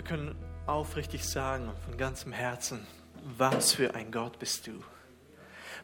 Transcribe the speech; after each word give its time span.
Wir 0.00 0.06
können 0.06 0.34
aufrichtig 0.66 1.28
sagen 1.28 1.68
und 1.68 1.78
von 1.80 1.98
ganzem 1.98 2.32
Herzen, 2.32 2.86
was 3.36 3.74
für 3.74 3.94
ein 3.94 4.10
Gott 4.10 4.38
bist 4.38 4.66
du. 4.66 4.82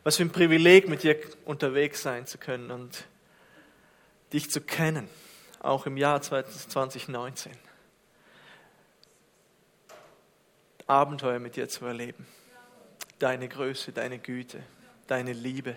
Was 0.04 0.17
für 0.17 0.23
ein 0.23 0.31
Privileg, 0.31 0.89
mit 0.89 1.03
dir 1.03 1.19
unterwegs 1.45 2.00
sein 2.00 2.26
zu 2.26 2.38
können 2.38 2.71
und 2.71 3.04
dich 4.32 4.50
zu 4.50 4.62
kennen, 4.62 5.06
auch 5.60 5.84
im 5.84 5.98
Jahr 5.98 6.22
2019. 6.22 7.52
Abenteuer 10.87 11.38
mit 11.38 11.56
dir 11.56 11.69
zu 11.69 11.85
erleben. 11.85 12.26
Deine 13.19 13.51
Größe, 13.51 13.92
deine 13.92 14.19
Güte, 14.19 14.62
deine 15.08 15.35
Liebe. 15.35 15.76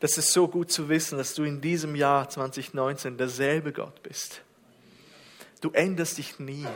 Das 0.00 0.16
ist 0.16 0.32
so 0.32 0.48
gut 0.48 0.72
zu 0.72 0.88
wissen, 0.88 1.18
dass 1.18 1.34
du 1.34 1.42
in 1.42 1.60
diesem 1.60 1.96
Jahr 1.96 2.30
2019 2.30 3.18
derselbe 3.18 3.74
Gott 3.74 4.02
bist. 4.02 4.40
Du 5.60 5.70
änderst 5.72 6.16
dich 6.16 6.38
nie. 6.38 6.66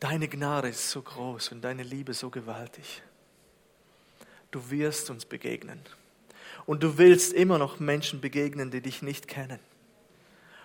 Deine 0.00 0.28
Gnade 0.28 0.68
ist 0.68 0.90
so 0.90 1.00
groß 1.02 1.52
und 1.52 1.62
deine 1.62 1.82
Liebe 1.82 2.12
so 2.12 2.30
gewaltig. 2.30 3.02
Du 4.50 4.70
wirst 4.70 5.10
uns 5.10 5.24
begegnen. 5.24 5.80
Und 6.66 6.82
du 6.82 6.98
willst 6.98 7.32
immer 7.32 7.58
noch 7.58 7.80
Menschen 7.80 8.20
begegnen, 8.20 8.70
die 8.70 8.80
dich 8.80 9.02
nicht 9.02 9.28
kennen. 9.28 9.60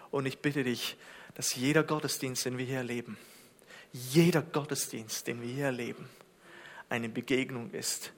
Und 0.10 0.26
ich 0.26 0.40
bitte 0.40 0.64
dich, 0.64 0.98
dass 1.36 1.56
jeder 1.56 1.84
Gottesdienst, 1.84 2.46
den 2.46 2.58
wir 2.58 2.66
hier 2.66 2.78
erleben, 2.78 3.18
jeder 3.94 4.42
Gottesdienst, 4.42 5.28
den 5.28 5.42
wir 5.42 5.50
hier 5.50 5.66
erleben, 5.66 6.10
eine 6.90 7.08
Begegnung 7.08 7.72
ist, 7.72 8.12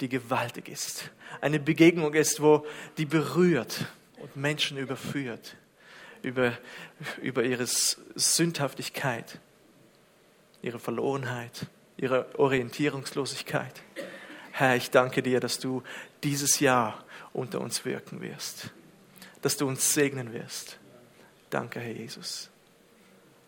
die 0.00 0.08
gewaltig 0.08 0.68
ist. 0.68 1.10
Eine 1.40 1.58
Begegnung 1.58 2.14
ist, 2.14 2.40
wo 2.40 2.66
die 2.98 3.06
berührt 3.06 3.86
und 4.18 4.36
Menschen 4.36 4.78
überführt 4.78 5.56
über, 6.22 6.56
über 7.20 7.42
ihre 7.42 7.66
Sündhaftigkeit, 7.66 9.40
ihre 10.62 10.78
Verlorenheit, 10.78 11.66
ihre 11.96 12.26
Orientierungslosigkeit. 12.38 13.82
Herr, 14.52 14.76
ich 14.76 14.90
danke 14.90 15.22
dir, 15.22 15.40
dass 15.40 15.58
du 15.58 15.82
dieses 16.22 16.60
Jahr 16.60 17.04
unter 17.32 17.60
uns 17.60 17.84
wirken 17.84 18.20
wirst, 18.20 18.70
dass 19.40 19.56
du 19.56 19.66
uns 19.66 19.92
segnen 19.92 20.32
wirst. 20.32 20.78
Danke, 21.50 21.80
Herr 21.80 21.92
Jesus. 21.92 22.48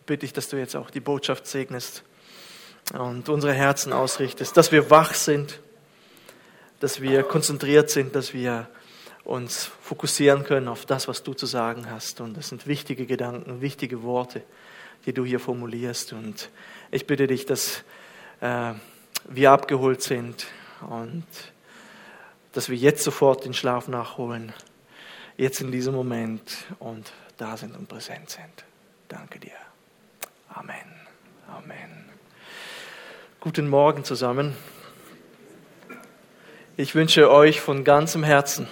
Bitte 0.07 0.27
ich, 0.27 0.33
dass 0.33 0.49
du 0.49 0.57
jetzt 0.57 0.77
auch 0.77 0.91
die 0.91 1.01
Botschaft 1.01 1.47
segnest 1.47 2.03
und 2.93 3.29
unsere 3.29 3.55
Herzen 3.55 3.93
ausrichtest, 3.93 4.57
dass 4.57 4.73
wir 4.73 4.91
wach 4.91 5.15
sind, 5.15 5.61
dass 6.81 7.01
wir 7.01 7.23
konzentriert 7.23 7.89
sind, 7.89 8.15
dass 8.15 8.35
wir 8.35 8.69
uns 9.25 9.71
fokussieren 9.81 10.45
können 10.45 10.69
auf 10.69 10.85
das, 10.85 11.09
was 11.09 11.23
du 11.23 11.33
zu 11.33 11.47
sagen 11.47 11.91
hast. 11.91 12.21
Und 12.21 12.37
das 12.37 12.51
sind 12.51 12.67
wichtige 12.67 13.07
Gedanken, 13.07 13.63
wichtige 13.63 14.03
Worte, 14.03 14.43
die 15.07 15.13
du 15.13 15.25
hier 15.25 15.41
formulierst. 15.41 16.13
Und 16.13 16.51
ich 16.91 17.07
bitte 17.07 17.27
dich, 17.27 17.47
dass 17.47 17.85
äh, 18.41 18.73
wir 19.29 19.51
abgeholt 19.53 20.03
sind 20.03 20.47
und 20.89 21.27
dass 22.53 22.69
wir 22.69 22.77
jetzt 22.77 23.03
sofort 23.03 23.45
den 23.45 23.55
Schlaf 23.55 23.89
nachholen, 23.89 24.53
jetzt 25.37 25.61
in 25.61 25.73
diesem 25.73 25.95
Moment 25.95 26.67
und 26.79 27.13
da 27.37 27.57
sind 27.57 27.77
und 27.77 27.89
präsent 27.89 28.31
sind. 28.31 28.65
Danke 29.09 29.39
dir. 29.41 29.53
Amen. 30.49 30.75
Amen. 31.49 32.05
Guten 33.41 33.69
Morgen 33.69 34.05
zusammen. 34.05 34.57
Ich 36.77 36.95
wünsche 36.95 37.31
euch 37.31 37.61
von 37.61 37.85
ganzem 37.85 38.25
Herzen 38.25 38.69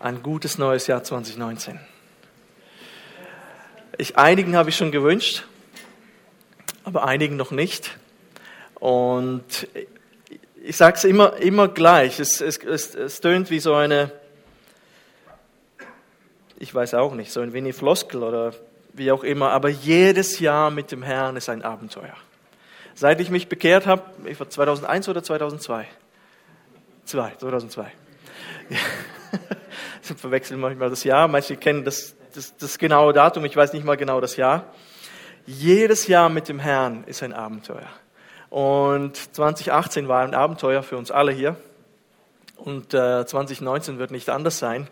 ein 0.00 0.22
gutes 0.22 0.58
neues 0.58 0.86
Jahr 0.86 1.02
2019. 1.02 1.80
Ich, 3.98 4.16
einigen 4.16 4.56
habe 4.56 4.70
ich 4.70 4.76
schon 4.76 4.90
gewünscht, 4.90 5.44
aber 6.84 7.06
einigen 7.06 7.36
noch 7.36 7.50
nicht. 7.50 7.96
Und 8.74 9.68
ich 10.62 10.76
sage 10.76 10.96
es 10.96 11.04
immer, 11.04 11.36
immer 11.36 11.68
gleich. 11.68 12.18
Es, 12.18 12.40
es, 12.40 12.58
es, 12.58 12.94
es 12.94 13.20
tönt 13.20 13.50
wie 13.50 13.60
so 13.60 13.74
eine, 13.74 14.10
ich 16.58 16.74
weiß 16.74 16.94
auch 16.94 17.14
nicht, 17.14 17.30
so 17.30 17.40
ein 17.40 17.52
wenig 17.52 17.76
Floskel 17.76 18.22
oder 18.22 18.54
wie 18.94 19.12
auch 19.12 19.22
immer, 19.22 19.50
aber 19.50 19.68
jedes 19.68 20.40
Jahr 20.40 20.70
mit 20.70 20.90
dem 20.90 21.02
Herrn 21.02 21.36
ist 21.36 21.48
ein 21.48 21.62
Abenteuer. 21.62 22.16
Seit 22.94 23.20
ich 23.20 23.30
mich 23.30 23.48
bekehrt 23.48 23.86
habe, 23.86 24.02
ich 24.24 24.38
war 24.38 24.48
2001 24.48 25.08
oder 25.08 25.22
2002? 25.22 25.86
2, 27.04 27.32
2002. 27.38 27.92
Ja. 28.70 28.78
Ich 30.02 30.16
verwechseln 30.16 30.60
manchmal 30.60 30.90
das 30.90 31.02
Jahr, 31.02 31.28
manche 31.28 31.56
kennen 31.56 31.84
das, 31.84 32.14
das, 32.34 32.56
das 32.56 32.78
genaue 32.78 33.12
Datum, 33.12 33.44
ich 33.44 33.56
weiß 33.56 33.72
nicht 33.72 33.84
mal 33.84 33.96
genau 33.96 34.20
das 34.20 34.36
Jahr. 34.36 34.66
Jedes 35.46 36.06
Jahr 36.06 36.28
mit 36.28 36.48
dem 36.48 36.58
Herrn 36.58 37.04
ist 37.04 37.22
ein 37.22 37.32
Abenteuer. 37.32 37.88
Und 38.50 39.16
2018 39.16 40.08
war 40.08 40.22
ein 40.22 40.34
Abenteuer 40.34 40.82
für 40.82 40.96
uns 40.96 41.10
alle 41.10 41.32
hier. 41.32 41.56
Und 42.56 42.94
äh, 42.94 43.26
2019 43.26 43.98
wird 43.98 44.10
nicht 44.10 44.30
anders 44.30 44.58
sein. 44.58 44.88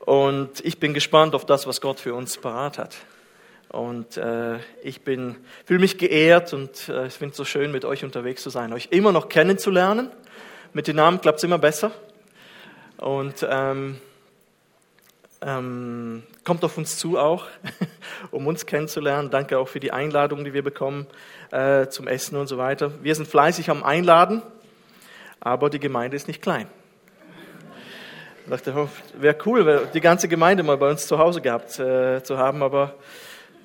Und 0.00 0.64
ich 0.64 0.80
bin 0.80 0.94
gespannt 0.94 1.34
auf 1.34 1.44
das, 1.46 1.66
was 1.66 1.80
Gott 1.80 2.00
für 2.00 2.14
uns 2.14 2.38
parat 2.38 2.78
hat. 2.78 2.96
Und 3.68 4.16
äh, 4.16 4.56
ich 4.82 5.00
fühle 5.02 5.80
mich 5.80 5.98
geehrt 5.98 6.54
und 6.54 6.88
äh, 6.88 7.06
ich 7.08 7.14
finde 7.14 7.32
es 7.32 7.36
so 7.36 7.44
schön, 7.44 7.70
mit 7.70 7.84
euch 7.84 8.02
unterwegs 8.04 8.42
zu 8.42 8.48
sein, 8.48 8.72
euch 8.72 8.88
immer 8.90 9.12
noch 9.12 9.28
kennenzulernen. 9.28 10.10
Mit 10.72 10.86
den 10.86 10.96
Namen 10.96 11.20
klappt 11.20 11.38
es 11.38 11.44
immer 11.44 11.58
besser. 11.58 11.92
Und 12.96 13.46
ähm, 13.48 14.00
ähm, 15.40 16.22
kommt 16.44 16.64
auf 16.64 16.76
uns 16.78 16.96
zu 16.98 17.18
auch, 17.18 17.46
um 18.30 18.46
uns 18.46 18.66
kennenzulernen. 18.66 19.30
Danke 19.30 19.58
auch 19.58 19.68
für 19.68 19.80
die 19.80 19.92
Einladung, 19.92 20.44
die 20.44 20.52
wir 20.52 20.62
bekommen 20.62 21.06
äh, 21.50 21.86
zum 21.88 22.08
Essen 22.08 22.36
und 22.36 22.46
so 22.46 22.58
weiter. 22.58 22.92
Wir 23.02 23.14
sind 23.14 23.28
fleißig 23.28 23.70
am 23.70 23.82
Einladen, 23.82 24.42
aber 25.40 25.70
die 25.70 25.80
Gemeinde 25.80 26.16
ist 26.16 26.28
nicht 26.28 26.42
klein. 26.42 26.66
Ich 28.44 28.50
dachte, 28.50 28.72
oh, 28.74 28.88
wäre 29.20 29.36
cool, 29.44 29.88
die 29.92 30.00
ganze 30.00 30.26
Gemeinde 30.26 30.62
mal 30.62 30.78
bei 30.78 30.90
uns 30.90 31.06
zu 31.06 31.18
Hause 31.18 31.42
gehabt 31.42 31.78
äh, 31.78 32.22
zu 32.22 32.38
haben, 32.38 32.62
aber 32.62 32.94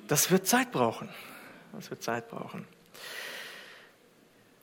das 0.08 0.30
wird 0.30 0.46
Zeit 0.46 0.70
brauchen. 0.72 1.08
Das 1.72 1.90
wird 1.90 2.02
Zeit 2.02 2.28
brauchen. 2.28 2.66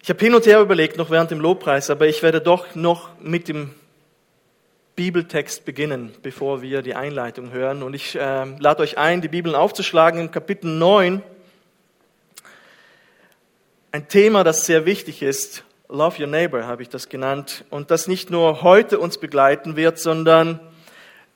Ich 0.03 0.09
habe 0.09 0.19
hin 0.19 0.33
und 0.33 0.45
her 0.45 0.61
überlegt, 0.61 0.97
noch 0.97 1.09
während 1.09 1.31
dem 1.31 1.39
Lobpreis, 1.39 1.89
aber 1.89 2.07
ich 2.07 2.23
werde 2.23 2.39
doch 2.39 2.75
noch 2.75 3.09
mit 3.19 3.47
dem 3.47 3.71
Bibeltext 4.95 5.65
beginnen, 5.65 6.13
bevor 6.21 6.61
wir 6.61 6.81
die 6.81 6.95
Einleitung 6.95 7.51
hören. 7.51 7.81
Und 7.81 7.93
ich 7.93 8.15
äh, 8.15 8.45
lade 8.59 8.83
euch 8.83 8.97
ein, 8.97 9.21
die 9.21 9.29
Bibeln 9.29 9.55
aufzuschlagen 9.55 10.19
im 10.19 10.31
Kapitel 10.31 10.67
9. 10.69 11.23
Ein 13.93 14.07
Thema, 14.07 14.43
das 14.43 14.65
sehr 14.65 14.85
wichtig 14.85 15.21
ist. 15.21 15.63
Love 15.87 16.21
Your 16.21 16.27
Neighbor 16.27 16.65
habe 16.65 16.81
ich 16.81 16.89
das 16.89 17.09
genannt. 17.09 17.65
Und 17.69 17.91
das 17.91 18.07
nicht 18.07 18.29
nur 18.29 18.61
heute 18.61 18.99
uns 18.99 19.17
begleiten 19.17 19.75
wird, 19.75 19.97
sondern 19.97 20.59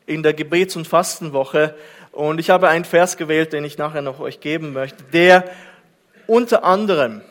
in 0.06 0.22
der 0.24 0.34
Gebets- 0.34 0.76
und 0.76 0.88
Fastenwoche. 0.88 1.76
Und 2.12 2.40
ich 2.40 2.50
habe 2.50 2.70
einen 2.70 2.86
Vers 2.86 3.18
gewählt, 3.18 3.54
den 3.54 3.64
ich 3.64 3.78
nachher 3.78 4.02
noch 4.02 4.20
euch 4.20 4.40
geben 4.40 4.74
möchte, 4.74 5.04
der 5.12 5.46
unter 6.28 6.64
anderem, 6.64 7.22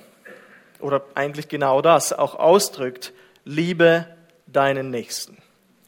oder 0.81 1.03
eigentlich 1.15 1.49
genau 1.49 1.81
das, 1.81 2.13
auch 2.13 2.35
ausdrückt, 2.35 3.13
liebe 3.45 4.07
deinen 4.47 4.91
Nächsten. 4.91 5.44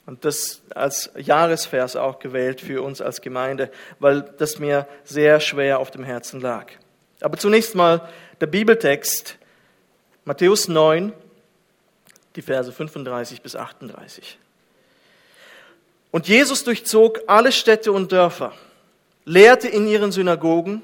Und 0.06 0.24
das 0.24 0.62
als 0.74 1.10
Jahresvers 1.16 1.96
auch 1.96 2.20
gewählt 2.20 2.60
für 2.60 2.82
uns 2.82 3.00
als 3.00 3.20
Gemeinde, 3.20 3.70
weil 3.98 4.22
das 4.38 4.58
mir 4.60 4.86
sehr 5.04 5.40
schwer 5.40 5.80
auf 5.80 5.90
dem 5.90 6.04
Herzen 6.04 6.40
lag. 6.40 6.70
Aber 7.20 7.36
zunächst 7.36 7.74
mal 7.74 8.08
der 8.40 8.46
Bibeltext, 8.46 9.36
Matthäus 10.24 10.68
9, 10.68 11.12
die 12.36 12.42
Verse 12.42 12.70
35 12.70 13.42
bis 13.42 13.56
38. 13.56 14.38
Und 16.12 16.28
Jesus 16.28 16.62
durchzog 16.64 17.20
alle 17.26 17.50
Städte 17.50 17.90
und 17.92 18.12
Dörfer, 18.12 18.52
lehrte 19.24 19.68
in 19.68 19.88
ihren 19.88 20.12
Synagogen, 20.12 20.82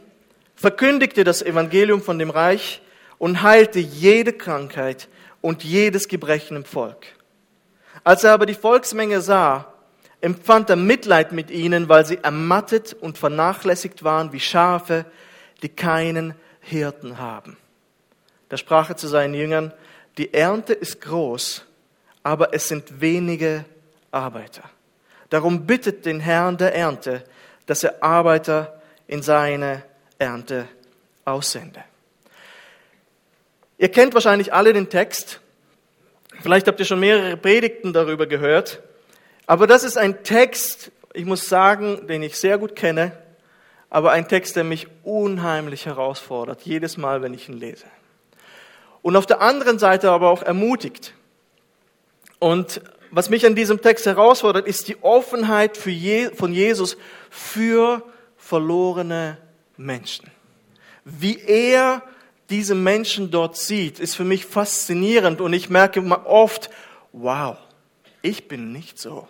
verkündigte 0.57 1.25
das 1.25 1.43
Evangelium 1.43 2.03
von 2.03 2.19
dem 2.19 2.31
Reich 2.31 2.83
und 3.19 3.43
heilte 3.43 3.79
jede 3.79 4.33
Krankheit 4.33 5.09
und 5.41 5.63
jedes 5.65 6.09
Gebrechen 6.09 6.57
im 6.57 6.65
Volk. 6.65 7.07
Als 8.05 8.25
er 8.25 8.33
aber 8.33 8.47
die 8.47 8.55
Volksmenge 8.55 9.21
sah, 9.21 9.73
empfand 10.21 10.71
er 10.71 10.77
Mitleid 10.77 11.33
mit 11.33 11.51
ihnen, 11.51 11.89
weil 11.89 12.05
sie 12.07 12.19
ermattet 12.19 12.95
und 12.95 13.19
vernachlässigt 13.19 14.03
waren 14.05 14.33
wie 14.33 14.41
Schafe, 14.41 15.05
die 15.63 15.69
keinen 15.69 16.35
Hirten 16.61 17.19
haben. 17.19 17.57
Da 18.49 18.57
sprach 18.57 18.91
er 18.91 18.97
zu 18.97 19.09
seinen 19.09 19.35
Jüngern, 19.35 19.73
die 20.19 20.35
Ernte 20.35 20.75
ist 20.75 21.01
groß, 21.01 21.65
aber 22.23 22.55
es 22.55 22.69
sind 22.69 23.01
wenige 23.01 23.65
Arbeiter. 24.11 24.63
Darum 25.31 25.67
bittet 25.67 26.05
den 26.05 26.21
Herrn 26.21 26.59
der 26.59 26.75
Ernte, 26.75 27.25
dass 27.67 27.83
er 27.83 28.03
Arbeiter 28.03 28.81
in 29.07 29.23
seine 29.23 29.83
Ernte 30.19 30.69
aussende. 31.25 31.83
Ihr 33.79 33.91
kennt 33.91 34.15
wahrscheinlich 34.15 34.53
alle 34.53 34.73
den 34.73 34.89
Text 34.91 35.41
Vielleicht 36.43 36.67
habt 36.67 36.81
ihr 36.81 36.87
schon 36.87 36.99
mehrere 36.99 37.37
Predigten 37.37 37.93
darüber 37.93 38.27
gehört. 38.27 38.83
Aber 39.47 39.69
das 39.69 39.85
ist 39.85 39.97
ein 39.97 40.25
Text, 40.25 40.91
ich 41.15 41.25
muss 41.25 41.49
sagen, 41.49 42.09
den 42.09 42.23
ich 42.25 42.37
sehr 42.37 42.59
gut 42.59 42.75
kenne, 42.75 43.13
aber 43.91 44.11
ein 44.11 44.27
Text, 44.27 44.57
der 44.57 44.65
mich 44.65 44.89
unheimlich 45.05 45.87
herausfordert, 45.87 46.63
jedes 46.63 46.97
Mal, 46.97 47.23
wenn 47.23 47.33
ich 47.33 47.49
ihn 47.49 47.59
lese. 47.59 47.85
Und 49.03 49.15
auf 49.17 49.27
der 49.27 49.41
anderen 49.41 49.79
Seite 49.79 50.11
aber 50.11 50.31
auch 50.31 50.43
ermutigt. 50.43 51.15
Und 52.41 52.81
was 53.13 53.31
mich 53.31 53.47
an 53.47 53.55
diesem 53.55 53.81
Text 53.81 54.07
herausfordert, 54.07 54.67
ist 54.67 54.89
die 54.89 55.01
Offenheit 55.01 55.79
Je 55.87 56.31
von 56.31 56.53
Jesus 56.53 56.97
für 57.31 58.03
verlorene 58.37 59.39
Menschen. 59.77 60.29
Wie 61.05 61.39
er 61.39 62.03
diese 62.53 62.77
Menschen 62.77 63.33
dort 63.33 63.57
sieht, 63.57 63.99
ist 63.99 64.15
für 64.15 64.25
mich 64.25 64.47
faszinierend 64.47 65.41
und 65.41 65.53
ich 65.53 65.71
merke 65.71 66.01
oft, 66.25 66.71
wow, 67.11 67.57
ich 68.23 68.47
bin 68.47 68.71
nicht 68.71 69.01
so. 69.01 69.27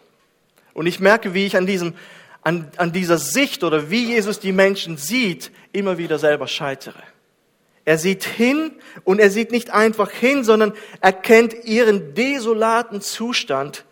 Und 0.74 0.86
ich 0.86 1.00
merke, 1.00 1.32
wie 1.32 1.46
ich 1.46 1.56
an 1.56 1.66
diesem 1.66 1.94
an, 2.42 2.70
an 2.76 2.92
dieser 2.92 3.18
Sicht 3.18 3.64
oder 3.64 3.90
wie 3.90 4.06
Jesus 4.06 4.40
die 4.40 4.52
Menschen 4.52 4.96
sieht, 4.96 5.52
immer 5.72 5.96
wieder 5.96 6.18
selber 6.18 6.48
scheitere. 6.48 7.02
Er 7.84 7.98
sieht 7.98 8.24
hin 8.24 8.72
und 9.04 9.20
er 9.20 9.30
sieht 9.30 9.50
nicht 9.50 9.70
einfach 9.70 10.10
hin, 10.10 10.44
sondern 10.44 10.72
erkennt 11.00 11.54
ihren 11.64 12.14
desolaten 12.14 13.00
Zustand 13.00 13.84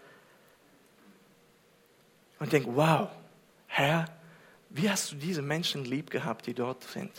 und 2.38 2.52
denkt, 2.52 2.68
wow, 2.72 3.08
Herr, 3.66 4.06
wie 4.68 4.88
hast 4.90 5.12
du 5.12 5.16
diese 5.16 5.42
Menschen 5.42 5.84
lieb 5.84 6.10
gehabt, 6.10 6.46
die 6.46 6.54
dort 6.54 6.84
sind? 6.84 7.12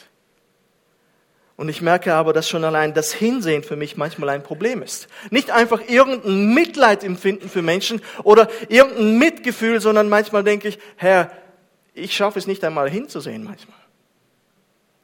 Und 1.57 1.69
ich 1.69 1.81
merke 1.81 2.13
aber, 2.13 2.33
dass 2.33 2.49
schon 2.49 2.63
allein 2.63 2.93
das 2.93 3.13
Hinsehen 3.13 3.63
für 3.63 3.75
mich 3.75 3.97
manchmal 3.97 4.29
ein 4.29 4.41
Problem 4.41 4.81
ist. 4.81 5.07
Nicht 5.29 5.51
einfach 5.51 5.81
irgendein 5.87 6.53
Mitleid 6.53 7.03
empfinden 7.03 7.49
für 7.49 7.61
Menschen 7.61 8.01
oder 8.23 8.49
irgendein 8.69 9.17
Mitgefühl, 9.17 9.79
sondern 9.79 10.09
manchmal 10.09 10.43
denke 10.43 10.69
ich, 10.69 10.79
Herr, 10.95 11.31
ich 11.93 12.15
schaffe 12.15 12.39
es 12.39 12.47
nicht 12.47 12.63
einmal 12.63 12.89
hinzusehen 12.89 13.43
manchmal. 13.43 13.77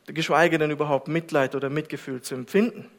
Geschweige 0.07 0.57
denn 0.57 0.71
überhaupt 0.71 1.09
Mitleid 1.09 1.53
oder 1.53 1.69
Mitgefühl 1.69 2.21
zu 2.21 2.33
empfinden. 2.33 2.89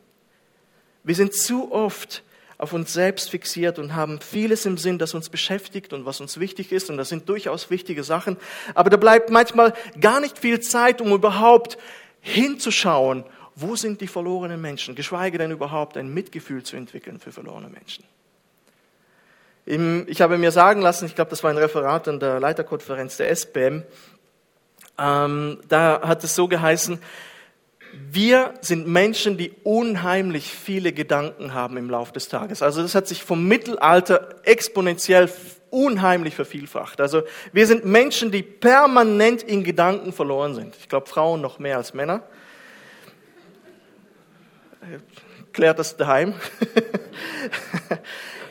Wir 1.03 1.15
sind 1.15 1.33
zu 1.33 1.73
oft 1.73 2.23
auf 2.59 2.73
uns 2.73 2.93
selbst 2.93 3.31
fixiert 3.31 3.79
und 3.79 3.95
haben 3.95 4.21
vieles 4.21 4.67
im 4.67 4.77
Sinn, 4.77 4.99
das 4.99 5.15
uns 5.15 5.31
beschäftigt 5.31 5.93
und 5.93 6.05
was 6.05 6.21
uns 6.21 6.39
wichtig 6.39 6.73
ist. 6.73 6.91
Und 6.91 6.97
das 6.97 7.09
sind 7.09 7.29
durchaus 7.29 7.71
wichtige 7.71 8.05
Sachen. 8.05 8.37
Aber 8.75 8.91
da 8.91 8.97
bleibt 8.97 9.31
manchmal 9.31 9.73
gar 10.01 10.21
nicht 10.21 10.39
viel 10.39 10.61
Zeit, 10.61 11.01
um 11.01 11.13
überhaupt 11.13 11.79
hinzuschauen 12.21 13.25
wo 13.61 13.77
sind 13.77 14.01
die 14.01 14.07
verlorenen 14.07 14.61
Menschen? 14.61 14.95
Geschweige 14.95 15.39
denn 15.39 15.51
überhaupt 15.51 15.97
ein 15.97 16.13
Mitgefühl 16.13 16.63
zu 16.63 16.77
entwickeln 16.77 17.19
für 17.19 17.33
verlorene 17.33 17.69
Menschen. 17.69 18.05
Ich 20.07 20.23
habe 20.23 20.39
mir 20.39 20.51
sagen 20.51 20.81
lassen, 20.81 21.07
ich 21.07 21.15
glaube, 21.15 21.31
das 21.31 21.43
war 21.43 21.51
ein 21.51 21.59
Referat 21.59 22.09
an 22.09 22.21
der 22.21 22.41
Leiterkonferenz 22.41 23.19
der 23.19 23.29
SBM, 23.31 23.83
ähm, 24.99 25.61
da 25.69 26.01
hat 26.03 26.25
es 26.25 26.35
so 26.35 26.49
geheißen, 26.49 26.99
wir 28.11 28.55
sind 28.61 28.87
Menschen, 28.87 29.37
die 29.37 29.53
unheimlich 29.65 30.51
viele 30.51 30.93
Gedanken 30.93 31.55
haben 31.55 31.77
im 31.77 31.89
Laufe 31.89 32.13
des 32.13 32.29
Tages. 32.29 32.63
Also 32.63 32.83
das 32.83 32.95
hat 32.95 33.07
sich 33.09 33.23
vom 33.23 33.47
Mittelalter 33.47 34.37
exponentiell 34.45 35.31
unheimlich 35.71 36.35
vervielfacht. 36.35 37.01
Also 37.01 37.23
wir 37.53 37.67
sind 37.67 37.85
Menschen, 37.85 38.31
die 38.31 38.43
permanent 38.43 39.43
in 39.43 39.65
Gedanken 39.65 40.13
verloren 40.13 40.55
sind. 40.55 40.77
Ich 40.77 40.89
glaube, 40.89 41.07
Frauen 41.07 41.41
noch 41.41 41.59
mehr 41.59 41.77
als 41.77 41.95
Männer 41.95 42.23
klärt 45.53 45.79
das 45.79 45.97
daheim. 45.97 46.35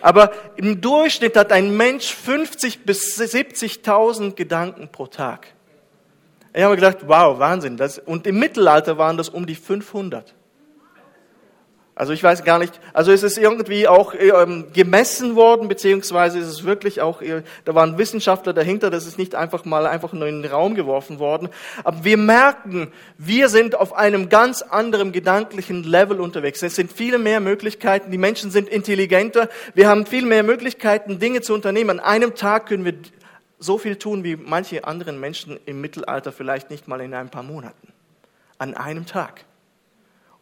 Aber 0.01 0.31
im 0.55 0.79
Durchschnitt 0.79 1.35
hat 1.35 1.51
ein 1.51 1.75
Mensch 1.75 2.13
50 2.13 2.85
bis 2.85 3.19
70.000 3.19 4.35
Gedanken 4.35 4.89
pro 4.89 5.07
Tag. 5.07 5.47
Ich 6.53 6.63
habe 6.63 6.75
gedacht, 6.75 6.99
wow, 7.05 7.37
Wahnsinn. 7.39 7.77
Das, 7.77 7.99
und 7.99 8.25
im 8.25 8.39
Mittelalter 8.39 8.97
waren 8.97 9.17
das 9.17 9.29
um 9.29 9.45
die 9.45 9.55
500. 9.55 10.33
Also 11.97 12.13
ich 12.13 12.21
weiß 12.21 12.43
gar 12.43 12.59
nicht, 12.59 12.79
also 12.93 13.11
ist 13.11 13.23
es 13.23 13.39
irgendwie 13.39 13.87
auch 13.87 14.13
ähm, 14.13 14.67
gemessen 14.71 15.35
worden, 15.35 15.67
beziehungsweise 15.67 16.37
ist 16.37 16.45
es 16.45 16.63
wirklich 16.63 17.01
auch, 17.01 17.23
äh, 17.23 17.41
da 17.65 17.73
waren 17.73 17.97
Wissenschaftler 17.97 18.53
dahinter, 18.53 18.91
das 18.91 19.07
ist 19.07 19.17
nicht 19.17 19.33
einfach 19.33 19.65
mal 19.65 19.87
einfach 19.87 20.13
nur 20.13 20.27
in 20.27 20.43
den 20.43 20.51
Raum 20.51 20.75
geworfen 20.75 21.17
worden. 21.17 21.49
Aber 21.83 22.03
wir 22.03 22.17
merken, 22.17 22.91
wir 23.17 23.49
sind 23.49 23.73
auf 23.73 23.93
einem 23.93 24.29
ganz 24.29 24.61
anderen 24.61 25.11
gedanklichen 25.11 25.83
Level 25.83 26.21
unterwegs. 26.21 26.61
Es 26.61 26.75
sind 26.75 26.93
viele 26.93 27.17
mehr 27.17 27.39
Möglichkeiten, 27.39 28.11
die 28.11 28.19
Menschen 28.19 28.51
sind 28.51 28.69
intelligenter, 28.69 29.49
wir 29.73 29.89
haben 29.89 30.05
viel 30.05 30.27
mehr 30.27 30.43
Möglichkeiten, 30.43 31.17
Dinge 31.17 31.41
zu 31.41 31.55
unternehmen. 31.55 31.89
An 31.89 31.99
einem 31.99 32.35
Tag 32.35 32.67
können 32.67 32.85
wir 32.85 32.93
so 33.57 33.79
viel 33.79 33.95
tun, 33.95 34.23
wie 34.23 34.35
manche 34.35 34.85
anderen 34.85 35.19
Menschen 35.19 35.59
im 35.65 35.81
Mittelalter 35.81 36.31
vielleicht 36.31 36.69
nicht 36.69 36.87
mal 36.87 37.01
in 37.01 37.15
ein 37.15 37.29
paar 37.29 37.41
Monaten. 37.41 37.91
An 38.59 38.75
einem 38.75 39.07
Tag. 39.07 39.45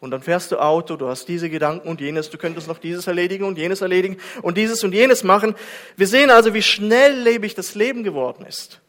Und 0.06 0.12
dann 0.12 0.22
fährst 0.22 0.52
du 0.52 0.58
Auto, 0.58 0.94
du 0.94 1.08
hast 1.08 1.26
diese 1.26 1.50
Gedanken 1.50 1.88
und 1.88 2.00
jenes, 2.00 2.30
du 2.30 2.38
könntest 2.38 2.68
noch 2.68 2.78
dieses 2.78 3.08
erledigen 3.08 3.42
und 3.42 3.58
jenes 3.58 3.80
erledigen 3.80 4.18
und 4.40 4.56
dieses 4.56 4.84
und 4.84 4.92
jenes 4.92 5.24
machen. 5.24 5.56
Wir 5.96 6.06
sehen 6.06 6.30
also, 6.30 6.54
wie 6.54 6.62
schnelllebig 6.62 7.56
das 7.56 7.74
Leben 7.74 8.04
geworden 8.04 8.46
ist. 8.46 8.80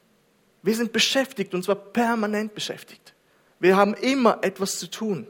Wir 0.62 0.75
sind 0.75 0.94
beschäftigt 0.94 1.56
und 1.56 1.64
zwar 1.64 1.74
permanent 1.74 2.54
beschäftigt. 2.54 3.16
Wir 3.60 3.75
haben 3.75 3.96
immer 3.96 4.38
etwas 4.44 4.78
zu 4.78 4.92
tun. 4.92 5.25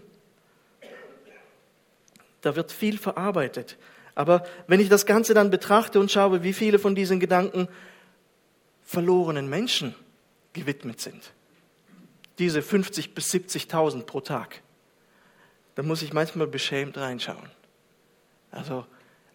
Da 2.42 2.57
wird 2.57 2.74
viel 2.74 2.98
verarbeitet. 2.98 3.78
Aber 4.13 4.45
wenn 4.68 4.81
ich 4.81 4.90
das 4.90 5.06
Ganze 5.06 5.33
dann 5.33 5.51
betrachte 5.51 6.01
und 6.01 6.12
schaue, 6.12 6.44
wie 6.44 6.51
viele 6.51 6.80
von 6.80 6.95
diesen 6.95 7.22
Gedanken 7.22 7.69
verlorenen 8.83 9.50
Menschen 9.50 9.95
gewidmet 10.51 11.00
sind, 11.00 11.31
diese 12.40 12.62
50 12.62 13.16
bis 13.16 13.33
70.000 13.33 14.04
pro 14.04 14.19
Tag, 14.19 14.63
da 15.77 15.83
muss 15.83 16.01
ich 16.01 16.12
manchmal 16.12 16.47
beschämt 16.47 16.97
reinschauen. 16.97 17.51
Also 18.50 18.83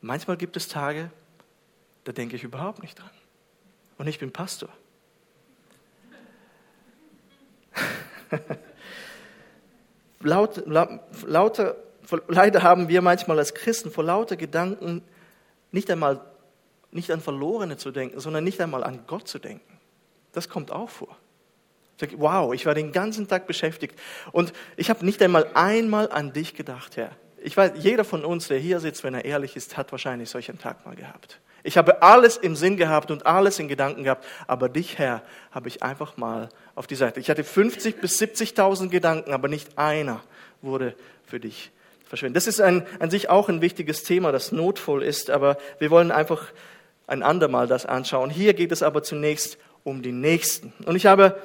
manchmal 0.00 0.36
gibt 0.36 0.56
es 0.56 0.66
Tage, 0.66 1.08
da 2.02 2.10
denke 2.10 2.34
ich 2.34 2.42
überhaupt 2.42 2.82
nicht 2.82 2.98
dran. 2.98 3.12
Und 3.96 4.08
ich 4.08 4.18
bin 4.18 4.32
Pastor. 4.32 4.68
Laut, 10.20 10.64
lauter, 10.66 11.76
leider 12.26 12.62
haben 12.64 12.88
wir 12.88 13.02
manchmal 13.02 13.38
als 13.38 13.54
Christen 13.54 13.92
vor 13.92 14.02
lauter 14.02 14.36
Gedanken 14.36 15.04
nicht 15.70 15.88
einmal 15.92 16.20
nicht 16.90 17.12
an 17.12 17.20
Verlorene 17.20 17.76
zu 17.76 17.92
denken, 17.92 18.18
sondern 18.18 18.42
nicht 18.42 18.60
einmal 18.60 18.82
an 18.82 19.06
Gott 19.06 19.28
zu 19.28 19.38
denken. 19.38 19.78
Das 20.32 20.48
kommt 20.48 20.72
auch 20.72 20.90
vor. 20.90 21.16
Wow, 22.16 22.52
ich 22.52 22.66
war 22.66 22.74
den 22.74 22.92
ganzen 22.92 23.28
Tag 23.28 23.46
beschäftigt 23.46 23.98
und 24.32 24.52
ich 24.76 24.90
habe 24.90 25.04
nicht 25.04 25.22
einmal 25.22 25.46
einmal 25.54 26.10
an 26.10 26.32
dich 26.32 26.54
gedacht, 26.54 26.96
Herr. 26.96 27.10
Ich 27.44 27.56
weiß, 27.56 27.72
jeder 27.76 28.04
von 28.04 28.24
uns, 28.24 28.48
der 28.48 28.58
hier 28.58 28.80
sitzt, 28.80 29.04
wenn 29.04 29.14
er 29.14 29.24
ehrlich 29.24 29.56
ist, 29.56 29.76
hat 29.76 29.92
wahrscheinlich 29.92 30.30
solchen 30.30 30.58
Tag 30.58 30.84
mal 30.86 30.94
gehabt. 30.94 31.40
Ich 31.64 31.76
habe 31.76 32.02
alles 32.02 32.36
im 32.36 32.56
Sinn 32.56 32.76
gehabt 32.76 33.10
und 33.10 33.26
alles 33.26 33.58
in 33.58 33.68
Gedanken 33.68 34.04
gehabt, 34.04 34.24
aber 34.46 34.68
dich, 34.68 34.98
Herr, 34.98 35.22
habe 35.52 35.68
ich 35.68 35.82
einfach 35.82 36.16
mal 36.16 36.48
auf 36.74 36.86
die 36.86 36.96
Seite. 36.96 37.20
Ich 37.20 37.30
hatte 37.30 37.44
50 37.44 38.00
bis 38.00 38.20
70.000 38.20 38.88
Gedanken, 38.88 39.32
aber 39.32 39.48
nicht 39.48 39.78
einer 39.78 40.22
wurde 40.60 40.94
für 41.24 41.38
dich 41.38 41.70
verschwendet. 42.08 42.36
Das 42.36 42.46
ist 42.46 42.60
ein, 42.60 42.84
an 42.98 43.10
sich 43.10 43.28
auch 43.28 43.48
ein 43.48 43.60
wichtiges 43.60 44.02
Thema, 44.02 44.32
das 44.32 44.50
notvoll 44.50 45.02
ist, 45.02 45.30
aber 45.30 45.56
wir 45.78 45.90
wollen 45.90 46.10
einfach 46.10 46.52
ein 47.06 47.22
andermal 47.22 47.66
das 47.66 47.86
anschauen. 47.86 48.30
Hier 48.30 48.54
geht 48.54 48.72
es 48.72 48.82
aber 48.82 49.02
zunächst 49.02 49.58
um 49.84 50.02
die 50.02 50.12
Nächsten. 50.12 50.72
Und 50.86 50.96
ich 50.96 51.06
habe 51.06 51.40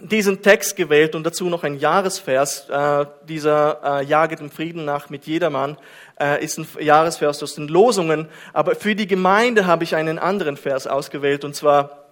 diesen 0.00 0.42
Text 0.42 0.76
gewählt 0.76 1.14
und 1.14 1.24
dazu 1.24 1.48
noch 1.48 1.64
ein 1.64 1.76
Jahresvers. 1.76 2.68
Äh, 2.68 3.06
dieser 3.28 4.00
äh, 4.00 4.04
Jaget 4.04 4.40
im 4.40 4.50
Frieden 4.50 4.84
nach 4.84 5.10
mit 5.10 5.26
jedermann 5.26 5.76
äh, 6.18 6.42
ist 6.44 6.58
ein 6.58 6.66
Jahresvers 6.80 7.42
aus 7.42 7.54
den 7.54 7.68
Losungen. 7.68 8.28
Aber 8.52 8.74
für 8.74 8.94
die 8.94 9.06
Gemeinde 9.06 9.66
habe 9.66 9.84
ich 9.84 9.94
einen 9.94 10.18
anderen 10.18 10.56
Vers 10.56 10.86
ausgewählt 10.86 11.44
und 11.44 11.54
zwar 11.54 12.06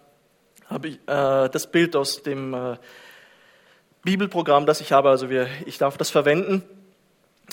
habe 0.68 0.88
ich 0.88 0.98
das 1.06 1.66
Bild 1.68 1.96
aus 1.96 2.22
dem 2.22 2.54
Bibelprogramm, 4.02 4.66
das 4.66 4.82
ich 4.82 4.92
habe. 4.92 5.08
Also 5.08 5.26
ich 5.64 5.78
darf 5.78 5.96
das 5.96 6.10
verwenden. 6.10 6.62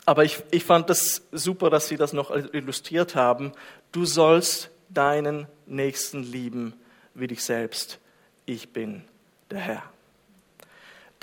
Aber 0.05 0.25
ich, 0.25 0.43
ich 0.51 0.65
fand 0.65 0.89
das 0.89 1.21
super, 1.31 1.69
dass 1.69 1.87
Sie 1.87 1.95
das 1.95 2.11
noch 2.11 2.29
illustriert 2.29 3.15
haben. 3.15 3.53
Du 3.93 4.03
sollst 4.03 4.69
deinen 4.89 5.47
Nächsten 5.65 6.23
lieben 6.23 6.73
wie 7.13 7.27
dich 7.27 7.41
selbst. 7.41 7.99
Ich 8.45 8.73
bin 8.73 9.05
der 9.49 9.59
Herr 9.59 9.94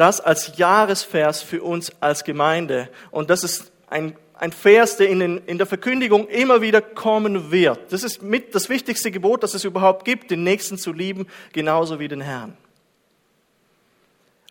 das 0.02 0.20
als 0.20 0.56
Jahresvers 0.56 1.42
für 1.42 1.62
uns 1.62 1.92
als 2.00 2.24
Gemeinde. 2.24 2.88
Und 3.12 3.30
das 3.30 3.44
ist 3.44 3.70
ein, 3.86 4.16
ein 4.34 4.50
Vers, 4.50 4.96
der 4.96 5.08
in, 5.08 5.20
den, 5.20 5.38
in 5.46 5.58
der 5.58 5.66
Verkündigung 5.68 6.26
immer 6.26 6.60
wieder 6.60 6.80
kommen 6.80 7.52
wird. 7.52 7.92
Das 7.92 8.02
ist 8.02 8.20
mit 8.20 8.52
das 8.52 8.68
wichtigste 8.68 9.12
Gebot, 9.12 9.44
das 9.44 9.54
es 9.54 9.62
überhaupt 9.62 10.04
gibt, 10.04 10.32
den 10.32 10.42
Nächsten 10.42 10.76
zu 10.76 10.92
lieben, 10.92 11.28
genauso 11.52 12.00
wie 12.00 12.08
den 12.08 12.20
Herrn. 12.20 12.56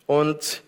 Und 0.06 0.62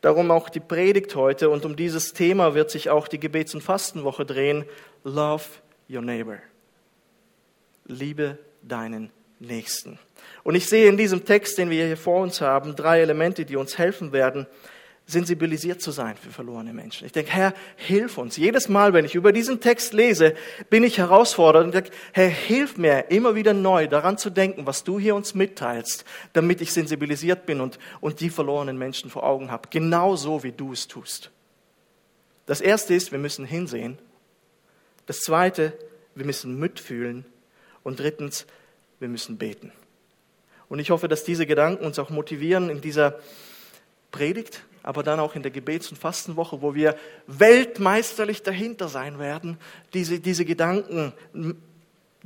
darum 0.00 0.32
auch 0.32 0.48
die 0.48 0.58
Predigt 0.58 1.14
heute 1.14 1.48
und 1.48 1.64
um 1.64 1.76
dieses 1.76 2.12
Thema 2.12 2.54
wird 2.54 2.72
sich 2.72 2.90
auch 2.90 3.06
die 3.06 3.20
Gebets- 3.20 3.54
und 3.54 3.60
Fastenwoche 3.60 4.26
drehen. 4.26 4.64
Love 5.04 5.44
your 5.88 6.02
neighbor. 6.02 6.38
Liebe 7.84 8.36
deinen 8.62 9.12
Nächsten. 9.38 9.96
Und 10.42 10.54
ich 10.54 10.66
sehe 10.66 10.88
in 10.88 10.96
diesem 10.96 11.24
Text, 11.24 11.58
den 11.58 11.70
wir 11.70 11.86
hier 11.86 11.96
vor 11.96 12.22
uns 12.22 12.40
haben, 12.40 12.76
drei 12.76 13.00
Elemente, 13.00 13.44
die 13.44 13.56
uns 13.56 13.78
helfen 13.78 14.12
werden, 14.12 14.46
sensibilisiert 15.08 15.80
zu 15.80 15.92
sein 15.92 16.16
für 16.16 16.30
verlorene 16.30 16.72
Menschen. 16.72 17.06
Ich 17.06 17.12
denke, 17.12 17.30
Herr, 17.30 17.54
hilf 17.76 18.18
uns. 18.18 18.36
Jedes 18.36 18.68
Mal, 18.68 18.92
wenn 18.92 19.04
ich 19.04 19.14
über 19.14 19.32
diesen 19.32 19.60
Text 19.60 19.92
lese, 19.92 20.34
bin 20.68 20.82
ich 20.82 20.98
herausfordert 20.98 21.64
und 21.64 21.74
denke, 21.74 21.90
Herr, 22.12 22.28
hilf 22.28 22.76
mir 22.76 23.10
immer 23.10 23.36
wieder 23.36 23.54
neu 23.54 23.86
daran 23.86 24.18
zu 24.18 24.30
denken, 24.30 24.66
was 24.66 24.82
du 24.82 24.98
hier 24.98 25.14
uns 25.14 25.34
mitteilst, 25.34 26.04
damit 26.32 26.60
ich 26.60 26.72
sensibilisiert 26.72 27.46
bin 27.46 27.60
und, 27.60 27.78
und 28.00 28.20
die 28.20 28.30
verlorenen 28.30 28.78
Menschen 28.78 29.08
vor 29.08 29.22
Augen 29.22 29.52
habe. 29.52 29.68
Genauso 29.70 30.42
wie 30.42 30.52
du 30.52 30.72
es 30.72 30.88
tust. 30.88 31.30
Das 32.46 32.60
erste 32.60 32.94
ist, 32.94 33.12
wir 33.12 33.18
müssen 33.20 33.44
hinsehen. 33.44 33.98
Das 35.06 35.20
zweite, 35.20 35.72
wir 36.16 36.26
müssen 36.26 36.58
mitfühlen. 36.58 37.24
Und 37.84 38.00
drittens, 38.00 38.46
wir 38.98 39.08
müssen 39.08 39.38
beten. 39.38 39.70
Und 40.68 40.78
ich 40.78 40.90
hoffe, 40.90 41.08
dass 41.08 41.24
diese 41.24 41.46
Gedanken 41.46 41.84
uns 41.84 41.98
auch 41.98 42.10
motivieren 42.10 42.70
in 42.70 42.80
dieser 42.80 43.18
Predigt, 44.10 44.62
aber 44.82 45.02
dann 45.02 45.20
auch 45.20 45.34
in 45.34 45.42
der 45.42 45.50
Gebets- 45.50 45.90
und 45.90 45.98
Fastenwoche, 45.98 46.62
wo 46.62 46.74
wir 46.74 46.96
weltmeisterlich 47.26 48.42
dahinter 48.42 48.88
sein 48.88 49.18
werden, 49.18 49.58
diese, 49.94 50.20
diese 50.20 50.44
Gedanken 50.44 51.12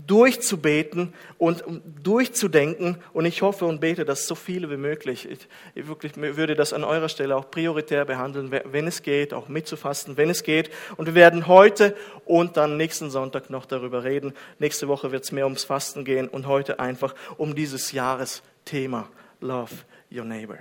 durchzubeten 0.06 1.14
und 1.38 1.64
durchzudenken. 2.02 2.98
Und 3.12 3.24
ich 3.24 3.42
hoffe 3.42 3.64
und 3.64 3.80
bete, 3.80 4.04
dass 4.04 4.26
so 4.26 4.34
viele 4.34 4.70
wie 4.70 4.76
möglich, 4.76 5.28
ich, 5.28 5.48
ich 5.74 5.88
wirklich 5.88 6.16
würde 6.16 6.54
das 6.54 6.72
an 6.72 6.84
eurer 6.84 7.08
Stelle 7.08 7.36
auch 7.36 7.50
prioritär 7.50 8.04
behandeln, 8.04 8.50
wenn 8.50 8.86
es 8.86 9.02
geht, 9.02 9.34
auch 9.34 9.48
mitzufasten, 9.48 10.16
wenn 10.16 10.30
es 10.30 10.42
geht. 10.42 10.70
Und 10.96 11.06
wir 11.06 11.14
werden 11.14 11.46
heute 11.46 11.96
und 12.24 12.56
dann 12.56 12.76
nächsten 12.76 13.10
Sonntag 13.10 13.50
noch 13.50 13.66
darüber 13.66 14.04
reden. 14.04 14.34
Nächste 14.58 14.88
Woche 14.88 15.12
wird 15.12 15.24
es 15.24 15.32
mehr 15.32 15.44
ums 15.44 15.64
Fasten 15.64 16.04
gehen 16.04 16.28
und 16.28 16.46
heute 16.46 16.80
einfach 16.80 17.14
um 17.36 17.54
dieses 17.54 17.92
Jahresthema 17.92 19.08
Love 19.40 19.74
Your 20.12 20.24
Neighbor. 20.24 20.58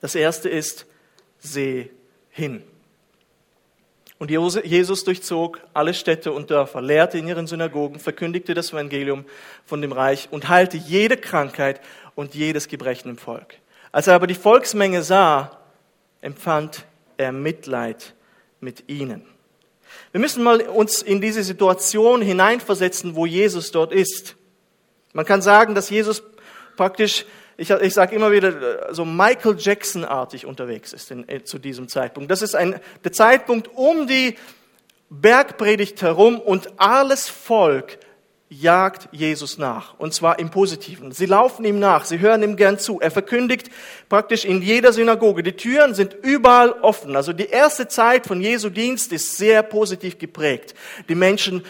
Das 0.00 0.14
erste 0.14 0.48
ist, 0.48 0.86
seh 1.38 1.90
hin. 2.30 2.62
Und 4.20 4.30
Jesus 4.30 5.04
durchzog 5.04 5.62
alle 5.72 5.94
Städte 5.94 6.32
und 6.32 6.50
Dörfer, 6.50 6.82
lehrte 6.82 7.16
in 7.16 7.26
ihren 7.26 7.46
Synagogen, 7.46 7.98
verkündigte 7.98 8.52
das 8.52 8.70
Evangelium 8.70 9.24
von 9.64 9.80
dem 9.80 9.92
Reich 9.92 10.28
und 10.30 10.50
heilte 10.50 10.76
jede 10.76 11.16
Krankheit 11.16 11.80
und 12.14 12.34
jedes 12.34 12.68
Gebrechen 12.68 13.08
im 13.08 13.16
Volk. 13.16 13.54
Als 13.92 14.08
er 14.08 14.14
aber 14.14 14.26
die 14.26 14.34
Volksmenge 14.34 15.02
sah, 15.02 15.58
empfand 16.20 16.84
er 17.16 17.32
Mitleid 17.32 18.12
mit 18.60 18.90
ihnen. 18.90 19.24
Wir 20.12 20.20
müssen 20.20 20.44
mal 20.44 20.60
uns 20.60 21.00
in 21.00 21.22
diese 21.22 21.42
Situation 21.42 22.20
hineinversetzen, 22.20 23.16
wo 23.16 23.24
Jesus 23.24 23.70
dort 23.72 23.90
ist. 23.90 24.36
Man 25.14 25.24
kann 25.24 25.40
sagen, 25.40 25.74
dass 25.74 25.88
Jesus 25.88 26.22
praktisch 26.76 27.24
ich, 27.60 27.68
ich 27.68 27.92
sage 27.92 28.16
immer 28.16 28.32
wieder, 28.32 28.94
so 28.94 29.04
Michael 29.04 29.56
Jackson-artig 29.58 30.46
unterwegs 30.46 30.94
ist 30.94 31.10
in, 31.10 31.28
äh, 31.28 31.44
zu 31.44 31.58
diesem 31.58 31.88
Zeitpunkt. 31.88 32.30
Das 32.30 32.40
ist 32.40 32.54
ein, 32.54 32.80
der 33.04 33.12
Zeitpunkt 33.12 33.68
um 33.74 34.06
die 34.06 34.36
Bergpredigt 35.10 36.00
herum 36.00 36.40
und 36.40 36.70
alles 36.78 37.28
Volk 37.28 37.98
jagt 38.48 39.08
Jesus 39.12 39.58
nach. 39.58 39.98
Und 39.98 40.14
zwar 40.14 40.38
im 40.38 40.50
Positiven. 40.50 41.12
Sie 41.12 41.26
laufen 41.26 41.64
ihm 41.66 41.78
nach, 41.78 42.06
sie 42.06 42.20
hören 42.20 42.42
ihm 42.42 42.56
gern 42.56 42.78
zu. 42.78 42.98
Er 42.98 43.10
verkündigt 43.10 43.68
praktisch 44.08 44.46
in 44.46 44.62
jeder 44.62 44.94
Synagoge. 44.94 45.42
Die 45.42 45.52
Türen 45.52 45.94
sind 45.94 46.16
überall 46.22 46.72
offen. 46.72 47.14
Also 47.14 47.34
die 47.34 47.48
erste 47.48 47.88
Zeit 47.88 48.26
von 48.26 48.40
Jesu 48.40 48.70
Dienst 48.70 49.12
ist 49.12 49.36
sehr 49.36 49.62
positiv 49.62 50.18
geprägt. 50.18 50.74
Die 51.10 51.14
Menschen 51.14 51.62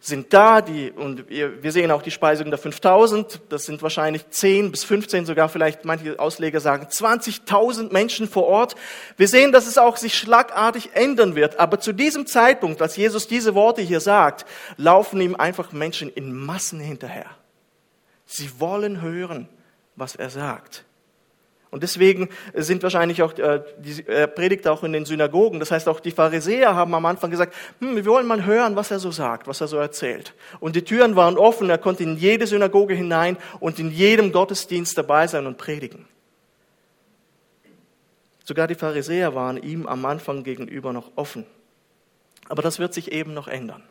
sind 0.00 0.32
da, 0.32 0.60
die, 0.60 0.92
und 0.92 1.28
wir 1.28 1.72
sehen 1.72 1.90
auch 1.90 2.02
die 2.02 2.12
Speisung 2.12 2.50
der 2.50 2.58
5000, 2.58 3.40
das 3.48 3.64
sind 3.64 3.82
wahrscheinlich 3.82 4.28
10 4.30 4.70
bis 4.70 4.84
15, 4.84 5.26
sogar 5.26 5.48
vielleicht 5.48 5.84
manche 5.84 6.18
Ausleger 6.20 6.60
sagen 6.60 6.86
20.000 6.86 7.92
Menschen 7.92 8.28
vor 8.28 8.44
Ort. 8.46 8.76
Wir 9.16 9.26
sehen, 9.26 9.50
dass 9.50 9.66
es 9.66 9.76
auch 9.76 9.96
sich 9.96 10.16
schlagartig 10.16 10.90
ändern 10.94 11.34
wird, 11.34 11.58
aber 11.58 11.80
zu 11.80 11.92
diesem 11.92 12.26
Zeitpunkt, 12.26 12.80
als 12.80 12.96
Jesus 12.96 13.26
diese 13.26 13.54
Worte 13.54 13.82
hier 13.82 14.00
sagt, 14.00 14.46
laufen 14.76 15.20
ihm 15.20 15.34
einfach 15.34 15.72
Menschen 15.72 16.10
in 16.10 16.32
Massen 16.32 16.78
hinterher. 16.78 17.30
Sie 18.24 18.60
wollen 18.60 19.00
hören, 19.00 19.48
was 19.96 20.14
er 20.14 20.30
sagt. 20.30 20.84
Und 21.70 21.82
deswegen 21.82 22.30
sind 22.54 22.82
wahrscheinlich 22.82 23.22
auch, 23.22 23.36
äh, 23.36 23.62
die, 23.78 24.06
er 24.06 24.26
predigt 24.26 24.66
auch 24.66 24.82
in 24.84 24.92
den 24.92 25.04
Synagogen. 25.04 25.60
Das 25.60 25.70
heißt, 25.70 25.88
auch 25.88 26.00
die 26.00 26.12
Pharisäer 26.12 26.74
haben 26.74 26.94
am 26.94 27.04
Anfang 27.04 27.30
gesagt, 27.30 27.54
hm, 27.80 27.96
wir 27.96 28.06
wollen 28.06 28.26
mal 28.26 28.46
hören, 28.46 28.74
was 28.74 28.90
er 28.90 28.98
so 28.98 29.10
sagt, 29.10 29.46
was 29.46 29.60
er 29.60 29.68
so 29.68 29.76
erzählt. 29.76 30.34
Und 30.60 30.76
die 30.76 30.82
Türen 30.82 31.14
waren 31.14 31.36
offen, 31.36 31.68
er 31.68 31.78
konnte 31.78 32.04
in 32.04 32.16
jede 32.16 32.46
Synagoge 32.46 32.94
hinein 32.94 33.36
und 33.60 33.78
in 33.78 33.90
jedem 33.90 34.32
Gottesdienst 34.32 34.96
dabei 34.96 35.26
sein 35.26 35.46
und 35.46 35.58
predigen. 35.58 36.06
Sogar 38.44 38.66
die 38.66 38.74
Pharisäer 38.74 39.34
waren 39.34 39.62
ihm 39.62 39.86
am 39.86 40.06
Anfang 40.06 40.44
gegenüber 40.44 40.94
noch 40.94 41.12
offen. 41.16 41.44
Aber 42.48 42.62
das 42.62 42.78
wird 42.78 42.94
sich 42.94 43.12
eben 43.12 43.34
noch 43.34 43.46
ändern. 43.46 43.82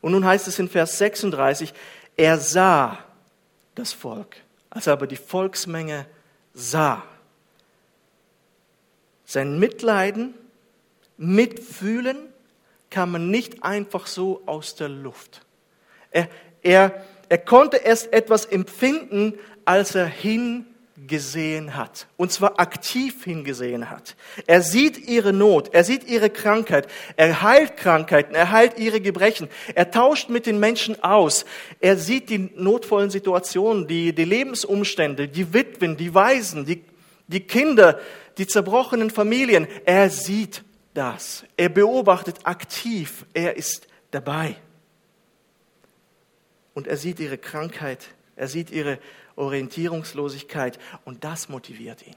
Und 0.00 0.10
nun 0.10 0.24
heißt 0.24 0.48
es 0.48 0.58
in 0.58 0.68
Vers 0.68 0.98
36, 0.98 1.72
er 2.16 2.38
sah 2.38 2.98
das 3.76 3.92
Volk, 3.92 4.36
als 4.70 4.88
aber 4.88 5.06
die 5.06 5.14
Volksmenge 5.14 6.06
sah. 6.56 7.04
Sein 9.26 9.58
Mitleiden, 9.58 10.34
Mitfühlen 11.18 12.16
kam 12.90 13.30
nicht 13.30 13.62
einfach 13.62 14.06
so 14.06 14.42
aus 14.46 14.74
der 14.74 14.88
Luft. 14.88 15.42
Er, 16.10 16.28
er, 16.62 17.04
er 17.28 17.38
konnte 17.38 17.76
erst 17.76 18.12
etwas 18.12 18.46
empfinden, 18.46 19.34
als 19.64 19.94
er 19.94 20.06
hingesehen 20.96 21.76
hat. 21.76 22.06
Und 22.16 22.32
zwar 22.32 22.58
aktiv 22.58 23.22
hingesehen 23.22 23.90
hat. 23.90 24.16
Er 24.46 24.62
sieht 24.62 24.98
ihre 24.98 25.32
Not, 25.32 25.72
er 25.72 25.84
sieht 25.84 26.04
ihre 26.08 26.30
Krankheit, 26.30 26.88
er 27.16 27.42
heilt 27.42 27.76
Krankheiten, 27.76 28.34
er 28.34 28.50
heilt 28.50 28.78
ihre 28.78 29.00
Gebrechen, 29.00 29.48
er 29.74 29.90
tauscht 29.90 30.30
mit 30.30 30.46
den 30.46 30.58
Menschen 30.58 31.02
aus, 31.02 31.44
er 31.80 31.96
sieht 31.96 32.30
die 32.30 32.50
notvollen 32.56 33.10
Situationen, 33.10 33.86
die, 33.86 34.14
die 34.14 34.24
Lebensumstände, 34.24 35.28
die 35.28 35.52
Witwen, 35.52 35.96
die 35.96 36.14
Waisen, 36.14 36.64
die 36.64 36.82
die 37.26 37.40
Kinder, 37.40 38.00
die 38.38 38.46
zerbrochenen 38.46 39.10
Familien. 39.10 39.66
Er 39.84 40.10
sieht 40.10 40.64
das. 40.94 41.44
Er 41.56 41.68
beobachtet 41.68 42.38
aktiv. 42.44 43.26
Er 43.34 43.56
ist 43.56 43.86
dabei. 44.10 44.56
Und 46.74 46.86
er 46.86 46.96
sieht 46.96 47.20
ihre 47.20 47.38
Krankheit. 47.38 48.06
Er 48.36 48.48
sieht 48.48 48.70
ihre 48.70 48.98
Orientierungslosigkeit. 49.36 50.78
Und 51.04 51.24
das 51.24 51.48
motiviert 51.48 52.06
ihn. 52.06 52.16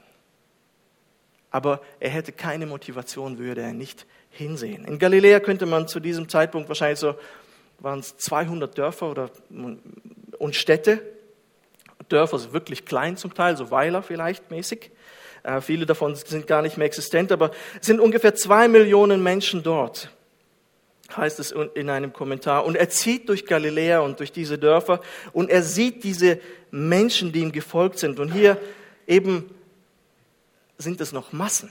Aber 1.50 1.80
er 1.98 2.10
hätte 2.10 2.32
keine 2.32 2.66
Motivation, 2.66 3.38
würde 3.38 3.62
er 3.62 3.72
nicht 3.72 4.06
hinsehen. 4.30 4.84
In 4.84 4.98
Galiläa 4.98 5.40
könnte 5.40 5.66
man 5.66 5.88
zu 5.88 6.00
diesem 6.00 6.28
Zeitpunkt 6.28 6.68
wahrscheinlich 6.68 7.00
so, 7.00 7.14
waren 7.80 8.00
es 8.00 8.16
200 8.16 8.76
Dörfer 8.76 9.10
oder, 9.10 9.30
und 10.38 10.54
Städte. 10.54 11.02
Dörfer 12.08 12.38
sind 12.38 12.52
wirklich 12.52 12.84
klein 12.84 13.16
zum 13.16 13.34
Teil, 13.34 13.56
so 13.56 13.70
Weiler 13.70 14.02
vielleicht 14.02 14.50
mäßig. 14.50 14.90
Äh, 15.42 15.60
viele 15.60 15.86
davon 15.86 16.14
sind 16.14 16.46
gar 16.46 16.62
nicht 16.62 16.76
mehr 16.76 16.86
existent, 16.86 17.32
aber 17.32 17.50
es 17.80 17.86
sind 17.86 18.00
ungefähr 18.00 18.34
zwei 18.34 18.68
Millionen 18.68 19.22
Menschen 19.22 19.62
dort, 19.62 20.10
heißt 21.16 21.38
es 21.40 21.52
in 21.52 21.90
einem 21.90 22.12
Kommentar. 22.12 22.64
Und 22.64 22.76
er 22.76 22.88
zieht 22.88 23.28
durch 23.28 23.46
Galiläa 23.46 24.00
und 24.00 24.18
durch 24.18 24.32
diese 24.32 24.58
Dörfer 24.58 25.00
und 25.32 25.50
er 25.50 25.62
sieht 25.62 26.04
diese 26.04 26.40
Menschen, 26.70 27.32
die 27.32 27.40
ihm 27.40 27.52
gefolgt 27.52 27.98
sind. 27.98 28.20
Und 28.20 28.32
hier 28.32 28.58
eben 29.06 29.50
sind 30.78 31.00
es 31.00 31.12
noch 31.12 31.32
Massen. 31.32 31.70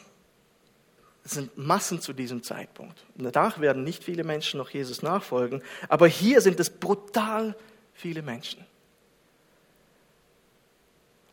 Es 1.23 1.31
sind 1.31 1.57
Massen 1.57 2.01
zu 2.01 2.13
diesem 2.13 2.43
Zeitpunkt. 2.43 3.05
Und 3.17 3.23
danach 3.23 3.59
werden 3.59 3.83
nicht 3.83 4.03
viele 4.03 4.23
Menschen 4.23 4.57
noch 4.57 4.69
Jesus 4.69 5.01
nachfolgen, 5.01 5.61
aber 5.87 6.07
hier 6.07 6.41
sind 6.41 6.59
es 6.59 6.69
brutal 6.69 7.55
viele 7.93 8.21
Menschen. 8.21 8.65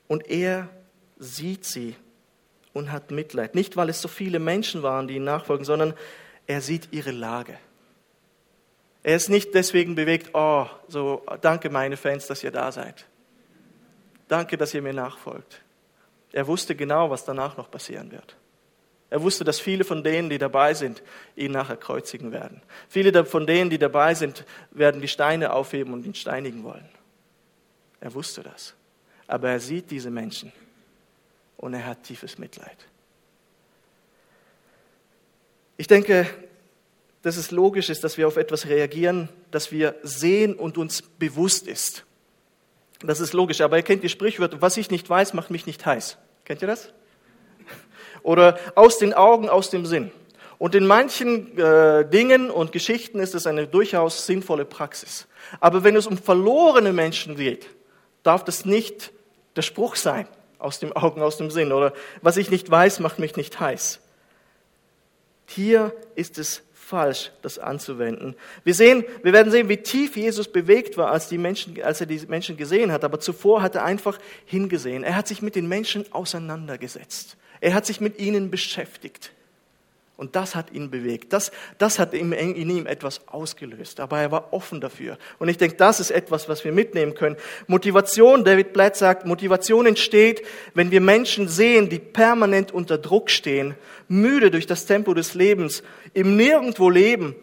Und 0.09 0.29
er 0.29 0.69
sieht 1.19 1.65
sie 1.65 1.97
und 2.73 2.93
hat 2.93 3.11
Mitleid. 3.11 3.55
Nicht, 3.55 3.77
weil 3.77 3.89
es 3.89 4.03
so 4.03 4.09
viele 4.09 4.39
Menschen 4.39 4.83
waren, 4.83 5.09
die 5.09 5.17
ihm 5.17 5.25
nachfolgen, 5.25 5.65
sondern 5.65 5.95
er 6.47 6.61
sieht 6.61 6.89
ihre 6.93 7.11
Lage. 7.11 7.59
Er 9.07 9.15
ist 9.15 9.29
nicht 9.29 9.55
deswegen 9.55 9.95
bewegt, 9.95 10.31
oh, 10.35 10.67
so, 10.89 11.25
danke 11.41 11.71
meine 11.71 11.97
Fans, 11.97 12.27
dass 12.27 12.43
ihr 12.43 12.51
da 12.51 12.73
seid. 12.73 13.07
Danke, 14.27 14.57
dass 14.57 14.75
ihr 14.75 14.83
mir 14.83 14.93
nachfolgt. 14.93 15.63
Er 16.33 16.49
wusste 16.49 16.75
genau, 16.75 17.09
was 17.09 17.25
danach 17.25 17.57
noch 17.57 17.71
passieren 17.71 18.11
wird. 18.11 18.35
Er 19.09 19.23
wusste, 19.23 19.45
dass 19.45 19.61
viele 19.61 19.85
von 19.85 20.03
denen, 20.03 20.29
die 20.29 20.39
dabei 20.39 20.75
sind, 20.75 21.05
ihn 21.37 21.53
nachher 21.53 21.77
kreuzigen 21.77 22.33
werden. 22.33 22.61
Viele 22.89 23.25
von 23.25 23.47
denen, 23.47 23.71
die 23.71 23.79
dabei 23.79 24.15
sind, 24.15 24.45
werden 24.73 25.01
die 25.01 25.07
Steine 25.07 25.53
aufheben 25.53 25.95
und 25.95 26.05
ihn 26.05 26.17
steinigen 26.17 26.65
wollen. 26.65 26.89
Er 28.01 28.13
wusste 28.13 28.43
das. 28.43 28.75
Aber 29.29 29.51
er 29.51 29.61
sieht 29.61 29.93
diese 29.93 30.11
Menschen 30.11 30.51
und 31.59 31.75
er 31.75 31.87
hat 31.87 32.03
tiefes 32.03 32.39
Mitleid. 32.39 32.89
Ich 35.77 35.87
denke, 35.87 36.27
dass 37.27 37.37
es 37.37 37.51
logisch 37.51 37.91
ist, 37.91 38.05
dass 38.05 38.19
wir 38.19 38.29
auf 38.29 38.37
etwas 38.37 38.67
reagieren, 38.67 39.29
das 39.51 39.73
wir 39.73 39.97
sehen 40.05 40.55
und 40.55 40.79
uns 40.79 41.03
bewusst 41.03 41.67
ist. 41.67 42.05
Das 43.01 43.19
ist 43.19 43.33
logisch, 43.33 43.63
aber 43.63 43.79
ihr 43.79 43.83
kennt 43.83 44.05
die 44.05 44.09
Sprichwörter, 44.09 44.63
was 44.63 44.77
ich 44.77 44.93
nicht 44.93 45.11
weiß, 45.11 45.35
macht 45.35 45.51
mich 45.51 45.67
nicht 45.67 45.85
heiß. 45.85 46.19
Kennt 46.45 46.63
ihr 46.63 46.69
das? 46.69 46.93
Oder 48.23 48.61
aus 48.77 48.99
den 48.99 49.13
Augen, 49.13 49.49
aus 49.49 49.71
dem 49.71 49.87
Sinn. 49.87 50.13
Und 50.59 50.77
in 50.77 50.87
manchen 50.87 51.59
äh, 51.59 52.09
Dingen 52.09 52.49
und 52.49 52.71
Geschichten 52.71 53.19
ist 53.19 53.35
es 53.35 53.49
eine 53.49 53.67
durchaus 53.67 54.25
sinnvolle 54.25 54.65
Praxis. 54.65 55.27
Aber 55.59 55.83
wenn 55.83 55.97
es 55.97 56.07
um 56.07 56.19
verlorene 56.19 56.93
Menschen 56.93 57.35
geht, 57.35 57.67
darf 58.23 58.45
das 58.45 58.65
nicht 58.65 59.11
der 59.57 59.63
Spruch 59.63 59.97
sein, 59.97 60.29
aus 60.61 60.79
dem 60.79 60.93
Augen, 60.93 61.23
aus 61.23 61.39
dem 61.39 61.51
Sinn. 61.51 61.73
Oder 61.73 61.93
was 62.23 62.37
ich 62.37 62.53
nicht 62.53 62.71
weiß, 62.71 63.01
macht 63.01 63.19
mich 63.19 63.35
nicht 63.35 63.59
heiß. 63.59 63.99
Hier 65.47 65.93
ist 66.15 66.39
es 66.39 66.63
falsch, 66.87 67.33
das 67.43 67.59
anzuwenden. 67.59 68.37
Wir 68.63 68.73
sehen, 68.73 69.05
wir 69.25 69.33
werden 69.33 69.51
sehen, 69.51 69.69
wie 69.69 69.79
tief 69.79 70.17
Jesus 70.17 70.47
bewegt 70.47 70.97
war, 70.97 71.11
als, 71.11 71.29
die 71.29 71.37
Menschen, 71.37 71.83
als 71.83 72.01
er 72.01 72.07
die 72.07 72.21
Menschen 72.29 72.57
gesehen 72.57 72.93
hat. 72.93 73.03
Aber 73.03 73.19
zuvor 73.19 73.61
hat 73.61 73.75
er 73.75 73.85
einfach 73.85 74.21
hingesehen. 74.45 75.03
Er 75.03 75.17
hat 75.17 75.27
sich 75.27 75.43
mit 75.43 75.57
den 75.57 75.69
Menschen 75.69 76.05
auseinandergesetzt. 76.13 77.37
Er 77.61 77.75
hat 77.75 77.87
sich 77.87 78.01
mit 78.01 78.21
ihnen 78.21 78.53
beschäftigt. 78.53 79.33
Und 80.17 80.35
das 80.35 80.55
hat 80.55 80.73
ihn 80.73 80.91
bewegt. 80.91 81.35
Das, 81.35 81.53
das 81.77 81.99
hat 81.99 82.15
in 82.15 82.33
ihm 82.33 82.87
etwas 82.87 83.29
ausgelöst. 83.29 84.01
Aber 84.01 84.19
er 84.19 84.31
war 84.31 84.53
offen 84.55 84.81
dafür. 84.81 85.19
Und 85.39 85.49
ich 85.49 85.59
denke, 85.59 85.77
das 85.77 86.01
ist 86.01 86.11
etwas, 86.11 86.49
was 86.49 86.65
wir 86.65 86.73
mitnehmen 86.73 87.15
können. 87.15 87.37
Motivation, 87.67 88.43
David 88.43 88.73
Blatt 88.73 88.97
sagt, 88.97 89.27
Motivation 89.27 89.85
entsteht, 89.85 90.43
wenn 90.73 90.91
wir 90.91 91.03
Menschen 91.03 91.49
sehen, 91.49 91.91
die 91.91 91.99
permanent 91.99 92.73
unter 92.73 92.97
Druck 92.97 93.31
stehen, 93.31 93.75
müde 94.09 94.51
durch 94.51 94.67
das 94.67 94.87
Tempo 94.87 95.13
des 95.13 95.35
Lebens, 95.35 95.83
im 96.15 96.37
Nirgendwo 96.37 96.89
leben 96.89 97.37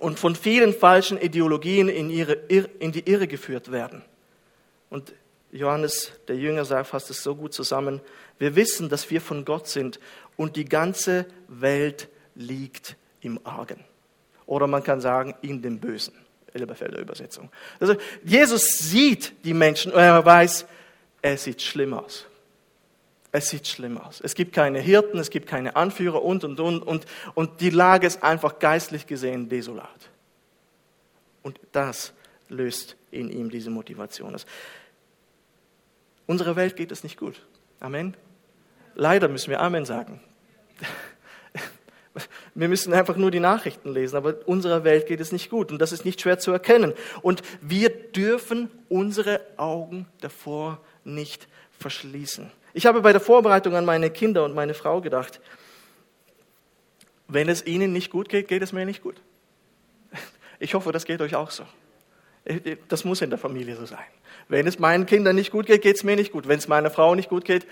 und 0.00 0.18
von 0.18 0.36
vielen 0.36 0.74
falschen 0.74 1.18
Ideologien 1.18 1.88
in, 1.88 2.10
ihre, 2.10 2.34
in 2.34 2.92
die 2.92 3.08
Irre 3.08 3.28
geführt 3.28 3.72
werden. 3.72 4.02
Und 4.90 5.14
Johannes, 5.54 6.12
der 6.26 6.36
Jünger, 6.36 6.64
sagt, 6.64 6.88
fasst 6.88 7.10
es 7.10 7.22
so 7.22 7.36
gut 7.36 7.54
zusammen. 7.54 8.00
Wir 8.38 8.56
wissen, 8.56 8.88
dass 8.88 9.08
wir 9.10 9.20
von 9.20 9.44
Gott 9.44 9.68
sind 9.68 10.00
und 10.36 10.56
die 10.56 10.64
ganze 10.64 11.26
Welt 11.48 12.08
liegt 12.34 12.96
im 13.20 13.40
Argen. 13.44 13.84
Oder 14.46 14.66
man 14.66 14.82
kann 14.82 15.00
sagen, 15.00 15.34
in 15.42 15.62
dem 15.62 15.78
Bösen. 15.78 16.14
Elberfelder 16.52 17.00
Übersetzung. 17.00 17.50
Also 17.80 17.96
Jesus 18.24 18.78
sieht 18.78 19.32
die 19.44 19.54
Menschen 19.54 19.92
und 19.92 19.98
er 19.98 20.24
weiß, 20.24 20.66
es 21.20 21.44
sieht 21.44 21.60
schlimm 21.60 21.94
aus. 21.94 22.26
Es 23.32 23.48
sieht 23.48 23.66
schlimm 23.66 23.98
aus. 23.98 24.20
Es 24.20 24.36
gibt 24.36 24.52
keine 24.52 24.78
Hirten, 24.78 25.18
es 25.18 25.30
gibt 25.30 25.48
keine 25.48 25.74
Anführer 25.74 26.22
und, 26.22 26.44
und, 26.44 26.60
und, 26.60 26.82
und, 26.82 27.06
und 27.34 27.60
die 27.60 27.70
Lage 27.70 28.06
ist 28.06 28.22
einfach 28.22 28.60
geistlich 28.60 29.08
gesehen 29.08 29.48
desolat. 29.48 30.10
Und 31.42 31.58
das 31.72 32.12
löst 32.48 32.96
in 33.10 33.30
ihm 33.30 33.50
diese 33.50 33.70
Motivation 33.70 34.34
aus. 34.36 34.46
Unserer 36.26 36.54
Welt 36.54 36.76
geht 36.76 36.92
es 36.92 37.02
nicht 37.02 37.18
gut. 37.18 37.44
Amen. 37.80 38.16
Leider 38.94 39.28
müssen 39.28 39.50
wir 39.50 39.60
Amen 39.60 39.84
sagen. 39.84 40.20
Wir 42.54 42.68
müssen 42.68 42.92
einfach 42.92 43.16
nur 43.16 43.32
die 43.32 43.40
Nachrichten 43.40 43.92
lesen, 43.92 44.16
aber 44.16 44.36
unserer 44.46 44.84
Welt 44.84 45.08
geht 45.08 45.20
es 45.20 45.32
nicht 45.32 45.50
gut 45.50 45.72
und 45.72 45.80
das 45.80 45.90
ist 45.90 46.04
nicht 46.04 46.20
schwer 46.20 46.38
zu 46.38 46.52
erkennen. 46.52 46.92
Und 47.22 47.42
wir 47.60 47.90
dürfen 47.90 48.70
unsere 48.88 49.40
Augen 49.56 50.06
davor 50.20 50.78
nicht 51.02 51.48
verschließen. 51.80 52.52
Ich 52.72 52.86
habe 52.86 53.00
bei 53.00 53.10
der 53.10 53.20
Vorbereitung 53.20 53.74
an 53.74 53.84
meine 53.84 54.10
Kinder 54.10 54.44
und 54.44 54.54
meine 54.54 54.74
Frau 54.74 55.00
gedacht, 55.00 55.40
wenn 57.26 57.48
es 57.48 57.66
ihnen 57.66 57.92
nicht 57.92 58.10
gut 58.12 58.28
geht, 58.28 58.46
geht 58.46 58.62
es 58.62 58.72
mir 58.72 58.86
nicht 58.86 59.02
gut. 59.02 59.16
Ich 60.60 60.74
hoffe, 60.74 60.92
das 60.92 61.04
geht 61.04 61.20
euch 61.20 61.34
auch 61.34 61.50
so. 61.50 61.64
Das 62.88 63.04
muss 63.04 63.22
in 63.22 63.30
der 63.30 63.38
Familie 63.38 63.76
so 63.76 63.86
sein. 63.86 64.04
Wenn 64.48 64.66
es 64.66 64.78
meinen 64.78 65.06
Kindern 65.06 65.36
nicht 65.36 65.50
gut 65.50 65.66
geht, 65.66 65.82
geht 65.82 65.96
es 65.96 66.04
mir 66.04 66.16
nicht 66.16 66.32
gut. 66.32 66.46
Wenn 66.46 66.58
es 66.58 66.68
meiner 66.68 66.90
Frau 66.90 67.14
nicht 67.14 67.30
gut 67.30 67.44
geht, 67.44 67.66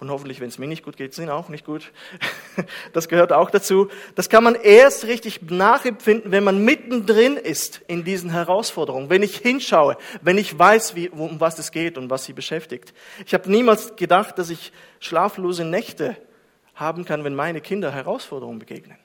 und 0.00 0.10
hoffentlich, 0.10 0.38
wenn 0.40 0.48
es 0.48 0.58
mir 0.58 0.68
nicht 0.68 0.84
gut 0.84 0.96
geht, 0.96 1.12
sind 1.12 1.28
auch 1.28 1.48
nicht 1.48 1.64
gut. 1.64 1.90
Das 2.92 3.08
gehört 3.08 3.32
auch 3.32 3.50
dazu. 3.50 3.88
Das 4.14 4.28
kann 4.28 4.42
man 4.42 4.54
erst 4.54 5.04
richtig 5.04 5.42
nachempfinden, 5.50 6.32
wenn 6.32 6.44
man 6.44 6.64
mittendrin 6.64 7.36
ist 7.36 7.82
in 7.86 8.04
diesen 8.04 8.30
Herausforderungen. 8.30 9.10
Wenn 9.10 9.22
ich 9.22 9.36
hinschaue, 9.36 9.96
wenn 10.22 10.38
ich 10.38 10.58
weiß, 10.58 10.94
wie, 10.94 11.08
um 11.08 11.40
was 11.40 11.58
es 11.58 11.70
geht 11.70 11.98
und 11.98 12.10
was 12.10 12.24
sie 12.24 12.32
beschäftigt. 12.32 12.92
Ich 13.26 13.34
habe 13.34 13.50
niemals 13.50 13.96
gedacht, 13.96 14.38
dass 14.38 14.50
ich 14.50 14.72
schlaflose 15.00 15.64
Nächte 15.64 16.16
haben 16.74 17.04
kann, 17.04 17.24
wenn 17.24 17.34
meine 17.34 17.60
Kinder 17.60 17.92
Herausforderungen 17.92 18.58
begegnen. 18.58 18.98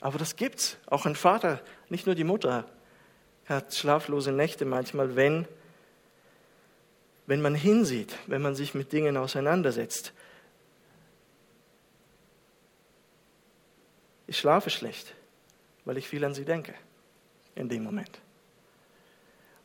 Aber 0.00 0.18
das 0.18 0.36
gibt's. 0.36 0.78
Auch 0.86 1.06
ein 1.06 1.16
Vater, 1.16 1.60
nicht 1.88 2.06
nur 2.06 2.14
die 2.14 2.24
Mutter, 2.24 2.66
hat 3.48 3.74
schlaflose 3.74 4.32
Nächte 4.32 4.64
manchmal, 4.64 5.16
wenn 5.16 5.46
wenn 7.28 7.42
man 7.42 7.54
hinsieht, 7.54 8.16
wenn 8.26 8.40
man 8.40 8.54
sich 8.54 8.72
mit 8.72 8.90
Dingen 8.90 9.18
auseinandersetzt. 9.18 10.14
Ich 14.26 14.38
schlafe 14.38 14.70
schlecht, 14.70 15.14
weil 15.84 15.98
ich 15.98 16.08
viel 16.08 16.24
an 16.24 16.32
sie 16.32 16.46
denke 16.46 16.72
in 17.54 17.68
dem 17.68 17.84
Moment. 17.84 18.18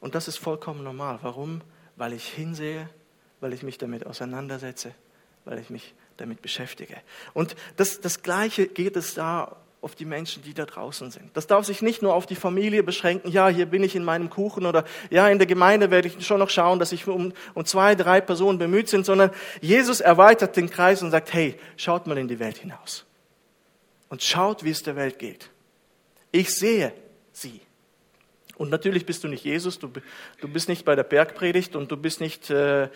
Und 0.01 0.13
das 0.13 0.27
ist 0.27 0.37
vollkommen 0.37 0.83
normal. 0.83 1.19
Warum? 1.21 1.61
Weil 1.95 2.11
ich 2.11 2.27
hinsehe, 2.27 2.89
weil 3.39 3.53
ich 3.53 3.63
mich 3.63 3.77
damit 3.77 4.05
auseinandersetze, 4.05 4.93
weil 5.45 5.57
ich 5.59 5.69
mich 5.69 5.93
damit 6.17 6.41
beschäftige. 6.41 6.97
Und 7.33 7.55
das, 7.77 8.01
das 8.01 8.23
Gleiche 8.23 8.67
geht 8.67 8.97
es 8.97 9.13
da 9.13 9.55
auf 9.83 9.95
die 9.95 10.05
Menschen, 10.05 10.41
die 10.43 10.53
da 10.53 10.65
draußen 10.65 11.11
sind. 11.11 11.29
Das 11.35 11.45
darf 11.45 11.65
sich 11.65 11.81
nicht 11.81 12.01
nur 12.01 12.13
auf 12.13 12.25
die 12.25 12.35
Familie 12.35 12.83
beschränken, 12.83 13.29
ja, 13.29 13.49
hier 13.49 13.65
bin 13.65 13.83
ich 13.83 13.95
in 13.95 14.03
meinem 14.03 14.29
Kuchen 14.29 14.65
oder 14.65 14.85
ja, 15.09 15.27
in 15.27 15.39
der 15.39 15.45
Gemeinde 15.45 15.91
werde 15.91 16.07
ich 16.07 16.25
schon 16.25 16.39
noch 16.39 16.49
schauen, 16.49 16.79
dass 16.79 16.93
ich 16.93 17.05
um, 17.07 17.33
um 17.53 17.65
zwei, 17.65 17.93
drei 17.93 18.21
Personen 18.21 18.57
bemüht 18.57 18.87
sind, 18.87 19.05
sondern 19.05 19.31
Jesus 19.59 19.99
erweitert 19.99 20.55
den 20.55 20.69
Kreis 20.69 21.03
und 21.03 21.11
sagt, 21.11 21.33
hey, 21.33 21.59
schaut 21.75 22.07
mal 22.07 22.17
in 22.17 22.29
die 22.29 22.39
Welt 22.39 22.57
hinaus 22.57 23.05
und 24.07 24.23
schaut, 24.23 24.63
wie 24.63 24.69
es 24.69 24.83
der 24.83 24.95
Welt 24.95 25.19
geht. 25.19 25.49
Ich 26.31 26.55
sehe 26.55 26.93
sie. 27.33 27.59
Und 28.55 28.69
natürlich 28.69 29.05
bist 29.05 29.23
du 29.23 29.27
nicht 29.27 29.43
Jesus, 29.43 29.79
du, 29.79 29.91
du 30.39 30.47
bist 30.47 30.69
nicht 30.69 30.85
bei 30.85 30.95
der 30.95 31.03
Bergpredigt 31.03 31.75
und 31.75 31.91
du 31.91 31.97
bist 31.97 32.21
nicht 32.21 32.49
äh, 32.49 32.87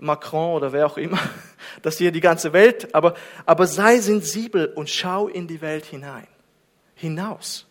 Macron 0.00 0.54
oder 0.54 0.72
wer 0.72 0.86
auch 0.86 0.96
immer, 0.96 1.18
dass 1.82 1.98
hier 1.98 2.12
die 2.12 2.20
ganze 2.20 2.52
Welt, 2.52 2.94
aber, 2.94 3.14
aber 3.46 3.66
sei 3.66 3.98
sensibel 3.98 4.66
und 4.66 4.88
schau 4.88 5.28
in 5.28 5.46
die 5.46 5.60
Welt 5.60 5.84
hinein, 5.84 6.26
hinaus. 6.94 7.66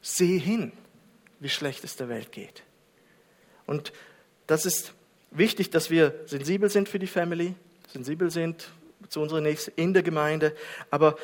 Seh 0.00 0.38
hin, 0.38 0.72
wie 1.40 1.48
schlecht 1.48 1.84
es 1.84 1.96
der 1.96 2.08
Welt 2.08 2.32
geht. 2.32 2.64
Und 3.66 3.92
das 4.46 4.66
ist 4.66 4.94
wichtig, 5.30 5.70
dass 5.70 5.90
wir 5.90 6.14
sensibel 6.26 6.70
sind 6.70 6.88
für 6.88 6.98
die 6.98 7.06
Family, 7.06 7.54
sensibel 7.92 8.30
sind 8.30 8.72
zu 9.08 9.20
unserer 9.20 9.40
Nächsten 9.40 9.72
in 9.76 9.92
der 9.92 10.02
Gemeinde, 10.02 10.54
aber 10.90 11.16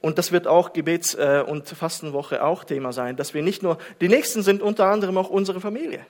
und 0.00 0.16
das 0.16 0.32
wird 0.32 0.46
auch 0.46 0.72
Gebets- 0.72 1.14
äh, 1.14 1.44
und 1.46 1.68
Fastenwoche 1.68 2.42
auch 2.42 2.64
Thema 2.64 2.92
sein, 2.92 3.16
dass 3.16 3.34
wir 3.34 3.42
nicht 3.42 3.62
nur, 3.62 3.76
die 4.00 4.08
Nächsten 4.08 4.42
sind 4.42 4.62
unter 4.62 4.86
anderem 4.86 5.18
auch 5.18 5.28
unsere 5.28 5.60
Familie. 5.60 6.06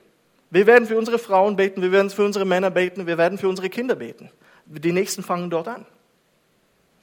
Wir 0.50 0.66
werden 0.66 0.86
für 0.86 0.98
unsere 0.98 1.18
Frauen 1.18 1.56
beten, 1.56 1.80
wir 1.80 1.92
werden 1.92 2.10
für 2.10 2.24
unsere 2.24 2.44
Männer 2.44 2.70
beten, 2.70 3.06
wir 3.06 3.18
werden 3.18 3.38
für 3.38 3.48
unsere 3.48 3.70
Kinder 3.70 3.94
beten. 3.94 4.30
Die 4.66 4.92
Nächsten 4.92 5.22
fangen 5.22 5.50
dort 5.50 5.68
an. 5.68 5.86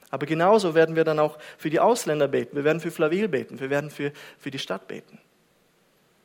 Aber 0.09 0.25
genauso 0.25 0.75
werden 0.75 0.95
wir 0.95 1.03
dann 1.03 1.19
auch 1.19 1.37
für 1.57 1.69
die 1.69 1.79
Ausländer 1.79 2.27
beten, 2.27 2.55
wir 2.55 2.63
werden 2.63 2.79
für 2.79 2.91
Flavil 2.91 3.27
beten, 3.27 3.59
wir 3.59 3.69
werden 3.69 3.89
für, 3.89 4.11
für 4.37 4.51
die 4.51 4.59
Stadt 4.59 4.87
beten. 4.87 5.19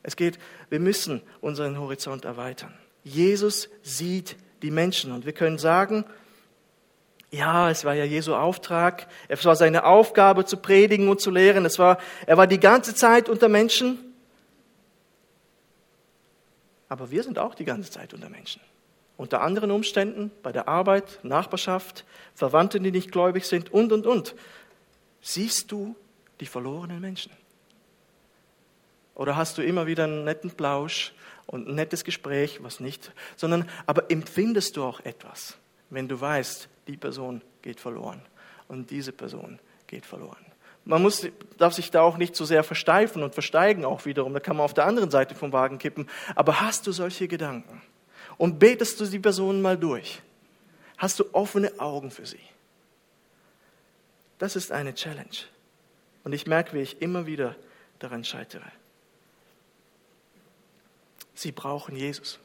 Es 0.03 0.17
geht, 0.17 0.39
wir 0.69 0.81
müssen 0.81 1.23
unseren 1.41 1.79
Horizont 1.79 2.25
erweitern. 2.25 2.75
Jesus 3.05 3.69
sieht 3.83 4.37
die 4.63 4.71
Menschen 4.71 5.13
und 5.13 5.27
wir 5.27 5.33
können 5.33 5.59
sagen, 5.59 6.05
ja, 7.31 7.71
es 7.71 7.85
war 7.85 7.95
ja 7.95 8.05
Jesu 8.05 8.35
Auftrag, 8.35 9.09
es 9.29 9.45
war 9.45 9.57
seine 9.57 9.85
Aufgabe 9.85 10.45
zu 10.45 10.59
predigen 10.59 11.09
und 11.09 11.21
zu 11.21 11.31
lehren, 11.31 11.65
es 11.65 11.79
war, 11.79 11.99
er 12.27 12.37
war 12.37 12.47
die 12.47 12.61
ganze 12.61 12.95
Zeit 12.95 13.29
unter 13.29 13.49
Menschen 13.49 14.12
aber 16.93 17.11
wir 17.11 17.23
sind 17.23 17.39
auch 17.39 17.55
die 17.55 17.65
ganze 17.65 17.91
Zeit 17.91 18.13
unter 18.13 18.29
Menschen. 18.29 18.61
Unter 19.17 19.41
anderen 19.41 19.71
Umständen, 19.71 20.31
bei 20.43 20.53
der 20.53 20.69
Arbeit, 20.69 21.21
Nachbarschaft, 21.23 22.05
Verwandte, 22.35 22.81
die 22.81 22.91
nicht 22.91 23.11
gläubig 23.11 23.47
sind 23.47 23.73
und, 23.73 23.93
und, 23.93 24.07
und. 24.07 24.35
Siehst 25.23 25.73
du 25.73 25.97
die 26.41 26.45
verlorenen 26.45 27.01
Menschen? 27.01 27.33
Oder 29.15 29.37
hast 29.37 29.57
du 29.57 29.63
immer 29.63 29.87
wieder 29.87 30.05
einen 30.05 30.25
netten 30.25 30.51
Plausch 30.51 31.15
und 31.47 31.67
ein 31.67 31.77
nettes 31.77 32.05
Gespräch, 32.05 32.63
was 32.63 32.79
nicht, 32.79 33.11
sondern 33.37 33.67
aber 33.87 34.11
empfindest 34.11 34.77
du 34.77 34.85
auch 34.85 35.01
etwas, 35.01 35.57
wenn 35.89 36.09
du 36.09 36.21
weißt, 36.21 36.69
die 36.89 36.99
Person 36.99 37.41
geht 37.63 37.81
verloren 37.81 38.21
und 38.69 38.91
diese 38.91 39.13
Person 39.13 39.61
geht 39.87 40.05
verloren. 40.05 40.45
Man 40.85 41.03
muss, 41.03 41.27
darf 41.59 41.75
sich 41.75 41.91
da 41.91 42.03
auch 42.03 42.17
nicht 42.17 42.35
zu 42.35 42.45
so 42.45 42.49
sehr 42.49 42.65
versteifen 42.65 43.23
und 43.23 43.35
versteigen 43.35 43.85
auch 43.85 44.05
wiederum. 44.05 44.35
Da 44.35 44.41
kann 44.41 44.57
man 44.57 44.65
auf 44.65 44.75
der 44.75 44.87
anderen 44.87 45.11
Seite 45.11 45.35
vom 45.35 45.53
Wagen 45.53 45.79
kippen. 45.79 46.09
Aber 46.35 46.61
hast 46.61 46.87
du 46.87 46.93
solche 46.93 47.29
Gedanken? 47.29 47.83
Und 48.37 48.59
betest 48.59 48.99
du 49.01 49.07
die 49.07 49.21
Personen 49.21 49.63
mal 49.63 49.79
durch? 49.79 50.23
Hast 50.99 51.21
du 51.21 51.25
offene 51.33 51.79
Augen 51.79 52.11
für 52.11 52.27
sie? 52.27 52.41
Das 54.39 54.57
ist 54.57 54.73
eine 54.73 54.95
Challenge. 54.95 55.47
Und 56.25 56.33
ich 56.33 56.47
merke, 56.47 56.73
wie 56.75 56.81
ich 56.81 57.01
immer 57.01 57.27
wieder 57.27 57.55
daran 58.01 58.25
scheitere. 58.25 58.65
Sie 61.35 61.53
brauchen 61.53 61.97
Jesus. 61.97 62.39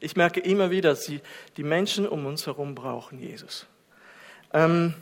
Ich 0.00 0.16
merke 0.16 0.40
immer 0.40 0.70
wieder, 0.70 0.96
sie, 0.96 1.20
die 1.56 1.62
Menschen 1.62 2.08
um 2.08 2.26
uns 2.26 2.46
herum 2.46 2.74
brauchen 2.74 3.20
Jesus. 3.20 3.66
Ähm, 4.52 4.94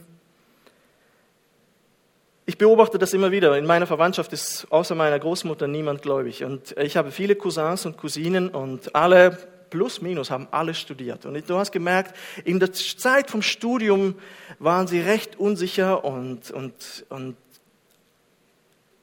ich 2.50 2.58
beobachte 2.58 2.98
das 2.98 3.14
immer 3.14 3.30
wieder. 3.30 3.56
In 3.56 3.64
meiner 3.64 3.86
Verwandtschaft 3.86 4.32
ist 4.32 4.66
außer 4.70 4.96
meiner 4.96 5.20
Großmutter 5.20 5.68
niemand 5.68 6.02
gläubig. 6.02 6.42
Und 6.42 6.76
ich 6.78 6.96
habe 6.96 7.12
viele 7.12 7.36
Cousins 7.36 7.86
und 7.86 7.96
Cousinen 7.96 8.48
und 8.48 8.92
alle 8.92 9.38
plus 9.70 10.02
minus 10.02 10.32
haben 10.32 10.48
alle 10.50 10.74
studiert. 10.74 11.26
Und 11.26 11.48
du 11.48 11.56
hast 11.56 11.70
gemerkt, 11.70 12.16
in 12.44 12.58
der 12.58 12.72
Zeit 12.72 13.30
vom 13.30 13.40
Studium 13.40 14.16
waren 14.58 14.88
sie 14.88 14.98
recht 14.98 15.38
unsicher 15.38 16.04
und, 16.04 16.50
und, 16.50 16.74
und 17.08 17.36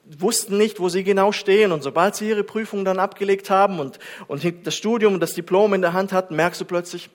wussten 0.04 0.58
nicht, 0.58 0.82
wo 0.82 0.90
sie 0.90 1.06
genau 1.06 1.32
stehen. 1.32 1.72
Und 1.72 1.84
sobald 1.84 2.18
sie 2.18 2.28
ihre 2.28 2.44
Prüfung 2.44 2.84
dann 2.84 3.00
abgelegt 3.00 3.50
haben 3.50 3.80
und, 3.80 3.98
und 4.28 4.44
das 4.68 4.76
Studium 4.76 5.14
und 5.14 5.22
das 5.22 5.36
Diplom 5.36 5.74
in 5.74 5.80
der 5.82 5.94
Hand 5.94 6.12
hatten, 6.12 6.36
merkst 6.36 6.60
du 6.60 6.66
plötzlich, 6.66 7.10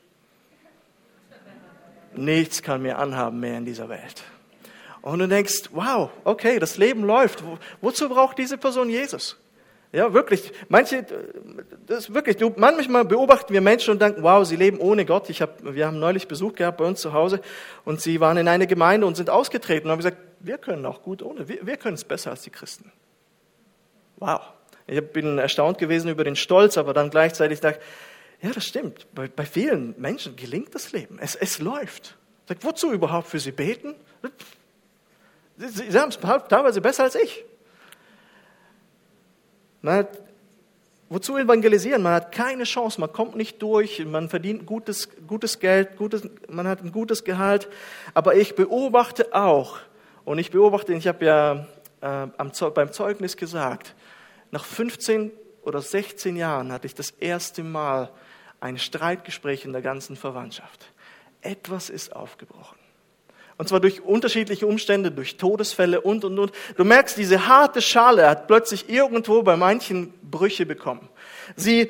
nichts 2.16 2.62
kann 2.62 2.80
mir 2.80 2.96
anhaben 2.96 3.38
mehr 3.38 3.58
in 3.58 3.66
dieser 3.66 3.90
Welt. 3.90 4.24
Und 5.02 5.18
du 5.18 5.28
denkst, 5.28 5.70
wow, 5.72 6.10
okay, 6.24 6.58
das 6.58 6.78
Leben 6.78 7.04
läuft. 7.04 7.42
Wozu 7.80 8.08
braucht 8.08 8.38
diese 8.38 8.56
Person 8.56 8.88
Jesus? 8.88 9.36
Ja, 9.92 10.14
wirklich. 10.14 10.52
Manche, 10.68 11.04
das 11.86 12.08
ist 12.08 12.14
wirklich, 12.14 12.38
du, 12.38 12.54
manchmal 12.56 13.04
beobachten 13.04 13.52
wir 13.52 13.60
Menschen 13.60 13.90
und 13.92 14.00
denken, 14.00 14.22
wow, 14.22 14.46
sie 14.46 14.56
leben 14.56 14.78
ohne 14.78 15.04
Gott. 15.04 15.28
Ich 15.28 15.42
hab, 15.42 15.62
wir 15.62 15.86
haben 15.86 15.98
neulich 15.98 16.28
Besuch 16.28 16.54
gehabt 16.54 16.78
bei 16.78 16.84
uns 16.84 17.00
zu 17.00 17.12
Hause 17.12 17.40
und 17.84 18.00
sie 18.00 18.18
waren 18.20 18.38
in 18.38 18.48
eine 18.48 18.66
Gemeinde 18.66 19.06
und 19.06 19.16
sind 19.16 19.28
ausgetreten 19.28 19.86
und 19.86 19.92
haben 19.92 19.98
gesagt, 19.98 20.16
wir 20.40 20.56
können 20.56 20.86
auch 20.86 21.02
gut 21.02 21.22
ohne, 21.22 21.46
wir, 21.46 21.66
wir 21.66 21.76
können 21.76 21.94
es 21.94 22.04
besser 22.04 22.30
als 22.30 22.42
die 22.42 22.50
Christen. 22.50 22.90
Wow. 24.16 24.40
Ich 24.86 25.00
bin 25.00 25.38
erstaunt 25.38 25.78
gewesen 25.78 26.10
über 26.10 26.24
den 26.24 26.36
Stolz, 26.36 26.78
aber 26.78 26.94
dann 26.94 27.10
gleichzeitig 27.10 27.60
dachte 27.60 27.80
ja, 28.42 28.50
das 28.50 28.66
stimmt. 28.66 29.06
Bei, 29.14 29.28
bei 29.28 29.46
vielen 29.46 29.94
Menschen 30.00 30.34
gelingt 30.34 30.74
das 30.74 30.90
Leben. 30.90 31.18
Es, 31.20 31.36
es 31.36 31.60
läuft. 31.60 32.16
Sagt, 32.48 32.64
wozu 32.64 32.90
überhaupt 32.90 33.28
für 33.28 33.38
sie 33.38 33.52
beten? 33.52 33.94
Sie, 35.68 35.90
sie 35.90 35.98
haben 35.98 36.08
es 36.08 36.18
teilweise 36.48 36.80
besser 36.80 37.04
als 37.04 37.14
ich. 37.14 37.44
Man 39.80 39.94
hat, 39.94 40.18
wozu 41.08 41.36
evangelisieren? 41.36 42.02
Man 42.02 42.14
hat 42.14 42.32
keine 42.32 42.64
Chance, 42.64 43.00
man 43.00 43.12
kommt 43.12 43.36
nicht 43.36 43.62
durch, 43.62 44.04
man 44.04 44.28
verdient 44.28 44.66
gutes, 44.66 45.08
gutes 45.26 45.60
Geld, 45.60 45.96
gutes, 45.96 46.22
man 46.48 46.66
hat 46.66 46.82
ein 46.82 46.90
gutes 46.90 47.22
Gehalt. 47.22 47.68
Aber 48.12 48.34
ich 48.34 48.56
beobachte 48.56 49.34
auch, 49.34 49.78
und 50.24 50.38
ich 50.38 50.50
beobachte, 50.50 50.94
ich 50.94 51.06
habe 51.06 51.24
ja 51.24 51.66
äh, 52.00 52.26
beim 52.70 52.92
Zeugnis 52.92 53.36
gesagt, 53.36 53.94
nach 54.50 54.64
15 54.64 55.30
oder 55.62 55.80
16 55.80 56.36
Jahren 56.36 56.72
hatte 56.72 56.86
ich 56.86 56.94
das 56.94 57.10
erste 57.10 57.62
Mal 57.62 58.10
ein 58.60 58.78
Streitgespräch 58.78 59.64
in 59.64 59.72
der 59.72 59.82
ganzen 59.82 60.16
Verwandtschaft. 60.16 60.92
Etwas 61.40 61.88
ist 61.88 62.14
aufgebrochen. 62.14 62.78
Und 63.62 63.68
zwar 63.68 63.78
durch 63.78 64.00
unterschiedliche 64.00 64.66
Umstände, 64.66 65.12
durch 65.12 65.36
Todesfälle 65.36 66.00
und, 66.00 66.24
und, 66.24 66.36
und. 66.36 66.50
Du 66.76 66.82
merkst, 66.82 67.16
diese 67.16 67.46
harte 67.46 67.80
Schale 67.80 68.28
hat 68.28 68.48
plötzlich 68.48 68.88
irgendwo 68.88 69.44
bei 69.44 69.56
manchen 69.56 70.12
Brüche 70.28 70.66
bekommen. 70.66 71.08
Sie, 71.54 71.88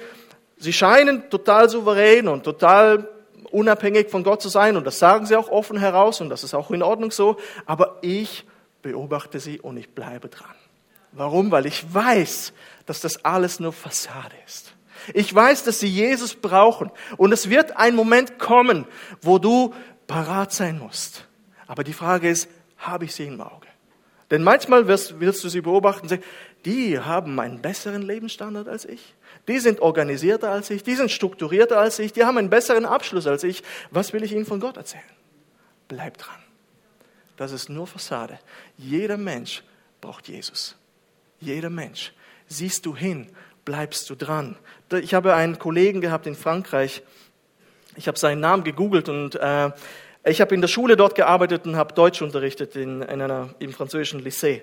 sie 0.58 0.74
scheinen 0.74 1.30
total 1.30 1.70
souverän 1.70 2.28
und 2.28 2.42
total 2.44 3.08
unabhängig 3.50 4.10
von 4.10 4.22
Gott 4.22 4.42
zu 4.42 4.50
sein 4.50 4.76
und 4.76 4.86
das 4.86 4.98
sagen 4.98 5.24
sie 5.24 5.34
auch 5.34 5.48
offen 5.48 5.78
heraus 5.78 6.20
und 6.20 6.28
das 6.28 6.44
ist 6.44 6.52
auch 6.52 6.70
in 6.72 6.82
Ordnung 6.82 7.10
so. 7.10 7.38
Aber 7.64 8.00
ich 8.02 8.44
beobachte 8.82 9.40
sie 9.40 9.58
und 9.58 9.78
ich 9.78 9.88
bleibe 9.94 10.28
dran. 10.28 10.54
Warum? 11.12 11.50
Weil 11.52 11.64
ich 11.64 11.82
weiß, 11.94 12.52
dass 12.84 13.00
das 13.00 13.24
alles 13.24 13.60
nur 13.60 13.72
Fassade 13.72 14.36
ist. 14.46 14.74
Ich 15.14 15.34
weiß, 15.34 15.64
dass 15.64 15.80
sie 15.80 15.88
Jesus 15.88 16.34
brauchen 16.34 16.90
und 17.16 17.32
es 17.32 17.48
wird 17.48 17.78
ein 17.78 17.96
Moment 17.96 18.38
kommen, 18.38 18.84
wo 19.22 19.38
du 19.38 19.72
parat 20.06 20.52
sein 20.52 20.78
musst. 20.78 21.28
Aber 21.66 21.84
die 21.84 21.92
Frage 21.92 22.28
ist, 22.28 22.48
habe 22.78 23.04
ich 23.04 23.14
sie 23.14 23.26
im 23.26 23.40
Auge? 23.40 23.66
Denn 24.30 24.42
manchmal 24.42 24.88
wirst, 24.88 25.20
willst 25.20 25.44
du 25.44 25.48
sie 25.48 25.60
beobachten 25.60 26.02
und 26.02 26.08
sagen, 26.08 26.22
die 26.64 26.98
haben 26.98 27.38
einen 27.38 27.60
besseren 27.60 28.02
Lebensstandard 28.02 28.66
als 28.66 28.84
ich. 28.84 29.14
Die 29.46 29.58
sind 29.58 29.80
organisierter 29.80 30.50
als 30.50 30.70
ich, 30.70 30.82
die 30.82 30.94
sind 30.94 31.10
strukturierter 31.10 31.78
als 31.78 31.98
ich, 31.98 32.12
die 32.12 32.24
haben 32.24 32.38
einen 32.38 32.48
besseren 32.48 32.86
Abschluss 32.86 33.26
als 33.26 33.44
ich. 33.44 33.62
Was 33.90 34.12
will 34.12 34.22
ich 34.22 34.32
ihnen 34.32 34.46
von 34.46 34.60
Gott 34.60 34.76
erzählen? 34.76 35.02
Bleib 35.88 36.16
dran. 36.16 36.38
Das 37.36 37.52
ist 37.52 37.68
nur 37.68 37.86
Fassade. 37.86 38.38
Jeder 38.78 39.16
Mensch 39.16 39.62
braucht 40.00 40.28
Jesus. 40.28 40.76
Jeder 41.40 41.70
Mensch. 41.70 42.12
Siehst 42.46 42.86
du 42.86 42.96
hin, 42.96 43.28
bleibst 43.64 44.08
du 44.08 44.14
dran. 44.14 44.56
Ich 44.92 45.12
habe 45.12 45.34
einen 45.34 45.58
Kollegen 45.58 46.00
gehabt 46.00 46.26
in 46.26 46.36
Frankreich. 46.36 47.02
Ich 47.96 48.08
habe 48.08 48.18
seinen 48.18 48.40
Namen 48.40 48.64
gegoogelt 48.64 49.08
und 49.08 49.34
äh, 49.34 49.70
ich 50.24 50.40
habe 50.40 50.54
in 50.54 50.60
der 50.60 50.68
Schule 50.68 50.96
dort 50.96 51.14
gearbeitet 51.14 51.66
und 51.66 51.76
habe 51.76 51.94
Deutsch 51.94 52.22
unterrichtet 52.22 52.76
in, 52.76 53.02
in 53.02 53.20
einer, 53.20 53.50
im 53.58 53.72
französischen 53.72 54.22
Lycée. 54.22 54.62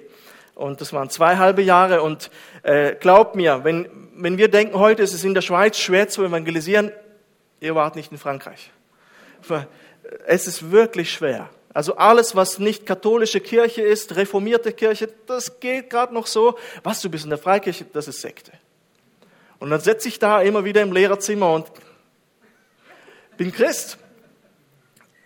Und 0.56 0.82
das 0.82 0.94
waren 0.94 1.10
zwei 1.10 1.38
halbe 1.38 1.62
Jahre. 1.62 2.02
Und 2.02 2.32
äh, 2.64 2.96
glaubt 2.96 3.36
mir, 3.36 3.64
wenn, 3.64 3.90
wenn 4.16 4.38
wir 4.38 4.50
denken, 4.50 4.78
heute 4.78 5.04
ist 5.04 5.14
es 5.14 5.24
in 5.24 5.34
der 5.34 5.42
Schweiz 5.42 5.78
schwer 5.78 6.08
zu 6.08 6.24
evangelisieren, 6.24 6.92
ihr 7.60 7.76
wart 7.76 7.96
nicht 7.96 8.12
in 8.12 8.18
Frankreich. 8.18 8.72
Es 10.26 10.48
ist 10.48 10.72
wirklich 10.72 11.12
schwer. 11.12 11.50
Also 11.74 11.96
alles, 11.96 12.36
was 12.36 12.60
nicht 12.60 12.86
katholische 12.86 13.40
Kirche 13.40 13.82
ist, 13.82 14.16
reformierte 14.16 14.74
Kirche, 14.74 15.10
das 15.28 15.60
geht 15.60 15.90
gerade 15.90 16.14
noch 16.14 16.26
so. 16.26 16.58
Was, 16.84 17.02
du 17.02 17.10
bist 17.10 17.26
in 17.26 17.30
der 17.30 17.40
Freikirche, 17.40 17.86
das 17.94 18.08
ist 18.08 18.22
Sekte. 18.22 18.52
Und 19.60 19.70
dann 19.70 19.80
sitze 19.80 20.08
ich 20.08 20.20
da 20.20 20.42
immer 20.42 20.66
wieder 20.66 20.82
im 20.82 20.92
Lehrerzimmer 20.92 21.54
und 21.54 21.68
bin 23.38 23.52
Christ. 23.52 23.98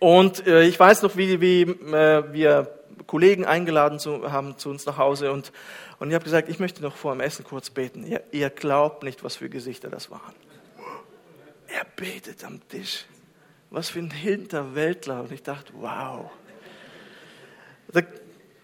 Und 0.03 0.45
äh, 0.47 0.63
ich 0.63 0.77
weiß 0.77 1.01
noch, 1.03 1.15
wie, 1.15 1.39
wie 1.39 1.61
äh, 1.61 2.33
wir 2.33 2.77
Kollegen 3.07 3.45
eingeladen 3.45 3.99
zu, 3.99 4.33
haben 4.33 4.57
zu 4.57 4.69
uns 4.69 4.85
nach 4.85 4.97
Hause 4.97 5.31
und, 5.31 5.53
und 5.97 6.09
ich 6.09 6.13
habe 6.13 6.25
gesagt, 6.25 6.49
ich 6.49 6.59
möchte 6.59 6.83
noch 6.83 6.97
vor 6.97 7.13
dem 7.15 7.21
Essen 7.21 7.45
kurz 7.45 7.69
beten. 7.69 8.05
Ihr, 8.05 8.21
ihr 8.33 8.49
glaubt 8.49 9.03
nicht, 9.03 9.23
was 9.23 9.37
für 9.37 9.47
Gesichter 9.47 9.89
das 9.89 10.11
waren. 10.11 10.33
Er 11.67 11.85
betet 11.95 12.43
am 12.43 12.59
Tisch. 12.67 13.05
Was 13.69 13.87
für 13.91 13.99
ein 13.99 14.11
Hinterwäldler. 14.11 15.21
Und 15.21 15.31
ich 15.31 15.41
dachte, 15.41 15.71
wow. 15.77 16.29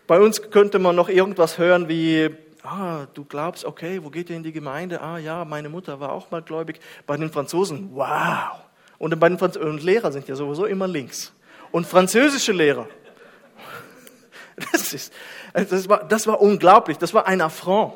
Bei 0.07 0.19
uns 0.19 0.51
könnte 0.51 0.77
man 0.77 0.97
noch 0.97 1.07
irgendwas 1.07 1.57
hören 1.57 1.87
wie, 1.87 2.31
ah, 2.63 3.07
du 3.13 3.23
glaubst, 3.23 3.63
okay, 3.63 4.03
wo 4.03 4.09
geht 4.09 4.29
ihr 4.29 4.35
in 4.35 4.43
die 4.43 4.51
Gemeinde? 4.51 4.99
Ah 4.99 5.17
ja, 5.17 5.45
meine 5.45 5.69
Mutter 5.69 6.01
war 6.01 6.11
auch 6.11 6.31
mal 6.31 6.41
gläubig. 6.41 6.81
Bei 7.07 7.15
den 7.15 7.31
Franzosen, 7.31 7.91
wow. 7.93 8.68
Und 8.99 9.17
bei 9.19 9.29
den 9.29 9.39
Franz 9.39 9.55
und 9.55 9.81
Lehrer 9.81 10.11
sind 10.11 10.27
ja 10.27 10.35
sowieso 10.35 10.65
immer 10.65 10.87
links. 10.87 11.33
Und 11.71 11.87
französische 11.87 12.51
Lehrer, 12.51 12.87
das, 14.71 14.93
ist, 14.93 15.13
das, 15.53 15.87
war, 15.89 16.03
das 16.03 16.27
war 16.27 16.41
unglaublich. 16.41 16.97
Das 16.97 17.13
war 17.13 17.25
ein 17.25 17.41
Affront. 17.41 17.93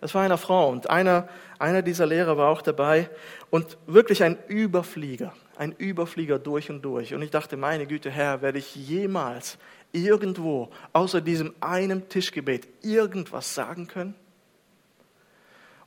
Das 0.00 0.14
war 0.14 0.22
ein 0.22 0.30
Affront. 0.30 0.72
Und 0.72 0.90
einer, 0.90 1.28
einer 1.58 1.82
dieser 1.82 2.06
Lehrer 2.06 2.36
war 2.36 2.48
auch 2.50 2.62
dabei. 2.62 3.10
Und 3.50 3.76
wirklich 3.86 4.22
ein 4.22 4.38
Überflieger. 4.46 5.34
Ein 5.56 5.72
Überflieger 5.72 6.38
durch 6.38 6.70
und 6.70 6.82
durch. 6.82 7.14
Und 7.14 7.22
ich 7.22 7.30
dachte, 7.30 7.56
meine 7.56 7.86
Güte, 7.86 8.10
Herr, 8.10 8.40
werde 8.40 8.58
ich 8.58 8.76
jemals 8.76 9.58
irgendwo 9.90 10.70
außer 10.92 11.20
diesem 11.20 11.52
einen 11.60 12.08
Tischgebet 12.08 12.68
irgendwas 12.82 13.54
sagen 13.54 13.88
können? 13.88 14.14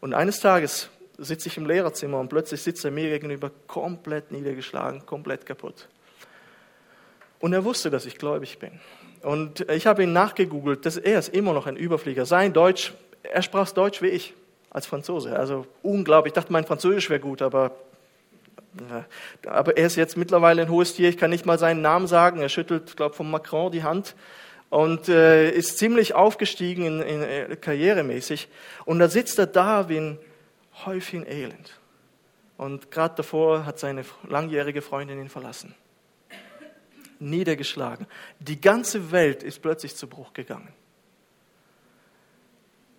Und 0.01 0.13
eines 0.13 0.41
Tages 0.41 0.89
sitze 1.23 1.49
ich 1.49 1.57
im 1.57 1.65
Lehrerzimmer 1.65 2.19
und 2.19 2.29
plötzlich 2.29 2.61
sitzt 2.61 2.83
er 2.85 2.91
mir 2.91 3.09
gegenüber 3.09 3.51
komplett 3.67 4.31
niedergeschlagen, 4.31 5.05
komplett 5.05 5.45
kaputt. 5.45 5.87
Und 7.39 7.53
er 7.53 7.63
wusste, 7.63 7.89
dass 7.89 8.05
ich 8.05 8.17
gläubig 8.17 8.59
bin. 8.59 8.79
Und 9.21 9.61
ich 9.69 9.87
habe 9.87 10.03
ihn 10.03 10.13
nachgegoogelt, 10.13 10.85
dass 10.85 10.97
er 10.97 11.19
ist 11.19 11.33
immer 11.33 11.53
noch 11.53 11.67
ein 11.67 11.75
Überflieger. 11.75 12.25
Sein 12.25 12.53
Deutsch, 12.53 12.93
er 13.23 13.41
sprach 13.41 13.69
Deutsch 13.71 14.01
wie 14.01 14.07
ich, 14.07 14.33
als 14.69 14.85
Franzose. 14.85 15.37
Also 15.37 15.67
unglaublich. 15.83 16.31
Ich 16.31 16.35
dachte, 16.35 16.51
mein 16.51 16.65
Französisch 16.65 17.09
wäre 17.09 17.19
gut, 17.19 17.41
aber, 17.41 17.71
aber 19.45 19.77
er 19.77 19.87
ist 19.87 19.95
jetzt 19.95 20.17
mittlerweile 20.17 20.63
ein 20.63 20.69
hohes 20.69 20.95
Tier. 20.95 21.09
Ich 21.09 21.17
kann 21.17 21.29
nicht 21.29 21.45
mal 21.45 21.59
seinen 21.59 21.81
Namen 21.81 22.07
sagen. 22.07 22.41
Er 22.41 22.49
schüttelt, 22.49 22.95
glaube 22.95 23.15
von 23.15 23.29
Macron 23.29 23.71
die 23.71 23.83
Hand 23.83 24.15
und 24.69 25.09
äh, 25.09 25.51
ist 25.51 25.77
ziemlich 25.77 26.13
aufgestiegen 26.15 26.85
in, 26.85 27.01
in, 27.01 27.21
äh, 27.21 27.55
karrieremäßig. 27.57 28.47
Und 28.85 28.99
da 28.99 29.09
sitzt 29.09 29.37
er 29.37 29.47
da 29.47 29.89
wie 29.89 29.97
ein 29.97 30.19
Häufchen 30.85 31.25
Elend. 31.25 31.79
Und 32.57 32.91
gerade 32.91 33.15
davor 33.15 33.65
hat 33.65 33.79
seine 33.79 34.05
langjährige 34.27 34.81
Freundin 34.81 35.19
ihn 35.19 35.29
verlassen 35.29 35.75
niedergeschlagen. 37.21 38.07
Die 38.39 38.59
ganze 38.59 39.11
Welt 39.11 39.43
ist 39.43 39.61
plötzlich 39.61 39.95
zu 39.95 40.07
Bruch 40.07 40.33
gegangen. 40.33 40.73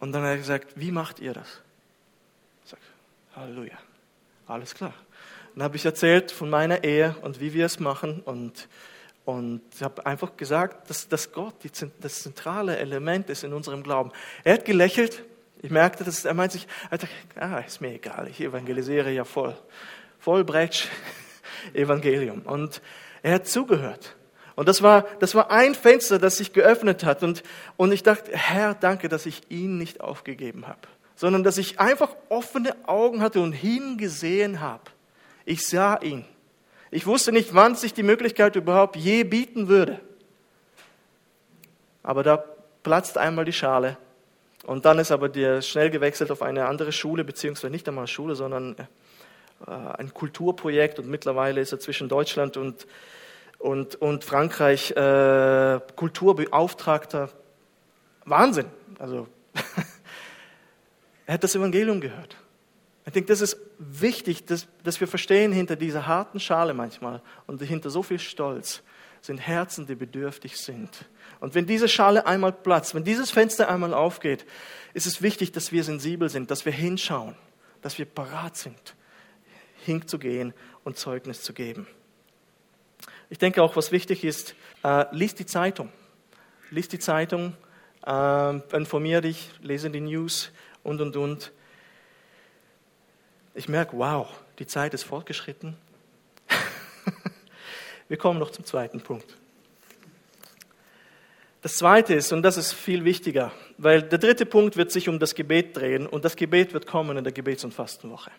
Und 0.00 0.12
dann 0.12 0.22
hat 0.22 0.30
er 0.30 0.38
gesagt, 0.38 0.72
wie 0.76 0.90
macht 0.90 1.20
ihr 1.20 1.34
das? 1.34 1.60
Ich 2.64 2.70
sage, 2.70 2.82
Halleluja, 3.36 3.78
alles 4.46 4.74
klar. 4.74 4.94
Dann 5.54 5.64
habe 5.64 5.76
ich 5.76 5.84
erzählt 5.84 6.30
von 6.30 6.48
meiner 6.48 6.82
Ehe 6.82 7.14
und 7.22 7.40
wie 7.40 7.52
wir 7.52 7.66
es 7.66 7.78
machen 7.78 8.20
und, 8.20 8.68
und 9.24 9.62
habe 9.80 10.06
einfach 10.06 10.36
gesagt, 10.36 10.88
dass, 10.88 11.08
dass 11.08 11.30
Gott 11.32 11.54
die, 11.62 11.70
das 12.00 12.22
zentrale 12.22 12.78
Element 12.78 13.28
ist 13.28 13.44
in 13.44 13.52
unserem 13.52 13.82
Glauben. 13.82 14.12
Er 14.44 14.54
hat 14.54 14.64
gelächelt. 14.64 15.24
Ich 15.62 15.70
merkte, 15.70 16.03
dass 16.03 16.25
er 16.25 16.35
meint 16.35 16.53
sich, 16.53 16.66
ah, 17.37 17.59
ist 17.59 17.81
mir 17.81 17.94
egal, 17.94 18.27
ich 18.29 18.40
evangelisiere 18.40 19.11
ja 19.12 19.25
voll 19.25 19.57
Vollbretsch 20.18 20.88
Evangelium. 21.75 22.42
Und 22.42 22.83
er 23.22 23.35
hat 23.35 23.46
zugehört. 23.46 24.16
Und 24.55 24.68
das 24.68 24.83
war, 24.83 25.07
das 25.20 25.35
war 25.35 25.51
ein 25.51 25.75
Fenster, 25.75 26.18
das 26.18 26.37
sich 26.37 26.53
geöffnet 26.53 27.05
hat. 27.05 27.22
Und, 27.22 27.42
und 27.77 27.92
ich 27.92 28.03
dachte, 28.03 28.31
Herr, 28.33 28.75
danke, 28.75 29.09
dass 29.09 29.27
ich 29.27 29.51
ihn 29.51 29.79
nicht 29.79 30.01
aufgegeben 30.01 30.66
habe, 30.66 30.81
sondern 31.14 31.42
dass 31.42 31.59
ich 31.59 31.81
einfach 31.81 32.14
offene 32.29 32.77
Augen 32.87 33.22
hatte 33.22 33.40
und 33.40 33.53
hingesehen 33.53 34.61
habe. 34.61 34.83
Ich 35.44 35.66
sah 35.66 35.98
ihn. 36.01 36.25
Ich 36.90 37.07
wusste 37.07 37.33
nicht, 37.33 37.55
wann 37.55 37.75
sich 37.75 37.94
die 37.94 38.03
Möglichkeit 38.03 38.55
überhaupt 38.57 38.96
je 38.96 39.25
bieten 39.25 39.68
würde. 39.68 40.01
Aber 42.03 42.22
da 42.22 42.37
platzt 42.83 43.16
einmal 43.16 43.44
die 43.44 43.53
Schale. 43.53 43.96
Und 44.64 44.85
dann 44.85 44.98
ist 44.98 45.11
aber 45.11 45.29
der 45.29 45.61
schnell 45.62 45.90
gewechselt 45.90 46.31
auf 46.31 46.42
eine 46.42 46.66
andere 46.66 46.92
Schule, 46.92 47.25
beziehungsweise 47.25 47.70
nicht 47.70 47.88
einmal 47.88 48.07
Schule, 48.07 48.35
sondern 48.35 48.77
äh, 49.66 49.70
ein 49.70 50.14
Kulturprojekt. 50.14 50.98
Und 50.98 51.09
mittlerweile 51.09 51.61
ist 51.61 51.72
er 51.72 51.81
zwischen 51.81 52.09
Deutschland 52.09 52.57
und, 52.57 52.87
und, 53.59 53.96
und 53.96 54.25
Frankreich 54.25 54.92
äh, 54.92 55.81
Kulturbeauftragter. 55.96 57.31
Wahnsinn. 58.25 58.66
Also, 58.98 59.27
er 61.27 61.35
hat 61.35 61.44
das 61.44 61.57
Evangelium 61.57 62.01
gehört. 62.01 62.37
Ich 63.05 63.12
denke, 63.12 63.29
das 63.29 63.40
ist 63.40 63.57
wichtig, 63.79 64.46
dass, 64.46 64.68
dass 64.85 65.01
wir 65.01 65.09
verstehen, 65.09 65.51
hinter 65.51 65.75
dieser 65.75 66.07
harten 66.07 66.38
Schale 66.38 66.72
manchmal 66.72 67.20
und 67.48 67.61
hinter 67.61 67.90
so 67.90 68.05
viel 68.05 68.20
Stolz 68.20 68.83
sind 69.22 69.38
Herzen, 69.38 69.87
die 69.87 69.94
bedürftig 69.94 70.58
sind. 70.58 71.06
Und 71.40 71.54
wenn 71.54 71.64
diese 71.64 71.88
Schale 71.88 72.26
einmal 72.26 72.52
platzt, 72.52 72.94
wenn 72.94 73.04
dieses 73.04 73.30
Fenster 73.30 73.68
einmal 73.68 73.94
aufgeht, 73.94 74.44
ist 74.94 75.06
es 75.06 75.22
wichtig, 75.22 75.52
dass 75.52 75.72
wir 75.72 75.85
sensibel 75.85 76.28
sind, 76.28 76.50
dass 76.50 76.66
wir 76.66 76.72
hinschauen, 76.72 77.37
dass 77.80 77.98
wir 77.98 78.04
parat 78.04 78.56
sind, 78.56 78.96
hinzugehen 79.85 80.52
und 80.82 80.98
Zeugnis 80.98 81.42
zu 81.42 81.52
geben. 81.52 81.87
Ich 83.30 83.38
denke 83.38 83.62
auch, 83.62 83.76
was 83.76 83.92
wichtig 83.92 84.24
ist, 84.24 84.56
äh, 84.85 85.06
lies 85.12 85.35
die 85.35 85.46
Zeitung. 85.46 85.90
Lies 86.70 86.88
die 86.88 86.98
Zeitung, 86.98 87.56
äh, 88.04 88.76
informier 88.76 89.20
dich, 89.20 89.50
lese 89.61 89.88
die 89.88 90.00
News 90.00 90.50
und, 90.82 91.00
und, 91.00 91.16
und. 91.16 91.52
Ich 93.54 93.68
merke, 93.68 93.96
wow, 93.96 94.28
die 94.58 94.66
Zeit 94.66 94.94
ist 94.94 95.04
fortgeschritten. 95.04 95.76
Wir 98.12 98.18
kommen 98.18 98.38
noch 98.38 98.51
zum 98.51 98.66
zweiten 98.66 99.01
Punkt. 99.01 99.38
Das 101.62 101.79
zweite 101.79 102.12
ist, 102.12 102.31
und 102.35 102.42
das 102.42 102.59
ist 102.59 102.75
viel 102.75 103.07
wichtiger, 103.07 103.53
weil 103.79 104.03
der 104.03 104.18
dritte 104.18 104.44
Punkt 104.44 104.77
wird 104.77 104.92
sich 104.92 105.09
um 105.09 105.18
das 105.18 105.35
Gebet 105.35 105.75
drehen 105.75 106.07
und 106.07 106.22
das 106.22 106.37
Gebet 106.37 106.75
wird 106.75 106.87
kommen 106.87 107.16
in 107.16 107.25
der 107.25 107.33
Gebets- 107.33 107.64
und 107.64 107.72
Fastenwoche. 107.72 108.31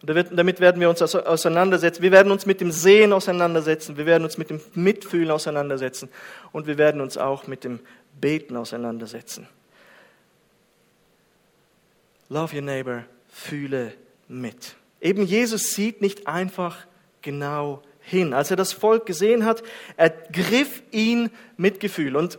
Und 0.00 0.10
damit 0.30 0.60
werden 0.60 0.80
wir 0.80 0.88
uns 0.88 1.02
auseinandersetzen. 1.02 2.02
Wir 2.02 2.12
werden 2.12 2.30
uns 2.30 2.46
mit 2.46 2.60
dem 2.60 2.70
Sehen 2.70 3.12
auseinandersetzen. 3.12 3.96
Wir 3.96 4.06
werden 4.06 4.22
uns 4.22 4.38
mit 4.38 4.48
dem 4.48 4.60
Mitfühlen 4.74 5.32
auseinandersetzen. 5.32 6.08
Und 6.52 6.68
wir 6.68 6.78
werden 6.78 7.00
uns 7.00 7.18
auch 7.18 7.48
mit 7.48 7.64
dem 7.64 7.80
Beten 8.20 8.56
auseinandersetzen. 8.56 9.48
Love 12.28 12.54
your 12.54 12.62
neighbor, 12.62 13.02
fühle 13.28 13.92
mit. 14.28 14.76
Eben 15.00 15.24
Jesus 15.24 15.72
sieht 15.72 16.00
nicht 16.00 16.28
einfach 16.28 16.86
genau 17.22 17.82
hin. 18.10 18.34
Als 18.34 18.50
er 18.50 18.56
das 18.56 18.72
Volk 18.72 19.06
gesehen 19.06 19.44
hat, 19.44 19.62
ergriff 19.96 20.82
ihn 20.90 21.30
Mitgefühl. 21.56 22.16
Und 22.16 22.38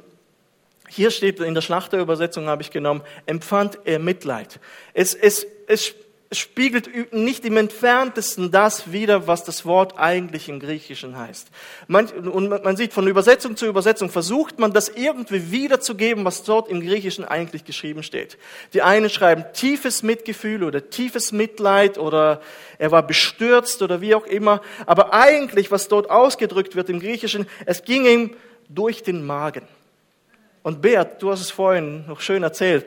hier 0.88 1.10
steht 1.10 1.40
in 1.40 1.54
der 1.54 1.62
Schlachterübersetzung, 1.62 2.48
habe 2.48 2.62
ich 2.62 2.72
genommen, 2.72 3.02
empfand 3.26 3.80
er 3.86 4.00
Mitleid. 4.00 4.60
Es, 4.94 5.16
es, 5.16 5.48
es 5.68 5.96
spiegelt 6.34 7.14
nicht 7.14 7.44
im 7.44 7.58
entferntesten 7.58 8.52
das 8.52 8.94
wider, 8.94 9.28
was 9.28 9.44
das 9.44 9.66
Wort 9.66 10.00
eigentlich 10.00 10.48
im 10.48 10.62
Griechischen 10.62 11.18
heißt. 11.18 11.50
Man, 11.88 12.08
und 12.08 12.50
man 12.64 12.78
sieht, 12.78 12.94
von 12.94 13.06
Übersetzung 13.08 13.58
zu 13.58 13.66
Übersetzung 13.66 14.10
versucht 14.10 14.58
man 14.58 14.72
das 14.72 14.88
irgendwie 14.88 15.52
wiederzugeben, 15.52 16.24
was 16.24 16.44
dort 16.44 16.70
im 16.70 16.80
Griechischen 16.80 17.26
eigentlich 17.26 17.66
geschrieben 17.66 18.02
steht. 18.02 18.38
Die 18.74 18.82
einen 18.82 19.10
schreiben 19.10 19.44
tiefes 19.54 20.04
Mitgefühl 20.04 20.64
oder 20.64 20.90
tiefes 20.90 21.34
Mitleid 21.34 21.98
oder 21.98 22.42
er 22.78 22.92
war 22.92 23.06
bestürzt 23.06 23.82
oder 23.82 24.00
wie 24.00 24.16
auch 24.16 24.26
immer. 24.26 24.62
Aber 24.86 25.14
eigentlich, 25.14 25.70
was 25.70 25.90
dort 25.90 26.10
ausgedrückt 26.10 26.78
wird 26.78 26.90
im 26.90 27.02
Griechischen, 27.02 27.46
es 27.66 27.84
ging 27.84 28.06
ihm 28.06 28.36
durch 28.70 29.04
den 29.04 29.26
Magen. 29.26 29.68
Und 30.64 30.82
Beat, 30.82 31.22
du 31.22 31.32
hast 31.32 31.42
es 31.42 31.52
vorhin 31.52 32.06
noch 32.08 32.22
schön 32.22 32.44
erzählt, 32.44 32.86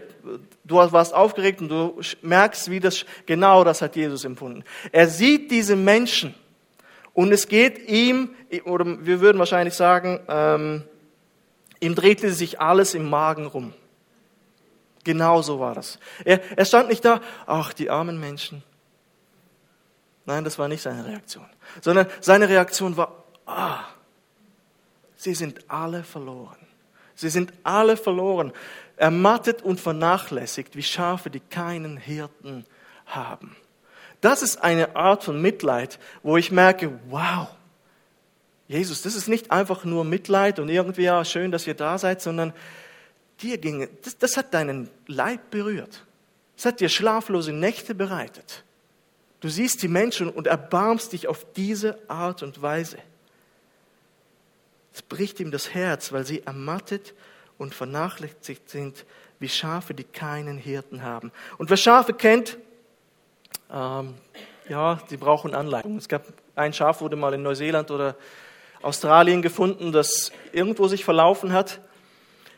du 0.64 0.76
warst 0.76 1.12
aufgeregt 1.12 1.60
und 1.60 1.68
du 1.68 2.00
merkst, 2.22 2.70
wie 2.70 2.80
das 2.80 3.04
genau 3.26 3.64
das 3.64 3.82
hat 3.82 3.96
Jesus 3.96 4.24
empfunden. 4.24 4.64
Er 4.92 5.08
sieht 5.08 5.50
diese 5.50 5.76
Menschen 5.76 6.34
und 7.12 7.32
es 7.32 7.48
geht 7.48 7.88
ihm, 7.88 8.30
oder 8.64 8.84
wir 9.04 9.20
würden 9.20 9.38
wahrscheinlich 9.38 9.74
sagen, 9.74 10.20
ähm, 10.28 10.84
ihm 11.80 11.94
drehte 11.94 12.32
sich 12.32 12.60
alles 12.60 12.94
im 12.94 13.08
Magen 13.10 13.46
rum. 13.46 13.72
Genau 15.04 15.42
so 15.42 15.60
war 15.60 15.74
das. 15.74 15.98
Er, 16.24 16.40
er 16.56 16.64
stand 16.64 16.88
nicht 16.88 17.04
da, 17.04 17.20
ach, 17.46 17.72
die 17.72 17.90
armen 17.90 18.18
Menschen. 18.18 18.62
Nein, 20.24 20.44
das 20.44 20.58
war 20.58 20.68
nicht 20.68 20.80
seine 20.80 21.04
Reaktion, 21.04 21.44
sondern 21.82 22.06
seine 22.20 22.48
Reaktion 22.48 22.96
war, 22.96 23.24
ah, 23.44 23.80
sie 25.16 25.34
sind 25.34 25.68
alle 25.68 26.02
verloren. 26.02 26.63
Sie 27.14 27.28
sind 27.28 27.52
alle 27.62 27.96
verloren 27.96 28.52
ermattet 28.96 29.62
und 29.62 29.80
vernachlässigt 29.80 30.76
wie 30.76 30.82
Schafe, 30.82 31.30
die 31.30 31.40
keinen 31.40 31.96
Hirten 31.96 32.64
haben. 33.06 33.56
Das 34.20 34.42
ist 34.42 34.62
eine 34.62 34.96
Art 34.96 35.24
von 35.24 35.40
Mitleid, 35.40 35.98
wo 36.22 36.36
ich 36.36 36.50
merke, 36.50 36.98
wow, 37.10 37.48
Jesus, 38.66 39.02
das 39.02 39.14
ist 39.14 39.28
nicht 39.28 39.50
einfach 39.50 39.84
nur 39.84 40.04
Mitleid 40.04 40.58
und 40.58 40.68
irgendwie, 40.68 41.02
ja, 41.02 41.24
schön, 41.24 41.50
dass 41.50 41.66
ihr 41.66 41.74
da 41.74 41.98
seid, 41.98 42.22
sondern 42.22 42.54
dir 43.40 43.58
ging, 43.58 43.88
das, 44.02 44.16
das 44.16 44.36
hat 44.36 44.54
deinen 44.54 44.88
Leib 45.06 45.50
berührt. 45.50 46.04
Es 46.56 46.64
hat 46.64 46.80
dir 46.80 46.88
schlaflose 46.88 47.52
Nächte 47.52 47.94
bereitet. 47.94 48.64
Du 49.40 49.50
siehst 49.50 49.82
die 49.82 49.88
Menschen 49.88 50.30
und 50.30 50.46
erbarmst 50.46 51.12
dich 51.12 51.28
auf 51.28 51.44
diese 51.54 51.98
Art 52.08 52.42
und 52.42 52.62
Weise. 52.62 52.96
Es 54.94 55.02
bricht 55.02 55.40
ihm 55.40 55.50
das 55.50 55.74
Herz, 55.74 56.12
weil 56.12 56.24
sie 56.24 56.44
ermattet 56.44 57.14
und 57.58 57.74
vernachlässigt 57.74 58.70
sind 58.70 59.04
wie 59.40 59.48
Schafe, 59.48 59.92
die 59.92 60.04
keinen 60.04 60.56
Hirten 60.56 61.02
haben. 61.02 61.32
Und 61.58 61.68
wer 61.68 61.76
Schafe 61.76 62.14
kennt, 62.14 62.56
ähm, 63.72 64.14
ja, 64.68 65.00
die 65.10 65.16
brauchen 65.16 65.52
Anleitung. 65.52 65.96
Es 65.96 66.08
gab 66.08 66.24
ein 66.54 66.72
Schaf, 66.72 67.00
wurde 67.00 67.16
mal 67.16 67.34
in 67.34 67.42
Neuseeland 67.42 67.90
oder 67.90 68.16
Australien 68.82 69.42
gefunden, 69.42 69.90
das 69.90 70.30
irgendwo 70.52 70.86
sich 70.86 71.04
verlaufen 71.04 71.52
hat. 71.52 71.80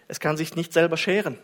Es 0.07 0.21
kann 0.21 0.37
sich 0.37 0.55
nicht 0.55 0.75
selber 0.75 0.99
scheren. 0.99 1.39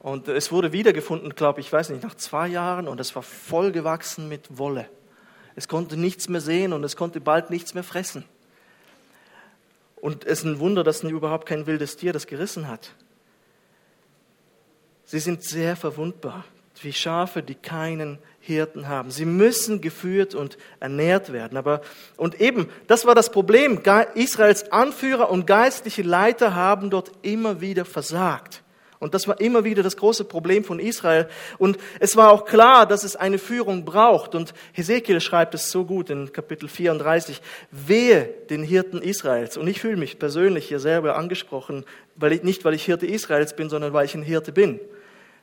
Und 0.00 0.28
es 0.28 0.50
wurde 0.50 0.72
wiedergefunden, 0.72 1.34
glaube 1.34 1.60
ich, 1.60 1.70
weiß 1.72 1.90
nicht, 1.90 2.02
nach 2.02 2.16
zwei 2.16 2.48
Jahren 2.48 2.88
und 2.88 2.98
es 2.98 3.14
war 3.14 3.22
vollgewachsen 3.22 4.28
mit 4.28 4.58
Wolle. 4.58 4.88
Es 5.54 5.68
konnte 5.68 5.96
nichts 5.96 6.28
mehr 6.28 6.40
sehen 6.40 6.72
und 6.72 6.82
es 6.82 6.96
konnte 6.96 7.20
bald 7.20 7.50
nichts 7.50 7.74
mehr 7.74 7.84
fressen. 7.84 8.24
Und 10.02 10.24
es 10.24 10.40
ist 10.40 10.44
ein 10.44 10.58
Wunder, 10.58 10.82
dass 10.82 11.04
überhaupt 11.04 11.46
kein 11.46 11.68
wildes 11.68 11.96
Tier 11.96 12.12
das 12.12 12.26
gerissen 12.26 12.66
hat. 12.66 12.90
Sie 15.04 15.20
sind 15.20 15.44
sehr 15.44 15.76
verwundbar, 15.76 16.44
wie 16.80 16.92
Schafe, 16.92 17.40
die 17.40 17.54
keinen 17.54 18.18
Hirten 18.40 18.88
haben. 18.88 19.12
Sie 19.12 19.24
müssen 19.24 19.80
geführt 19.80 20.34
und 20.34 20.58
ernährt 20.80 21.32
werden. 21.32 21.56
Aber, 21.56 21.82
und 22.16 22.40
eben, 22.40 22.68
das 22.88 23.06
war 23.06 23.14
das 23.14 23.30
Problem. 23.30 23.80
Israels 24.16 24.72
Anführer 24.72 25.30
und 25.30 25.46
geistliche 25.46 26.02
Leiter 26.02 26.56
haben 26.56 26.90
dort 26.90 27.12
immer 27.22 27.60
wieder 27.60 27.84
versagt. 27.84 28.64
Und 29.02 29.14
das 29.14 29.26
war 29.26 29.40
immer 29.40 29.64
wieder 29.64 29.82
das 29.82 29.96
große 29.96 30.24
Problem 30.24 30.62
von 30.62 30.78
Israel. 30.78 31.28
Und 31.58 31.76
es 31.98 32.14
war 32.14 32.30
auch 32.30 32.44
klar, 32.44 32.86
dass 32.86 33.02
es 33.02 33.16
eine 33.16 33.38
Führung 33.38 33.84
braucht. 33.84 34.36
Und 34.36 34.54
Hesekiel 34.72 35.20
schreibt 35.20 35.54
es 35.54 35.72
so 35.72 35.84
gut 35.84 36.08
in 36.08 36.32
Kapitel 36.32 36.68
34. 36.68 37.42
Wehe 37.72 38.32
den 38.48 38.62
Hirten 38.62 39.02
Israels. 39.02 39.56
Und 39.56 39.66
ich 39.66 39.80
fühle 39.80 39.96
mich 39.96 40.20
persönlich 40.20 40.68
hier 40.68 40.78
selber 40.78 41.16
angesprochen, 41.16 41.84
weil 42.14 42.30
ich, 42.30 42.44
nicht 42.44 42.64
weil 42.64 42.74
ich 42.74 42.84
Hirte 42.84 43.06
Israels 43.06 43.56
bin, 43.56 43.68
sondern 43.68 43.92
weil 43.92 44.04
ich 44.04 44.14
ein 44.14 44.22
Hirte 44.22 44.52
bin. 44.52 44.78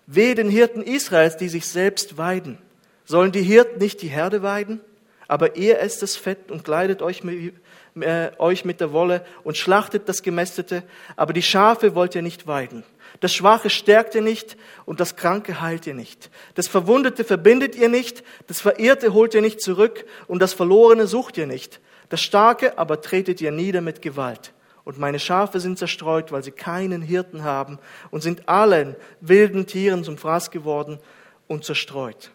Wehe 0.08 0.36
den 0.36 0.50
Hirten 0.50 0.82
Israels, 0.82 1.36
die 1.36 1.50
sich 1.50 1.68
selbst 1.68 2.18
weiden. 2.18 2.60
Sollen 3.04 3.34
die 3.34 3.44
Hirten 3.44 3.80
nicht 3.80 4.02
die 4.02 4.08
Herde 4.08 4.42
weiden? 4.42 4.80
Aber 5.28 5.58
ihr 5.58 5.82
esst 5.82 6.02
das 6.02 6.16
Fett 6.16 6.50
und 6.50 6.64
kleidet 6.64 7.02
euch 7.02 7.26
mit, 7.26 7.54
äh, 8.00 8.32
euch 8.38 8.66
mit 8.66 8.82
der 8.82 8.92
Wolle 8.92 9.26
und 9.44 9.58
schlachtet 9.58 10.08
das 10.08 10.24
Gemästete. 10.24 10.84
Aber 11.16 11.34
die 11.34 11.42
Schafe 11.42 11.96
wollt 11.96 12.16
ihr 12.16 12.22
nicht 12.22 12.48
weiden. 12.48 12.84
Das 13.20 13.34
Schwache 13.34 13.70
stärkt 13.70 14.16
ihr 14.16 14.22
nicht 14.22 14.58
und 14.86 15.00
das 15.00 15.16
Kranke 15.16 15.62
heilt 15.62 15.88
ihr 15.88 15.94
nicht. 15.94 16.30
Das 16.56 16.68
Verwundete 16.68 17.24
verbindet 17.24 17.76
ihr 17.76 17.90
nicht, 17.90 18.24
das 18.48 18.62
Verirrte 18.62 19.14
holt 19.14 19.34
ihr 19.34 19.42
nicht 19.42 19.62
zurück 19.62 20.06
und 20.28 20.42
das 20.42 20.54
Verlorene 20.54 21.08
sucht 21.08 21.38
ihr 21.38 21.48
nicht. 21.48 21.80
Das 22.10 22.22
Starke 22.22 22.78
aber 22.78 23.02
tretet 23.02 23.42
ihr 23.42 23.52
nieder 23.52 23.82
mit 23.82 24.02
Gewalt. 24.02 24.54
Und 24.84 24.98
meine 24.98 25.20
Schafe 25.20 25.60
sind 25.60 25.78
zerstreut, 25.78 26.32
weil 26.32 26.44
sie 26.44 26.52
keinen 26.52 27.02
Hirten 27.02 27.44
haben 27.44 27.78
und 28.10 28.22
sind 28.22 28.50
allen 28.50 28.96
wilden 29.22 29.68
Tieren 29.68 30.04
zum 30.04 30.18
Fraß 30.18 30.50
geworden 30.50 31.00
und 31.48 31.64
zerstreut. 31.64 32.32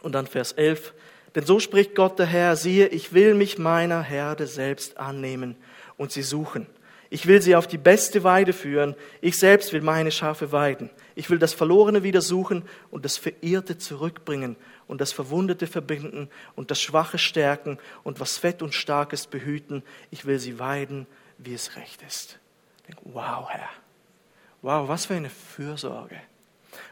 Und 0.00 0.14
dann 0.14 0.26
Vers 0.26 0.52
11. 0.52 0.94
Denn 1.38 1.46
so 1.46 1.60
spricht 1.60 1.94
Gott 1.94 2.18
der 2.18 2.26
Herr, 2.26 2.56
siehe, 2.56 2.88
ich 2.88 3.12
will 3.12 3.34
mich 3.34 3.58
meiner 3.58 4.02
Herde 4.02 4.48
selbst 4.48 4.96
annehmen 4.96 5.54
und 5.96 6.10
sie 6.10 6.22
suchen. 6.22 6.66
Ich 7.10 7.26
will 7.28 7.40
sie 7.40 7.54
auf 7.54 7.68
die 7.68 7.78
beste 7.78 8.24
Weide 8.24 8.52
führen. 8.52 8.96
Ich 9.20 9.38
selbst 9.38 9.72
will 9.72 9.80
meine 9.80 10.10
Schafe 10.10 10.50
weiden. 10.50 10.90
Ich 11.14 11.30
will 11.30 11.38
das 11.38 11.54
Verlorene 11.54 12.02
wieder 12.02 12.22
suchen 12.22 12.64
und 12.90 13.04
das 13.04 13.18
Verirrte 13.18 13.78
zurückbringen 13.78 14.56
und 14.88 15.00
das 15.00 15.12
Verwundete 15.12 15.68
verbinden 15.68 16.28
und 16.56 16.72
das 16.72 16.82
Schwache 16.82 17.18
stärken 17.18 17.78
und 18.02 18.18
was 18.18 18.36
Fett 18.36 18.60
und 18.60 18.74
Starkes 18.74 19.28
behüten. 19.28 19.84
Ich 20.10 20.26
will 20.26 20.40
sie 20.40 20.58
weiden, 20.58 21.06
wie 21.38 21.54
es 21.54 21.76
recht 21.76 22.02
ist. 22.02 22.40
wow, 23.04 23.48
Herr. 23.48 23.68
Wow, 24.62 24.88
was 24.88 25.06
für 25.06 25.14
eine 25.14 25.30
Fürsorge. 25.30 26.16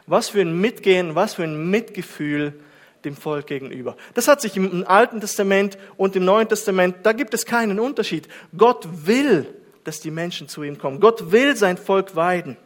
Was 0.05 0.29
für 0.29 0.39
ein 0.39 0.57
Mitgehen, 0.57 1.15
was 1.15 1.33
für 1.33 1.43
ein 1.43 1.69
Mitgefühl 1.69 2.57
dem 3.05 3.15
Volk 3.15 3.47
gegenüber. 3.47 3.95
Das 4.13 4.27
hat 4.27 4.41
sich 4.41 4.57
im 4.57 4.85
Alten 4.87 5.21
Testament 5.21 5.77
und 5.97 6.15
im 6.15 6.25
Neuen 6.25 6.47
Testament, 6.47 6.97
da 7.03 7.13
gibt 7.13 7.33
es 7.33 7.45
keinen 7.45 7.79
Unterschied. 7.79 8.27
Gott 8.55 8.87
will, 9.05 9.47
dass 9.83 9.99
die 9.99 10.11
Menschen 10.11 10.49
zu 10.49 10.63
ihm 10.63 10.77
kommen. 10.77 10.99
Gott 10.99 11.31
will 11.31 11.55
sein 11.55 11.77
Volk 11.77 12.15
weiden. 12.15 12.57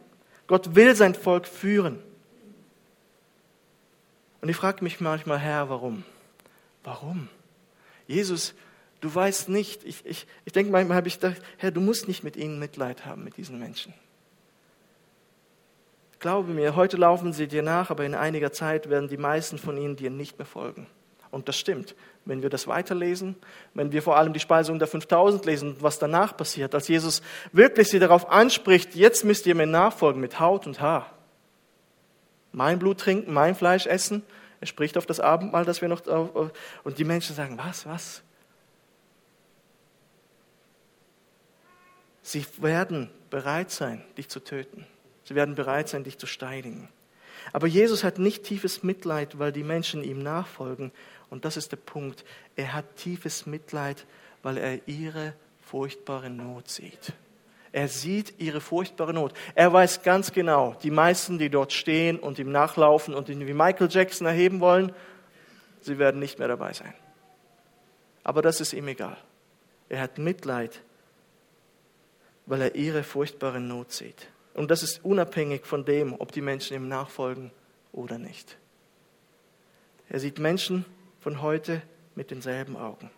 Gott 0.46 0.74
will 0.74 0.94
sein 0.96 1.14
Volk 1.14 1.46
führen. 1.46 1.98
Und 4.40 4.48
ich 4.48 4.56
frage 4.56 4.82
mich 4.82 5.00
manchmal, 5.00 5.38
Herr, 5.38 5.68
warum? 5.68 6.04
Warum? 6.82 7.28
Jesus, 8.08 8.54
du 9.00 9.14
weißt 9.14 9.48
nicht, 9.48 9.84
ich, 9.84 10.04
ich, 10.04 10.26
ich 10.44 10.52
denke 10.52 10.72
manchmal, 10.72 10.96
habe 10.96 11.08
ich 11.08 11.20
gedacht, 11.20 11.40
Herr, 11.58 11.70
du 11.70 11.80
musst 11.80 12.08
nicht 12.08 12.24
mit 12.24 12.36
ihnen 12.36 12.58
Mitleid 12.58 13.06
haben, 13.06 13.22
mit 13.22 13.36
diesen 13.36 13.58
Menschen. 13.58 13.94
Glaube 16.22 16.52
mir, 16.52 16.76
heute 16.76 16.96
laufen 16.98 17.32
sie 17.32 17.48
dir 17.48 17.62
nach, 17.62 17.90
aber 17.90 18.04
in 18.04 18.14
einiger 18.14 18.52
Zeit 18.52 18.88
werden 18.88 19.08
die 19.08 19.16
meisten 19.16 19.58
von 19.58 19.76
ihnen 19.76 19.96
dir 19.96 20.08
nicht 20.08 20.38
mehr 20.38 20.46
folgen. 20.46 20.86
Und 21.32 21.48
das 21.48 21.58
stimmt. 21.58 21.96
Wenn 22.24 22.42
wir 22.42 22.48
das 22.48 22.68
weiterlesen, 22.68 23.34
wenn 23.74 23.90
wir 23.90 24.02
vor 24.02 24.16
allem 24.16 24.32
die 24.32 24.38
Speisung 24.38 24.78
der 24.78 24.86
5000 24.86 25.44
lesen, 25.46 25.76
was 25.80 25.98
danach 25.98 26.36
passiert, 26.36 26.76
als 26.76 26.86
Jesus 26.86 27.22
wirklich 27.50 27.88
sie 27.88 27.98
darauf 27.98 28.30
anspricht, 28.30 28.94
jetzt 28.94 29.24
müsst 29.24 29.46
ihr 29.48 29.56
mir 29.56 29.66
nachfolgen 29.66 30.20
mit 30.20 30.38
Haut 30.38 30.64
und 30.68 30.80
Haar. 30.80 31.10
Mein 32.52 32.78
Blut 32.78 32.98
trinken, 32.98 33.32
mein 33.32 33.56
Fleisch 33.56 33.86
essen. 33.86 34.22
Er 34.60 34.68
spricht 34.68 34.96
auf 34.96 35.06
das 35.06 35.18
Abendmahl, 35.18 35.64
das 35.64 35.80
wir 35.80 35.88
noch, 35.88 36.06
und 36.84 36.98
die 36.98 37.04
Menschen 37.04 37.34
sagen, 37.34 37.58
was, 37.58 37.84
was? 37.84 38.22
Sie 42.22 42.46
werden 42.58 43.10
bereit 43.28 43.72
sein, 43.72 44.04
dich 44.16 44.28
zu 44.28 44.38
töten. 44.38 44.86
Sie 45.32 45.36
werden 45.36 45.54
bereit 45.54 45.88
sein, 45.88 46.04
dich 46.04 46.18
zu 46.18 46.26
steinigen. 46.26 46.90
Aber 47.54 47.66
Jesus 47.66 48.04
hat 48.04 48.18
nicht 48.18 48.42
tiefes 48.42 48.82
Mitleid, 48.82 49.38
weil 49.38 49.50
die 49.50 49.64
Menschen 49.64 50.04
ihm 50.04 50.22
nachfolgen. 50.22 50.92
Und 51.30 51.46
das 51.46 51.56
ist 51.56 51.72
der 51.72 51.78
Punkt. 51.78 52.26
Er 52.54 52.74
hat 52.74 52.96
tiefes 52.96 53.46
Mitleid, 53.46 54.04
weil 54.42 54.58
er 54.58 54.86
ihre 54.86 55.32
furchtbare 55.62 56.28
Not 56.28 56.68
sieht. 56.68 57.14
Er 57.72 57.88
sieht 57.88 58.34
ihre 58.40 58.60
furchtbare 58.60 59.14
Not. 59.14 59.32
Er 59.54 59.72
weiß 59.72 60.02
ganz 60.02 60.32
genau, 60.32 60.76
die 60.82 60.90
meisten, 60.90 61.38
die 61.38 61.48
dort 61.48 61.72
stehen 61.72 62.18
und 62.18 62.38
ihm 62.38 62.52
nachlaufen 62.52 63.14
und 63.14 63.30
ihn 63.30 63.46
wie 63.46 63.54
Michael 63.54 63.88
Jackson 63.90 64.26
erheben 64.26 64.60
wollen, 64.60 64.92
sie 65.80 65.98
werden 65.98 66.20
nicht 66.20 66.38
mehr 66.40 66.48
dabei 66.48 66.74
sein. 66.74 66.92
Aber 68.22 68.42
das 68.42 68.60
ist 68.60 68.74
ihm 68.74 68.86
egal. 68.86 69.16
Er 69.88 70.02
hat 70.02 70.18
Mitleid, 70.18 70.82
weil 72.44 72.60
er 72.60 72.74
ihre 72.74 73.02
furchtbare 73.02 73.60
Not 73.60 73.92
sieht. 73.92 74.28
Und 74.54 74.70
das 74.70 74.82
ist 74.82 75.04
unabhängig 75.04 75.64
von 75.64 75.84
dem, 75.84 76.14
ob 76.18 76.32
die 76.32 76.40
Menschen 76.40 76.76
ihm 76.76 76.88
nachfolgen 76.88 77.50
oder 77.92 78.18
nicht. 78.18 78.58
Er 80.08 80.20
sieht 80.20 80.38
Menschen 80.38 80.84
von 81.20 81.40
heute 81.40 81.82
mit 82.14 82.30
denselben 82.30 82.76
Augen. 82.76 83.10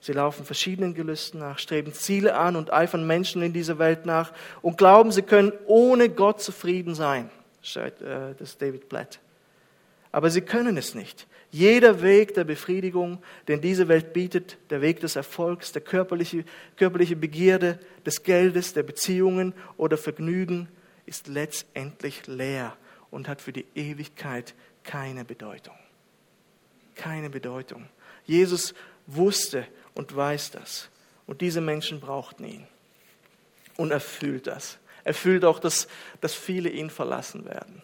Sie 0.00 0.12
laufen 0.12 0.44
verschiedenen 0.44 0.94
Gelüsten 0.94 1.40
nach, 1.40 1.58
streben 1.58 1.92
Ziele 1.92 2.36
an 2.36 2.54
und 2.56 2.72
eifern 2.72 3.06
Menschen 3.06 3.42
in 3.42 3.52
dieser 3.52 3.78
Welt 3.78 4.04
nach 4.06 4.32
und 4.62 4.76
glauben, 4.76 5.10
sie 5.10 5.22
können 5.22 5.52
ohne 5.66 6.10
Gott 6.10 6.40
zufrieden 6.40 6.94
sein, 6.94 7.30
schreibt 7.62 8.02
äh, 8.02 8.34
das 8.38 8.58
David 8.58 8.88
Platt. 8.88 9.18
Aber 10.16 10.30
sie 10.30 10.40
können 10.40 10.78
es 10.78 10.94
nicht. 10.94 11.26
Jeder 11.50 12.00
Weg 12.00 12.32
der 12.32 12.44
Befriedigung, 12.44 13.22
den 13.48 13.60
diese 13.60 13.86
Welt 13.86 14.14
bietet, 14.14 14.56
der 14.70 14.80
Weg 14.80 15.00
des 15.00 15.14
Erfolgs, 15.14 15.72
der 15.72 15.82
körperliche, 15.82 16.46
körperliche 16.76 17.16
Begierde, 17.16 17.78
des 18.06 18.22
Geldes, 18.22 18.72
der 18.72 18.82
Beziehungen 18.82 19.52
oder 19.76 19.98
Vergnügen, 19.98 20.68
ist 21.04 21.28
letztendlich 21.28 22.26
leer 22.26 22.78
und 23.10 23.28
hat 23.28 23.42
für 23.42 23.52
die 23.52 23.66
Ewigkeit 23.74 24.54
keine 24.84 25.26
Bedeutung. 25.26 25.76
Keine 26.94 27.28
Bedeutung. 27.28 27.86
Jesus 28.24 28.72
wusste 29.06 29.66
und 29.92 30.16
weiß 30.16 30.50
das. 30.52 30.88
Und 31.26 31.42
diese 31.42 31.60
Menschen 31.60 32.00
brauchten 32.00 32.44
ihn. 32.44 32.66
Und 33.76 33.90
er 33.90 34.00
fühlt 34.00 34.46
das. 34.46 34.78
Er 35.04 35.12
fühlt 35.12 35.44
auch, 35.44 35.58
dass, 35.58 35.88
dass 36.22 36.32
viele 36.32 36.70
ihn 36.70 36.88
verlassen 36.88 37.44
werden 37.44 37.82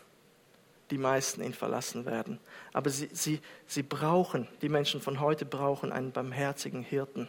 die 0.90 0.99
meisten 0.99 1.42
ihn 1.42 1.55
verlassen 1.55 2.05
werden. 2.05 2.38
Aber 2.73 2.90
sie, 2.90 3.09
sie, 3.12 3.40
sie 3.66 3.83
brauchen, 3.83 4.49
die 4.61 4.68
Menschen 4.68 5.01
von 5.01 5.21
heute 5.21 5.45
brauchen 5.45 5.92
einen 5.92 6.12
barmherzigen 6.12 6.83
Hirten. 6.83 7.29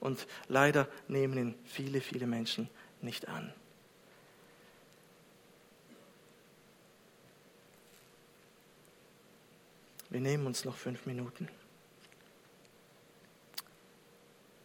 Und 0.00 0.26
leider 0.48 0.88
nehmen 1.08 1.38
ihn 1.38 1.54
viele, 1.64 2.00
viele 2.00 2.26
Menschen 2.26 2.68
nicht 3.00 3.28
an. 3.28 3.52
Wir 10.10 10.20
nehmen 10.20 10.46
uns 10.46 10.66
noch 10.66 10.76
fünf 10.76 11.06
Minuten. 11.06 11.48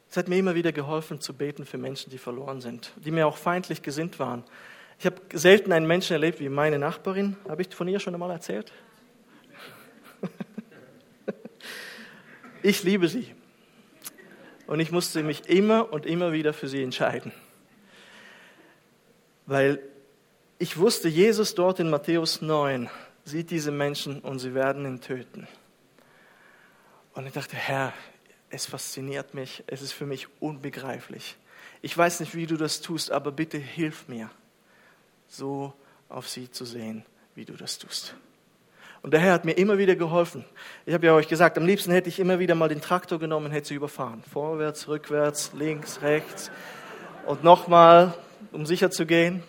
Es 0.09 0.17
hat 0.17 0.27
mir 0.27 0.37
immer 0.37 0.55
wieder 0.55 0.71
geholfen 0.71 1.21
zu 1.21 1.33
beten 1.33 1.65
für 1.65 1.77
Menschen, 1.77 2.09
die 2.09 2.17
verloren 2.17 2.59
sind, 2.59 2.91
die 2.97 3.11
mir 3.11 3.27
auch 3.27 3.37
feindlich 3.37 3.81
gesinnt 3.81 4.19
waren. 4.19 4.43
Ich 4.99 5.05
habe 5.05 5.21
selten 5.33 5.71
einen 5.71 5.85
Menschen 5.85 6.13
erlebt 6.13 6.39
wie 6.39 6.49
meine 6.49 6.79
Nachbarin. 6.79 7.35
Habe 7.47 7.61
ich 7.61 7.73
von 7.73 7.87
ihr 7.87 7.99
schon 7.99 8.13
einmal 8.13 8.31
erzählt? 8.31 8.71
Ich 12.63 12.83
liebe 12.83 13.07
sie. 13.07 13.33
Und 14.65 14.79
ich 14.81 14.91
musste 14.91 15.21
mich 15.23 15.47
immer 15.47 15.93
und 15.93 16.05
immer 16.07 16.33
wieder 16.33 16.53
für 16.53 16.67
sie 16.67 16.83
entscheiden. 16.83 17.31
Weil 19.45 19.79
ich 20.57 20.75
wusste, 20.77 21.07
Jesus 21.07 21.53
dort 21.53 21.79
in 21.79 21.89
Matthäus 21.89 22.41
9 22.41 22.89
sieht 23.23 23.51
diese 23.51 23.71
Menschen 23.71 24.19
und 24.19 24.39
sie 24.39 24.53
werden 24.53 24.85
ihn 24.85 24.99
töten. 24.99 25.47
Und 27.13 27.27
ich 27.27 27.33
dachte, 27.33 27.55
Herr, 27.55 27.93
es 28.49 28.65
fasziniert 28.65 29.35
mich, 29.35 29.63
es 29.67 29.81
ist 29.81 29.93
für 29.93 30.07
mich 30.07 30.27
unbegreiflich. 30.41 31.37
Ich 31.83 31.95
weiß 31.95 32.19
nicht, 32.19 32.35
wie 32.35 32.47
du 32.47 32.57
das 32.57 32.81
tust, 32.81 33.11
aber 33.11 33.31
bitte 33.31 33.59
hilf 33.59 34.07
mir 34.09 34.29
so 35.27 35.73
auf 36.09 36.29
sie 36.29 36.49
zu 36.51 36.65
sehen, 36.65 37.05
wie 37.35 37.45
du 37.45 37.53
das 37.53 37.77
tust. 37.77 38.15
Und 39.01 39.11
der 39.11 39.19
Herr 39.19 39.33
hat 39.33 39.45
mir 39.45 39.53
immer 39.53 39.77
wieder 39.77 39.95
geholfen. 39.95 40.43
Ich 40.85 40.93
habe 40.93 41.05
ja 41.05 41.13
euch 41.13 41.27
gesagt, 41.27 41.57
am 41.57 41.65
liebsten 41.65 41.91
hätte 41.91 42.09
ich 42.09 42.19
immer 42.19 42.39
wieder 42.39 42.55
mal 42.55 42.67
den 42.67 42.81
Traktor 42.81 43.19
genommen 43.19 43.47
und 43.47 43.51
hätte 43.51 43.67
sie 43.67 43.75
überfahren. 43.75 44.23
Vorwärts, 44.31 44.87
rückwärts, 44.87 45.51
links, 45.53 46.01
rechts. 46.01 46.51
Und 47.25 47.43
nochmal, 47.43 48.13
um 48.51 48.65
sicher 48.65 48.89
zu 48.89 49.05
gehen. 49.05 49.43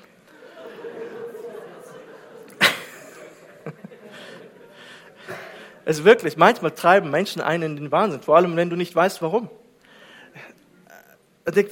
Es 5.84 6.00
ist 6.00 6.04
wirklich, 6.04 6.36
manchmal 6.36 6.72
treiben 6.72 7.10
Menschen 7.10 7.40
einen 7.40 7.78
in 7.78 7.84
den 7.84 7.92
Wahnsinn, 7.92 8.20
vor 8.20 8.36
allem 8.36 8.54
wenn 8.56 8.68
du 8.68 8.76
nicht 8.76 8.94
weißt, 8.94 9.22
warum. 9.22 9.48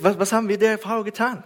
Was 0.00 0.32
haben 0.32 0.48
wir 0.48 0.56
der 0.56 0.78
Frau 0.78 1.04
getan? 1.04 1.44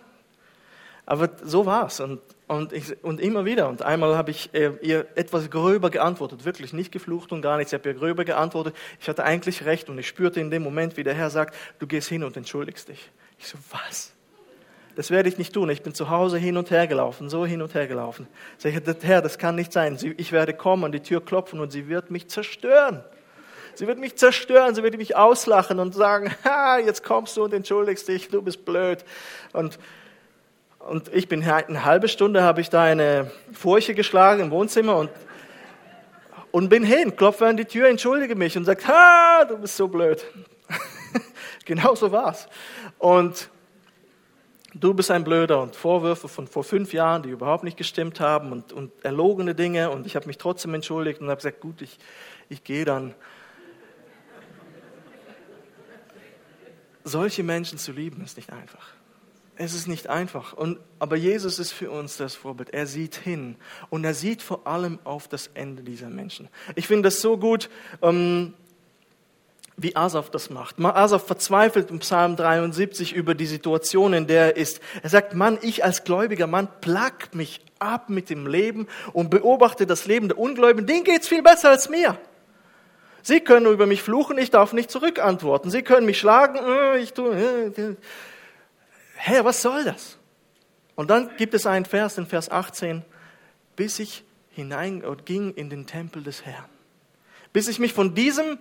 Aber 1.04 1.30
so 1.42 1.66
war 1.66 1.86
es. 1.86 1.98
Und 1.98 2.20
und, 2.50 2.72
ich, 2.72 3.02
und 3.04 3.20
immer 3.20 3.44
wieder. 3.44 3.68
Und 3.68 3.82
einmal 3.82 4.16
habe 4.16 4.32
ich 4.32 4.52
äh, 4.52 4.72
ihr 4.82 5.06
etwas 5.14 5.50
gröber 5.50 5.88
geantwortet, 5.88 6.44
wirklich 6.44 6.72
nicht 6.72 6.90
geflucht 6.90 7.30
und 7.30 7.42
gar 7.42 7.56
nichts. 7.56 7.72
Ich 7.72 7.78
habe 7.78 7.88
ihr 7.88 7.94
gröber 7.94 8.24
geantwortet. 8.24 8.74
Ich 9.00 9.08
hatte 9.08 9.22
eigentlich 9.22 9.64
recht 9.66 9.88
und 9.88 9.98
ich 9.98 10.08
spürte 10.08 10.40
in 10.40 10.50
dem 10.50 10.64
Moment, 10.64 10.96
wie 10.96 11.04
der 11.04 11.14
Herr 11.14 11.30
sagt, 11.30 11.54
du 11.78 11.86
gehst 11.86 12.08
hin 12.08 12.24
und 12.24 12.36
entschuldigst 12.36 12.88
dich. 12.88 13.12
Ich 13.38 13.46
so, 13.46 13.56
was? 13.70 14.12
Das 14.96 15.12
werde 15.12 15.28
ich 15.28 15.38
nicht 15.38 15.54
tun. 15.54 15.70
Ich 15.70 15.82
bin 15.82 15.94
zu 15.94 16.10
Hause 16.10 16.38
hin 16.38 16.56
und 16.56 16.72
her 16.72 16.88
gelaufen, 16.88 17.30
so 17.30 17.46
hin 17.46 17.62
und 17.62 17.72
her 17.74 17.86
gelaufen. 17.86 18.26
Sag 18.58 18.74
ich, 18.74 18.80
Herr, 19.02 19.22
das 19.22 19.38
kann 19.38 19.54
nicht 19.54 19.72
sein. 19.72 19.96
Ich 20.16 20.32
werde 20.32 20.52
kommen, 20.52 20.84
an 20.84 20.90
die 20.90 21.00
Tür 21.00 21.24
klopfen 21.24 21.60
und 21.60 21.70
sie 21.70 21.86
wird 21.86 22.10
mich 22.10 22.28
zerstören. 22.28 23.04
Sie 23.76 23.86
wird 23.86 24.00
mich 24.00 24.16
zerstören, 24.16 24.74
sie 24.74 24.82
wird 24.82 24.96
mich 24.96 25.14
auslachen 25.14 25.78
und 25.78 25.94
sagen, 25.94 26.34
ha, 26.44 26.78
jetzt 26.78 27.04
kommst 27.04 27.36
du 27.36 27.44
und 27.44 27.54
entschuldigst 27.54 28.08
dich, 28.08 28.28
du 28.28 28.42
bist 28.42 28.64
blöd. 28.64 29.04
Und 29.52 29.78
und 30.80 31.12
ich 31.14 31.28
bin 31.28 31.44
eine 31.44 31.84
halbe 31.84 32.08
Stunde, 32.08 32.42
habe 32.42 32.60
ich 32.60 32.70
da 32.70 32.82
eine 32.82 33.30
Furche 33.52 33.94
geschlagen 33.94 34.42
im 34.42 34.50
Wohnzimmer 34.50 34.96
und, 34.96 35.10
und 36.50 36.68
bin 36.68 36.82
hin, 36.82 37.14
klopfe 37.14 37.46
an 37.46 37.56
die 37.56 37.64
Tür, 37.64 37.88
entschuldige 37.88 38.34
mich 38.34 38.56
und 38.56 38.64
sagt, 38.64 38.88
ha, 38.88 39.44
du 39.44 39.58
bist 39.58 39.76
so 39.76 39.88
blöd. 39.88 40.24
genau 41.64 41.94
so 41.94 42.10
war's. 42.10 42.48
Und 42.98 43.50
du 44.74 44.94
bist 44.94 45.10
ein 45.10 45.22
Blöder 45.22 45.60
und 45.62 45.76
Vorwürfe 45.76 46.28
von 46.28 46.46
vor 46.46 46.64
fünf 46.64 46.92
Jahren, 46.92 47.22
die 47.22 47.30
überhaupt 47.30 47.62
nicht 47.62 47.76
gestimmt 47.76 48.18
haben 48.18 48.50
und, 48.50 48.72
und 48.72 48.90
erlogene 49.04 49.54
Dinge 49.54 49.90
und 49.90 50.06
ich 50.06 50.16
habe 50.16 50.26
mich 50.26 50.38
trotzdem 50.38 50.74
entschuldigt 50.74 51.20
und 51.20 51.28
habe 51.28 51.36
gesagt, 51.36 51.60
gut, 51.60 51.82
ich, 51.82 51.98
ich 52.48 52.64
gehe 52.64 52.84
dann. 52.84 53.14
solche 57.02 57.42
Menschen 57.42 57.78
zu 57.78 57.92
lieben, 57.92 58.22
ist 58.22 58.36
nicht 58.36 58.52
einfach. 58.52 58.92
Es 59.62 59.74
ist 59.74 59.88
nicht 59.88 60.06
einfach. 60.06 60.54
Und, 60.54 60.78
aber 60.98 61.16
Jesus 61.16 61.58
ist 61.58 61.72
für 61.72 61.90
uns 61.90 62.16
das 62.16 62.34
Vorbild. 62.34 62.70
Er 62.70 62.86
sieht 62.86 63.14
hin 63.14 63.56
und 63.90 64.04
er 64.04 64.14
sieht 64.14 64.40
vor 64.40 64.66
allem 64.66 64.98
auf 65.04 65.28
das 65.28 65.50
Ende 65.52 65.82
dieser 65.82 66.08
Menschen. 66.08 66.48
Ich 66.76 66.86
finde 66.86 67.08
das 67.08 67.20
so 67.20 67.36
gut, 67.36 67.68
ähm, 68.00 68.54
wie 69.76 69.94
Asaf 69.94 70.30
das 70.30 70.48
macht. 70.48 70.80
Asaf 70.82 71.26
verzweifelt 71.26 71.90
im 71.90 71.98
Psalm 71.98 72.36
73 72.36 73.12
über 73.12 73.34
die 73.34 73.44
Situation, 73.44 74.14
in 74.14 74.26
der 74.26 74.46
er 74.46 74.56
ist. 74.56 74.80
Er 75.02 75.10
sagt, 75.10 75.34
Mann, 75.34 75.58
ich 75.60 75.84
als 75.84 76.04
gläubiger 76.04 76.46
Mann 76.46 76.68
plag 76.80 77.34
mich 77.34 77.60
ab 77.78 78.08
mit 78.08 78.30
dem 78.30 78.46
Leben 78.46 78.86
und 79.12 79.28
beobachte 79.28 79.84
das 79.86 80.06
Leben 80.06 80.28
der 80.28 80.38
Ungläubigen. 80.38 80.86
Denen 80.86 81.04
geht's 81.04 81.28
viel 81.28 81.42
besser 81.42 81.68
als 81.68 81.90
mir. 81.90 82.16
Sie 83.20 83.40
können 83.40 83.66
über 83.66 83.84
mich 83.84 84.00
fluchen, 84.00 84.38
ich 84.38 84.50
darf 84.50 84.72
nicht 84.72 84.90
zurückantworten. 84.90 85.70
Sie 85.70 85.82
können 85.82 86.06
mich 86.06 86.18
schlagen, 86.18 86.58
äh, 86.66 86.98
ich 87.00 87.12
tue. 87.12 87.36
Äh, 89.20 89.30
Herr, 89.30 89.44
was 89.44 89.62
soll 89.62 89.84
das? 89.84 90.18
Und 90.94 91.08
dann 91.08 91.36
gibt 91.36 91.54
es 91.54 91.66
einen 91.66 91.84
Vers, 91.84 92.18
in 92.18 92.26
Vers 92.26 92.50
18, 92.50 93.04
bis 93.76 93.98
ich 93.98 94.24
hinein 94.50 95.02
ging 95.24 95.54
in 95.54 95.70
den 95.70 95.86
Tempel 95.86 96.22
des 96.22 96.44
Herrn. 96.44 96.68
Bis 97.52 97.68
ich 97.68 97.78
mich 97.78 97.92
von 97.92 98.14
diesem, 98.14 98.58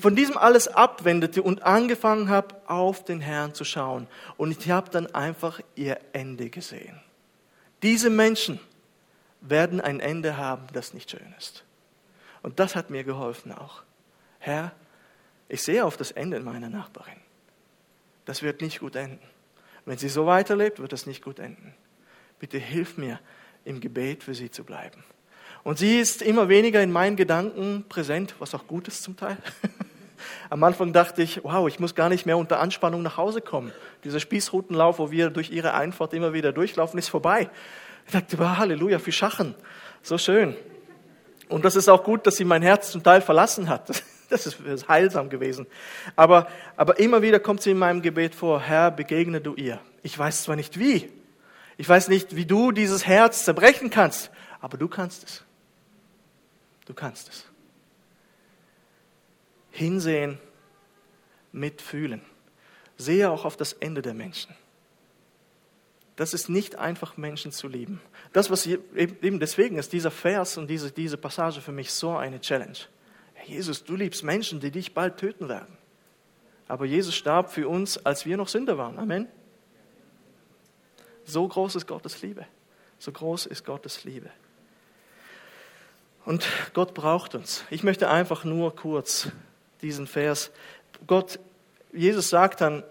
von 0.00 0.16
diesem 0.16 0.36
alles 0.36 0.68
abwendete 0.68 1.42
und 1.42 1.62
angefangen 1.62 2.28
habe, 2.28 2.56
auf 2.66 3.04
den 3.04 3.20
Herrn 3.20 3.54
zu 3.54 3.64
schauen. 3.64 4.06
Und 4.36 4.58
ich 4.58 4.70
habe 4.70 4.90
dann 4.90 5.14
einfach 5.14 5.60
ihr 5.76 6.00
Ende 6.12 6.50
gesehen. 6.50 7.00
Diese 7.82 8.10
Menschen 8.10 8.58
werden 9.40 9.80
ein 9.80 10.00
Ende 10.00 10.36
haben, 10.36 10.66
das 10.72 10.94
nicht 10.94 11.10
schön 11.10 11.34
ist. 11.38 11.64
Und 12.42 12.58
das 12.58 12.74
hat 12.74 12.90
mir 12.90 13.04
geholfen 13.04 13.52
auch. 13.52 13.82
Herr, 14.40 14.72
ich 15.48 15.62
sehe 15.62 15.84
auf 15.84 15.96
das 15.96 16.10
Ende 16.10 16.40
meiner 16.40 16.68
Nachbarin. 16.68 17.20
Das 18.24 18.42
wird 18.42 18.60
nicht 18.60 18.80
gut 18.80 18.96
enden. 18.96 19.20
Wenn 19.88 19.96
sie 19.96 20.10
so 20.10 20.26
weiterlebt, 20.26 20.80
wird 20.80 20.92
das 20.92 21.06
nicht 21.06 21.24
gut 21.24 21.38
enden. 21.38 21.72
Bitte 22.38 22.58
hilf 22.58 22.98
mir, 22.98 23.20
im 23.64 23.80
Gebet 23.80 24.22
für 24.22 24.34
sie 24.34 24.50
zu 24.50 24.62
bleiben. 24.62 25.02
Und 25.64 25.78
sie 25.78 25.98
ist 25.98 26.20
immer 26.20 26.50
weniger 26.50 26.82
in 26.82 26.92
meinen 26.92 27.16
Gedanken 27.16 27.86
präsent, 27.88 28.34
was 28.38 28.54
auch 28.54 28.66
gut 28.66 28.86
ist 28.86 29.02
zum 29.02 29.16
Teil. 29.16 29.38
Am 30.50 30.62
Anfang 30.62 30.92
dachte 30.92 31.22
ich, 31.22 31.42
wow, 31.42 31.66
ich 31.66 31.80
muss 31.80 31.94
gar 31.94 32.10
nicht 32.10 32.26
mehr 32.26 32.36
unter 32.36 32.60
Anspannung 32.60 33.00
nach 33.00 33.16
Hause 33.16 33.40
kommen. 33.40 33.72
Dieser 34.04 34.20
Spießrutenlauf, 34.20 34.98
wo 34.98 35.10
wir 35.10 35.30
durch 35.30 35.52
ihre 35.52 35.72
Einfahrt 35.72 36.12
immer 36.12 36.34
wieder 36.34 36.52
durchlaufen, 36.52 36.98
ist 36.98 37.08
vorbei. 37.08 37.48
Ich 38.04 38.12
dachte, 38.12 38.38
wow, 38.38 38.58
Halleluja, 38.58 38.98
für 38.98 39.12
Schachen. 39.12 39.54
So 40.02 40.18
schön. 40.18 40.54
Und 41.48 41.64
das 41.64 41.76
ist 41.76 41.88
auch 41.88 42.04
gut, 42.04 42.26
dass 42.26 42.36
sie 42.36 42.44
mein 42.44 42.60
Herz 42.60 42.92
zum 42.92 43.02
Teil 43.02 43.22
verlassen 43.22 43.70
hat. 43.70 44.02
Das 44.28 44.46
ist 44.46 44.88
heilsam 44.88 45.30
gewesen. 45.30 45.66
Aber, 46.14 46.48
aber 46.76 46.98
immer 46.98 47.22
wieder 47.22 47.40
kommt 47.40 47.62
sie 47.62 47.70
in 47.70 47.78
meinem 47.78 48.02
Gebet 48.02 48.34
vor, 48.34 48.60
Herr, 48.60 48.90
begegne 48.90 49.40
du 49.40 49.54
ihr. 49.54 49.80
Ich 50.02 50.18
weiß 50.18 50.42
zwar 50.42 50.56
nicht 50.56 50.78
wie. 50.78 51.10
Ich 51.78 51.88
weiß 51.88 52.08
nicht, 52.08 52.36
wie 52.36 52.44
du 52.44 52.72
dieses 52.72 53.06
Herz 53.06 53.44
zerbrechen 53.44 53.88
kannst, 53.88 54.30
aber 54.60 54.76
du 54.76 54.88
kannst 54.88 55.24
es. 55.24 55.44
Du 56.84 56.92
kannst 56.92 57.28
es. 57.28 57.46
Hinsehen, 59.70 60.38
mitfühlen. 61.52 62.20
Sehe 62.96 63.30
auch 63.30 63.44
auf 63.44 63.56
das 63.56 63.74
Ende 63.74 64.02
der 64.02 64.14
Menschen. 64.14 64.54
Das 66.16 66.34
ist 66.34 66.48
nicht 66.48 66.74
einfach, 66.76 67.16
Menschen 67.16 67.52
zu 67.52 67.68
lieben. 67.68 68.00
Das, 68.32 68.50
was 68.50 68.66
eben 68.66 69.38
deswegen 69.38 69.78
ist 69.78 69.92
dieser 69.92 70.10
Vers 70.10 70.58
und 70.58 70.66
diese, 70.66 70.90
diese 70.90 71.16
Passage 71.16 71.60
für 71.60 71.70
mich 71.70 71.92
so 71.92 72.16
eine 72.16 72.40
Challenge. 72.40 72.78
Jesus, 73.48 73.84
du 73.84 73.96
liebst 73.96 74.22
Menschen, 74.22 74.60
die 74.60 74.70
dich 74.70 74.94
bald 74.94 75.16
töten 75.16 75.48
werden. 75.48 75.76
Aber 76.68 76.84
Jesus 76.84 77.14
starb 77.14 77.50
für 77.50 77.68
uns, 77.68 78.04
als 78.04 78.26
wir 78.26 78.36
noch 78.36 78.48
Sünder 78.48 78.76
waren. 78.76 78.98
Amen. 78.98 79.26
So 81.24 81.46
groß 81.48 81.76
ist 81.76 81.86
Gottes 81.86 82.20
Liebe. 82.22 82.46
So 82.98 83.12
groß 83.12 83.46
ist 83.46 83.64
Gottes 83.64 84.04
Liebe. 84.04 84.30
Und 86.24 86.46
Gott 86.74 86.92
braucht 86.92 87.34
uns. 87.34 87.64
Ich 87.70 87.82
möchte 87.82 88.10
einfach 88.10 88.44
nur 88.44 88.76
kurz 88.76 89.28
diesen 89.80 90.06
Vers. 90.06 90.50
Gott, 91.06 91.38
Jesus 91.92 92.28
sagt 92.28 92.60
dann 92.60 92.82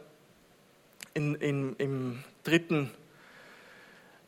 in, 1.14 1.36
in, 1.36 1.76
im 1.78 2.24
dritten 2.44 2.90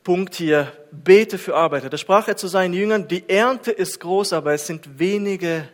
Punkt 0.03 0.36
hier, 0.36 0.71
bete 0.91 1.38
für 1.38 1.55
Arbeiter. 1.55 1.89
Da 1.89 1.97
sprach 1.97 2.27
er 2.27 2.38
zu 2.38 2.47
seinen 2.47 2.73
Jüngern, 2.73 3.07
die 3.07 3.27
Ernte 3.27 3.71
ist 3.71 3.99
groß, 3.99 4.34
aber 4.34 4.53
es 4.53 4.67
sind 4.67 4.99
wenige 4.99 5.67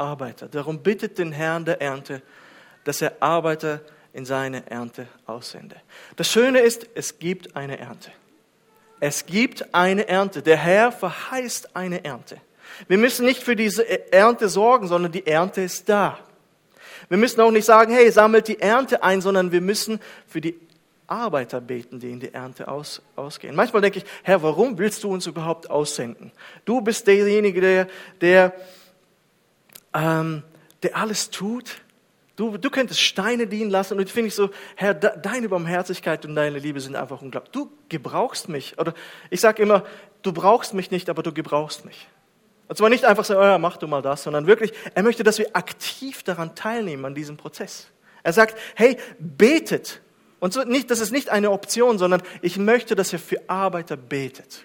Arbeiter. 0.00 0.48
Darum 0.48 0.82
bittet 0.82 1.18
den 1.18 1.32
Herrn 1.32 1.64
der 1.64 1.80
Ernte, 1.80 2.22
dass 2.84 3.02
er 3.02 3.20
Arbeiter 3.20 3.80
in 4.12 4.24
seine 4.24 4.68
Ernte 4.68 5.06
aussende. 5.26 5.76
Das 6.16 6.30
Schöne 6.30 6.60
ist, 6.60 6.86
es 6.94 7.18
gibt 7.18 7.54
eine 7.54 7.78
Ernte. 7.78 8.10
Es 8.98 9.26
gibt 9.26 9.74
eine 9.74 10.08
Ernte. 10.08 10.42
Der 10.42 10.56
Herr 10.56 10.90
verheißt 10.90 11.76
eine 11.76 12.04
Ernte. 12.04 12.38
Wir 12.88 12.98
müssen 12.98 13.24
nicht 13.24 13.42
für 13.42 13.56
diese 13.56 14.12
Ernte 14.12 14.48
sorgen, 14.48 14.88
sondern 14.88 15.12
die 15.12 15.26
Ernte 15.26 15.62
ist 15.62 15.88
da. 15.88 16.18
Wir 17.08 17.18
müssen 17.18 17.40
auch 17.40 17.50
nicht 17.50 17.64
sagen, 17.64 17.92
hey, 17.92 18.10
sammelt 18.10 18.48
die 18.48 18.60
Ernte 18.60 19.02
ein, 19.02 19.20
sondern 19.20 19.52
wir 19.52 19.60
müssen 19.60 20.00
für 20.26 20.40
die 20.40 20.58
Arbeiter 21.06 21.60
beten, 21.60 21.98
die 21.98 22.10
in 22.10 22.20
die 22.20 22.32
Ernte 22.32 22.68
aus, 22.68 23.02
ausgehen. 23.16 23.56
Manchmal 23.56 23.82
denke 23.82 23.98
ich, 23.98 24.04
Herr, 24.22 24.42
warum 24.42 24.78
willst 24.78 25.02
du 25.02 25.12
uns 25.12 25.26
überhaupt 25.26 25.68
aussenden? 25.68 26.30
Du 26.64 26.80
bist 26.80 27.06
derjenige, 27.06 27.60
der, 27.60 27.88
der, 28.20 28.52
ähm, 29.94 30.42
der 30.82 30.96
alles 30.96 31.30
tut. 31.30 31.82
Du, 32.36 32.56
du 32.56 32.70
könntest 32.70 33.00
Steine 33.00 33.46
dienen 33.46 33.70
lassen. 33.70 33.98
Und 33.98 34.06
ich 34.06 34.12
finde 34.12 34.28
ich 34.28 34.34
so, 34.34 34.50
Herr, 34.76 34.94
deine 34.94 35.48
Barmherzigkeit 35.48 36.24
und 36.24 36.34
deine 36.34 36.58
Liebe 36.58 36.80
sind 36.80 36.96
einfach 36.96 37.20
unglaublich. 37.20 37.52
Du 37.52 37.70
gebrauchst 37.88 38.48
mich. 38.48 38.78
Oder 38.78 38.94
ich 39.28 39.40
sage 39.40 39.62
immer, 39.62 39.84
du 40.22 40.32
brauchst 40.32 40.72
mich 40.72 40.90
nicht, 40.90 41.10
aber 41.10 41.22
du 41.22 41.32
gebrauchst 41.32 41.84
mich. 41.84 42.08
Und 42.68 42.76
zwar 42.76 42.88
nicht 42.88 43.04
einfach 43.04 43.24
so, 43.24 43.36
oh 43.36 43.42
ja, 43.42 43.58
mach 43.58 43.76
du 43.76 43.88
mal 43.88 44.00
das, 44.00 44.22
sondern 44.22 44.46
wirklich, 44.46 44.72
er 44.94 45.02
möchte, 45.02 45.24
dass 45.24 45.38
wir 45.38 45.54
aktiv 45.54 46.22
daran 46.22 46.54
teilnehmen, 46.54 47.04
an 47.04 47.14
diesem 47.16 47.36
Prozess. 47.36 47.88
Er 48.22 48.32
sagt, 48.32 48.56
hey, 48.76 48.96
betet 49.18 50.00
und 50.40 50.54
so 50.54 50.62
nicht, 50.62 50.90
das 50.90 51.00
ist 51.00 51.12
nicht 51.12 51.28
eine 51.28 51.50
Option, 51.50 51.98
sondern 51.98 52.22
ich 52.42 52.56
möchte, 52.56 52.94
dass 52.94 53.12
ihr 53.12 53.18
für 53.18 53.40
Arbeiter 53.48 53.96
betet. 53.96 54.62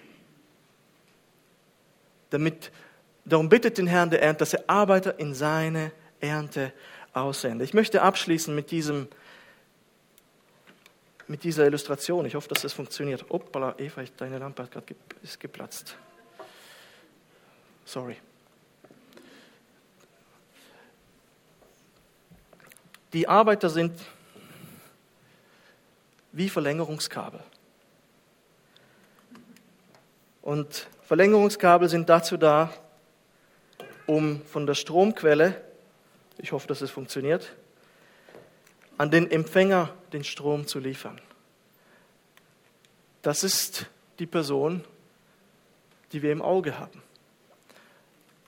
Damit, 2.30 2.72
darum 3.26 3.50
bittet 3.50 3.78
den 3.78 3.88
Herrn 3.88 4.10
der 4.10 4.22
Ernte, 4.22 4.40
dass 4.40 4.54
er 4.54 4.64
Arbeiter 4.68 5.20
in 5.20 5.34
seine 5.34 5.92
Ernte 6.20 6.72
aussendet. 7.14 7.68
Ich 7.68 7.74
möchte 7.74 8.02
abschließen 8.02 8.54
mit 8.54 8.72
diesem, 8.72 9.08
mit 11.28 11.44
dieser 11.44 11.66
Illustration. 11.66 12.26
Ich 12.26 12.36
hoffe, 12.36 12.48
dass 12.48 12.62
das 12.62 12.74
funktioniert. 12.74 13.26
Hoppala, 13.30 13.76
Eva, 13.78 14.04
deine 14.18 14.38
Lampe 14.38 14.64
hat 14.64 14.72
gerade 14.72 14.96
ist 15.24 15.40
geplatzt. 15.40 15.98
Sorry. 17.86 18.18
Die 23.14 23.28
Arbeiter 23.28 23.70
sind 23.70 23.94
wie 26.32 26.50
Verlängerungskabel. 26.50 27.40
Und 30.42 30.88
Verlängerungskabel 31.04 31.88
sind 31.88 32.10
dazu 32.10 32.36
da, 32.36 32.74
um 34.06 34.42
von 34.46 34.66
der 34.66 34.76
Stromquelle, 34.76 35.62
ich 36.38 36.52
hoffe, 36.52 36.68
dass 36.68 36.82
es 36.82 36.92
funktioniert, 36.92 37.54
an 38.98 39.12
den 39.12 39.30
Empfänger 39.30 39.94
den 40.14 40.24
Strom 40.24 40.68
zu 40.68 40.80
liefern. 40.80 41.20
Das 43.22 43.44
ist 43.44 43.88
die 44.20 44.28
Person, 44.28 44.84
die 46.12 46.22
wir 46.22 46.32
im 46.32 46.42
Auge 46.42 46.78
haben. 46.78 47.02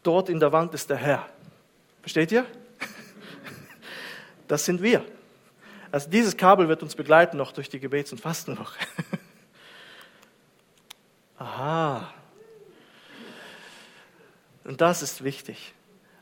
Dort 0.03 0.29
in 0.29 0.39
der 0.39 0.51
Wand 0.51 0.73
ist 0.73 0.89
der 0.89 0.97
Herr. 0.97 1.27
Versteht 2.01 2.31
ihr? 2.31 2.45
Das 4.47 4.63
sind 4.63 4.81
wir. 4.81 5.03
Also 5.91 6.09
dieses 6.09 6.37
Kabel 6.37 6.69
wird 6.69 6.83
uns 6.83 6.95
begleiten 6.95 7.37
noch 7.37 7.51
durch 7.51 7.69
die 7.69 7.79
Gebets- 7.79 8.11
und 8.11 8.21
Fastenwoche. 8.21 8.79
Aha. 11.37 12.13
Und 14.67 14.81
das 14.81 15.01
ist 15.01 15.23
wichtig. 15.23 15.73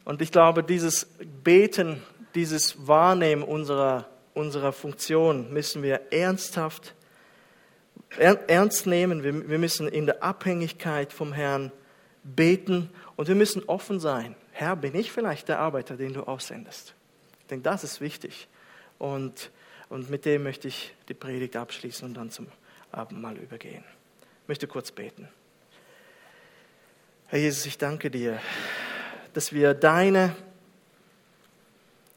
Und 0.05 0.21
ich 0.21 0.31
glaube, 0.31 0.63
dieses 0.63 1.07
Beten, 1.43 2.01
dieses 2.35 2.87
Wahrnehmen 2.87 3.43
unserer, 3.43 4.07
unserer 4.33 4.71
Funktion 4.71 5.51
müssen 5.51 5.83
wir 5.83 6.13
ernsthaft 6.13 6.93
ernst 8.17 8.87
nehmen. 8.87 9.23
Wir, 9.23 9.49
wir 9.49 9.59
müssen 9.59 9.87
in 9.87 10.05
der 10.05 10.23
Abhängigkeit 10.23 11.11
vom 11.11 11.33
Herrn 11.33 11.71
beten 12.23 12.89
und 13.15 13.27
wir 13.27 13.35
müssen 13.35 13.63
offen 13.65 13.99
sein. 13.99 14.35
Herr, 14.51 14.75
bin 14.75 14.95
ich 14.95 15.11
vielleicht 15.11 15.49
der 15.49 15.59
Arbeiter, 15.59 15.97
den 15.97 16.13
du 16.13 16.23
aussendest? 16.23 16.93
Ich 17.41 17.47
denke, 17.47 17.63
das 17.63 17.83
ist 17.83 17.99
wichtig. 17.99 18.47
Und, 18.97 19.51
und 19.89 20.09
mit 20.09 20.25
dem 20.25 20.43
möchte 20.43 20.67
ich 20.67 20.93
die 21.09 21.13
Predigt 21.13 21.55
abschließen 21.55 22.07
und 22.07 22.13
dann 22.13 22.31
zum 22.31 22.47
Abendmahl 22.91 23.37
übergehen. 23.37 23.83
Ich 24.43 24.47
möchte 24.47 24.67
kurz 24.67 24.91
beten. 24.91 25.27
Herr 27.27 27.39
Jesus, 27.39 27.65
ich 27.65 27.79
danke 27.79 28.11
dir, 28.11 28.39
dass 29.33 29.51
wir 29.51 29.73
deine, 29.73 30.35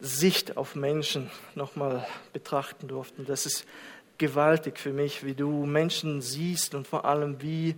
Sicht 0.00 0.58
auf 0.58 0.76
Menschen 0.76 1.30
nochmal 1.54 2.06
betrachten 2.34 2.88
durften. 2.88 3.24
Das 3.24 3.46
ist 3.46 3.64
gewaltig 4.18 4.78
für 4.78 4.92
mich, 4.92 5.24
wie 5.24 5.34
du 5.34 5.64
Menschen 5.64 6.20
siehst 6.20 6.74
und 6.74 6.86
vor 6.86 7.06
allem, 7.06 7.40
wie 7.40 7.74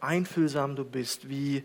einfühlsam 0.00 0.76
du 0.76 0.84
bist, 0.84 1.30
wie, 1.30 1.64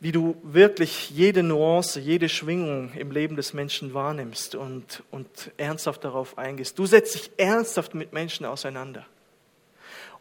wie 0.00 0.10
du 0.10 0.36
wirklich 0.42 1.10
jede 1.10 1.42
Nuance, 1.42 2.00
jede 2.00 2.30
Schwingung 2.30 2.94
im 2.94 3.10
Leben 3.10 3.36
des 3.36 3.52
Menschen 3.52 3.92
wahrnimmst 3.92 4.54
und, 4.54 5.02
und 5.10 5.52
ernsthaft 5.58 6.02
darauf 6.02 6.38
eingehst. 6.38 6.78
Du 6.78 6.86
setzt 6.86 7.14
dich 7.14 7.30
ernsthaft 7.36 7.94
mit 7.94 8.14
Menschen 8.14 8.46
auseinander. 8.46 9.06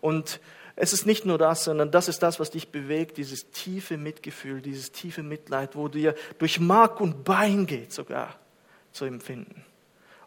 Und 0.01 0.41
es 0.81 0.93
ist 0.93 1.05
nicht 1.05 1.27
nur 1.27 1.37
das, 1.37 1.65
sondern 1.65 1.91
das 1.91 2.07
ist 2.07 2.23
das, 2.23 2.39
was 2.39 2.49
dich 2.49 2.69
bewegt, 2.69 3.17
dieses 3.17 3.51
tiefe 3.51 3.97
Mitgefühl, 3.97 4.61
dieses 4.61 4.91
tiefe 4.91 5.21
Mitleid, 5.21 5.75
wo 5.75 5.87
dir 5.87 6.15
durch 6.39 6.59
Mark 6.59 6.99
und 6.99 7.23
Bein 7.23 7.67
geht 7.67 7.93
sogar 7.93 8.39
zu 8.91 9.05
empfinden. 9.05 9.63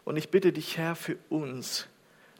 Und 0.05 0.15
ich 0.15 0.29
bitte 0.29 0.53
dich, 0.53 0.77
Herr, 0.77 0.95
für 0.95 1.17
uns, 1.27 1.87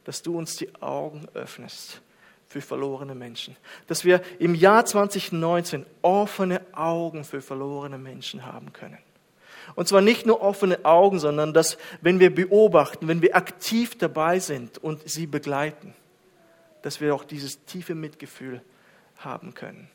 dass 0.05 0.21
du 0.21 0.37
uns 0.37 0.55
die 0.55 0.73
Augen 0.81 1.27
öffnest 1.33 1.99
für 2.47 2.61
verlorene 2.61 3.15
Menschen. 3.15 3.57
Dass 3.87 4.05
wir 4.05 4.21
im 4.39 4.55
Jahr 4.55 4.85
2019 4.85 5.85
offene 6.01 6.61
Augen 6.71 7.25
für 7.25 7.41
verlorene 7.41 7.97
Menschen 7.97 8.45
haben 8.45 8.71
können. 8.71 8.99
Und 9.75 9.89
zwar 9.89 9.99
nicht 9.99 10.25
nur 10.25 10.41
offene 10.41 10.85
Augen, 10.85 11.19
sondern 11.19 11.53
dass, 11.53 11.77
wenn 11.99 12.21
wir 12.21 12.33
beobachten, 12.33 13.09
wenn 13.09 13.21
wir 13.21 13.35
aktiv 13.35 13.97
dabei 13.97 14.39
sind 14.39 14.77
und 14.77 15.01
sie 15.09 15.27
begleiten, 15.27 15.93
dass 16.85 17.01
wir 17.01 17.15
auch 17.15 17.23
dieses 17.23 17.65
tiefe 17.65 17.95
Mitgefühl 17.95 18.61
haben 19.17 19.55
können. 19.55 19.89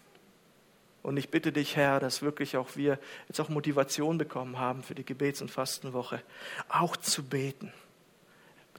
Und 1.04 1.18
ich 1.18 1.30
bitte 1.30 1.52
dich, 1.52 1.76
Herr, 1.76 2.00
dass 2.00 2.20
wirklich 2.20 2.56
auch 2.56 2.74
wir 2.74 2.98
jetzt 3.28 3.40
auch 3.40 3.48
Motivation 3.48 4.18
bekommen 4.18 4.58
haben 4.58 4.82
für 4.82 4.96
die 4.96 5.04
Gebets- 5.04 5.40
und 5.40 5.52
Fastenwoche, 5.52 6.20
auch 6.68 6.96
zu 6.96 7.22
beten. 7.22 7.72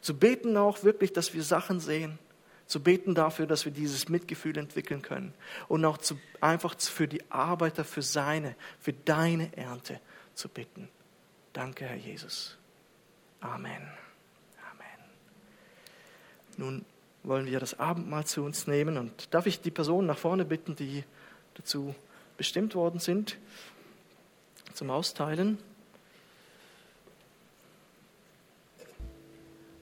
Zu 0.02 0.20
beten 0.20 0.58
auch 0.58 0.84
wirklich, 0.84 1.14
dass 1.14 1.34
wir 1.34 1.42
Sachen 1.42 1.80
sehen. 1.80 2.20
Zu 2.66 2.84
beten 2.84 3.16
dafür, 3.16 3.48
dass 3.48 3.64
wir 3.64 3.72
dieses 3.72 4.10
Mitgefühl 4.10 4.58
entwickeln 4.58 5.02
können. 5.02 5.34
Und 5.70 5.86
auch 5.86 5.98
zu, 5.98 6.20
einfach 6.42 6.78
für 6.78 7.08
die 7.08 7.24
Arbeiter, 7.32 7.86
für 7.86 8.02
seine, 8.02 8.58
für 8.82 8.92
deine 8.92 9.56
Ernte 9.56 10.02
zu 10.34 10.50
bitten. 10.50 10.90
Danke, 11.54 11.86
Herr 11.86 11.96
Jesus. 11.96 12.58
Amen. 13.40 13.90
Amen. 14.70 15.00
Nun 16.58 16.86
wollen 17.24 17.46
wir 17.46 17.60
das 17.60 17.80
Abendmahl 17.80 18.26
zu 18.26 18.44
uns 18.44 18.68
nehmen. 18.68 18.98
Und 18.98 19.34
darf 19.34 19.46
ich 19.46 19.62
die 19.62 19.72
Personen 19.72 20.08
nach 20.08 20.18
vorne 20.18 20.46
bitten, 20.46 20.76
die 20.76 21.04
dazu 21.54 21.96
bestimmt 22.38 22.76
worden 22.76 23.00
sind, 23.00 23.38
zum 24.74 24.90
Austeilen? 24.90 25.58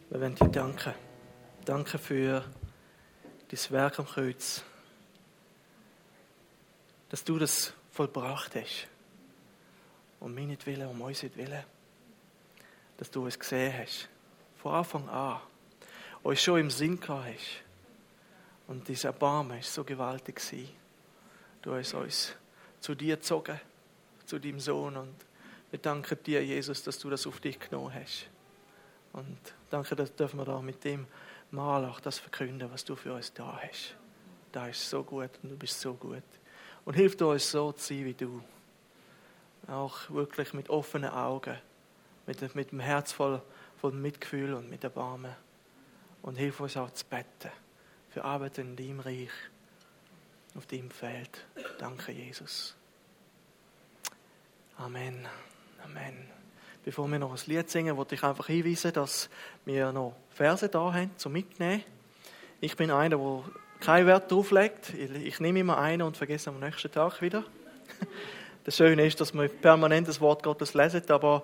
Wir 0.09 0.21
wollen 0.21 0.35
dir 0.35 0.47
danken. 0.49 0.93
Danke 1.65 1.99
für 1.99 2.43
das 3.49 3.71
Werk 3.71 3.99
am 3.99 4.07
Kreuz. 4.07 4.63
Dass 7.09 7.23
du 7.23 7.37
das 7.37 7.73
vollbracht 7.91 8.55
hast. 8.55 8.87
Um 10.19 10.35
Willen, 10.35 10.87
um 10.87 11.01
unseren 11.01 11.35
Willen. 11.35 11.63
Dass 12.97 13.11
du 13.11 13.27
es 13.27 13.37
gesehen 13.39 13.73
hast. 13.77 14.09
Von 14.57 14.73
Anfang 14.73 15.07
an 15.09 15.39
euch 16.23 16.41
schon 16.41 16.59
im 16.59 16.69
Sinn 16.69 16.99
hast. 17.07 17.63
Und 18.67 18.87
dieser 18.87 19.09
Erbarmen 19.09 19.57
war 19.57 19.63
so 19.63 19.83
gewaltig. 19.83 20.41
Du 21.61 21.73
hast 21.73 21.93
uns 21.93 22.33
zu 22.79 22.95
dir 22.95 23.15
gezogen, 23.15 23.59
zu 24.25 24.39
deinem 24.39 24.59
Sohn. 24.59 24.95
Und 24.95 25.15
wir 25.71 25.79
danken 25.79 26.17
dir, 26.23 26.43
Jesus, 26.43 26.83
dass 26.83 26.99
du 26.99 27.09
das 27.09 27.25
auf 27.25 27.39
dich 27.39 27.59
genommen 27.59 27.93
hast. 27.93 28.27
Und 29.13 29.37
danke, 29.69 29.95
dass 29.95 30.15
dürfen 30.15 30.39
wir 30.39 30.45
da 30.45 30.61
mit 30.61 30.83
dem 30.83 31.07
Mal 31.51 31.83
auch 31.85 31.99
das 31.99 32.19
verkünden, 32.19 32.71
was 32.71 32.85
du 32.85 32.95
für 32.95 33.13
uns 33.13 33.33
da 33.33 33.59
hast. 33.63 33.95
Da 34.51 34.67
ist 34.67 34.87
so 34.87 35.03
gut 35.03 35.31
und 35.41 35.49
du 35.49 35.57
bist 35.57 35.79
so 35.81 35.95
gut. 35.95 36.23
Und 36.85 36.93
hilf 36.93 37.19
uns 37.21 37.49
so 37.49 37.71
zu 37.71 37.93
sein 37.93 38.05
wie 38.05 38.13
du. 38.13 38.43
Auch 39.67 40.09
wirklich 40.09 40.53
mit 40.53 40.69
offenen 40.69 41.09
Augen, 41.09 41.57
mit, 42.27 42.55
mit 42.55 42.71
dem 42.71 42.79
Herz 42.79 43.11
voll, 43.11 43.41
voll 43.81 43.91
Mitgefühl 43.93 44.53
und 44.53 44.69
mit 44.69 44.83
Erbarmen 44.83 45.35
und 46.21 46.35
hilf 46.35 46.59
uns 46.59 46.77
auch 46.77 46.91
zu 46.91 47.05
beten 47.05 47.51
für 48.09 48.23
Arbeit 48.23 48.57
in 48.57 48.75
deinem 48.75 48.99
Reich, 48.99 49.29
auf 50.55 50.65
deinem 50.65 50.89
Feld. 50.89 51.45
Danke, 51.77 52.11
Jesus. 52.11 52.75
Amen. 54.77 55.27
Amen. 55.83 56.27
Bevor 56.83 57.07
wir 57.07 57.19
noch 57.19 57.31
ein 57.31 57.39
Lied 57.45 57.69
singen, 57.69 57.97
wollte 57.97 58.15
ich 58.15 58.23
einfach 58.23 58.47
hinweisen, 58.47 58.93
dass 58.93 59.29
wir 59.65 59.91
noch 59.91 60.15
Verse 60.31 60.67
da 60.67 60.93
haben 60.93 61.11
zum 61.17 61.33
Mitnehmen. 61.33 61.83
Ich 62.61 62.75
bin 62.75 62.89
einer, 62.89 63.17
der 63.17 63.43
keinen 63.79 64.07
Wert 64.07 64.31
darauf 64.31 64.51
legt. 64.51 64.93
Ich 64.93 65.39
nehme 65.39 65.59
immer 65.59 65.77
einen 65.77 66.01
und 66.01 66.17
vergesse 66.17 66.49
am 66.49 66.59
nächsten 66.59 66.91
Tag 66.91 67.21
wieder. 67.21 67.43
Das 68.65 68.75
Schöne 68.75 69.07
ist, 69.07 69.19
dass 69.19 69.33
man 69.33 69.49
permanent 69.49 70.07
das 70.07 70.21
Wort 70.21 70.43
Gottes 70.43 70.75
lesen, 70.75 71.01
aber 71.09 71.43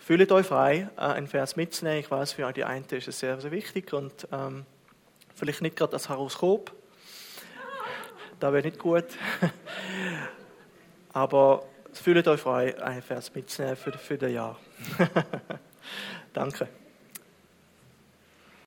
Fühlt 0.00 0.32
euch 0.32 0.46
frei, 0.46 0.88
äh, 0.96 1.00
einen 1.00 1.28
Vers 1.28 1.56
mitzunehmen. 1.56 2.00
Ich 2.00 2.10
weiß, 2.10 2.32
für 2.32 2.50
die 2.52 2.64
einen 2.64 2.86
ist 2.86 3.06
es 3.06 3.20
sehr, 3.20 3.38
sehr 3.38 3.50
wichtig 3.50 3.92
und 3.92 4.26
ähm, 4.32 4.64
vielleicht 5.34 5.60
nicht 5.60 5.76
gerade 5.76 5.92
das 5.92 6.08
Horoskop. 6.08 6.72
Da 8.40 8.52
wäre 8.52 8.64
nicht 8.64 8.78
gut. 8.78 9.04
Aber 11.12 11.64
fühlt 11.92 12.26
euch 12.26 12.40
frei, 12.40 12.82
einen 12.82 13.02
Vers 13.02 13.34
mitzunehmen 13.34 13.76
für, 13.76 13.92
für 13.92 14.16
das 14.16 14.30
Jahr. 14.30 14.58
Danke. 16.32 16.68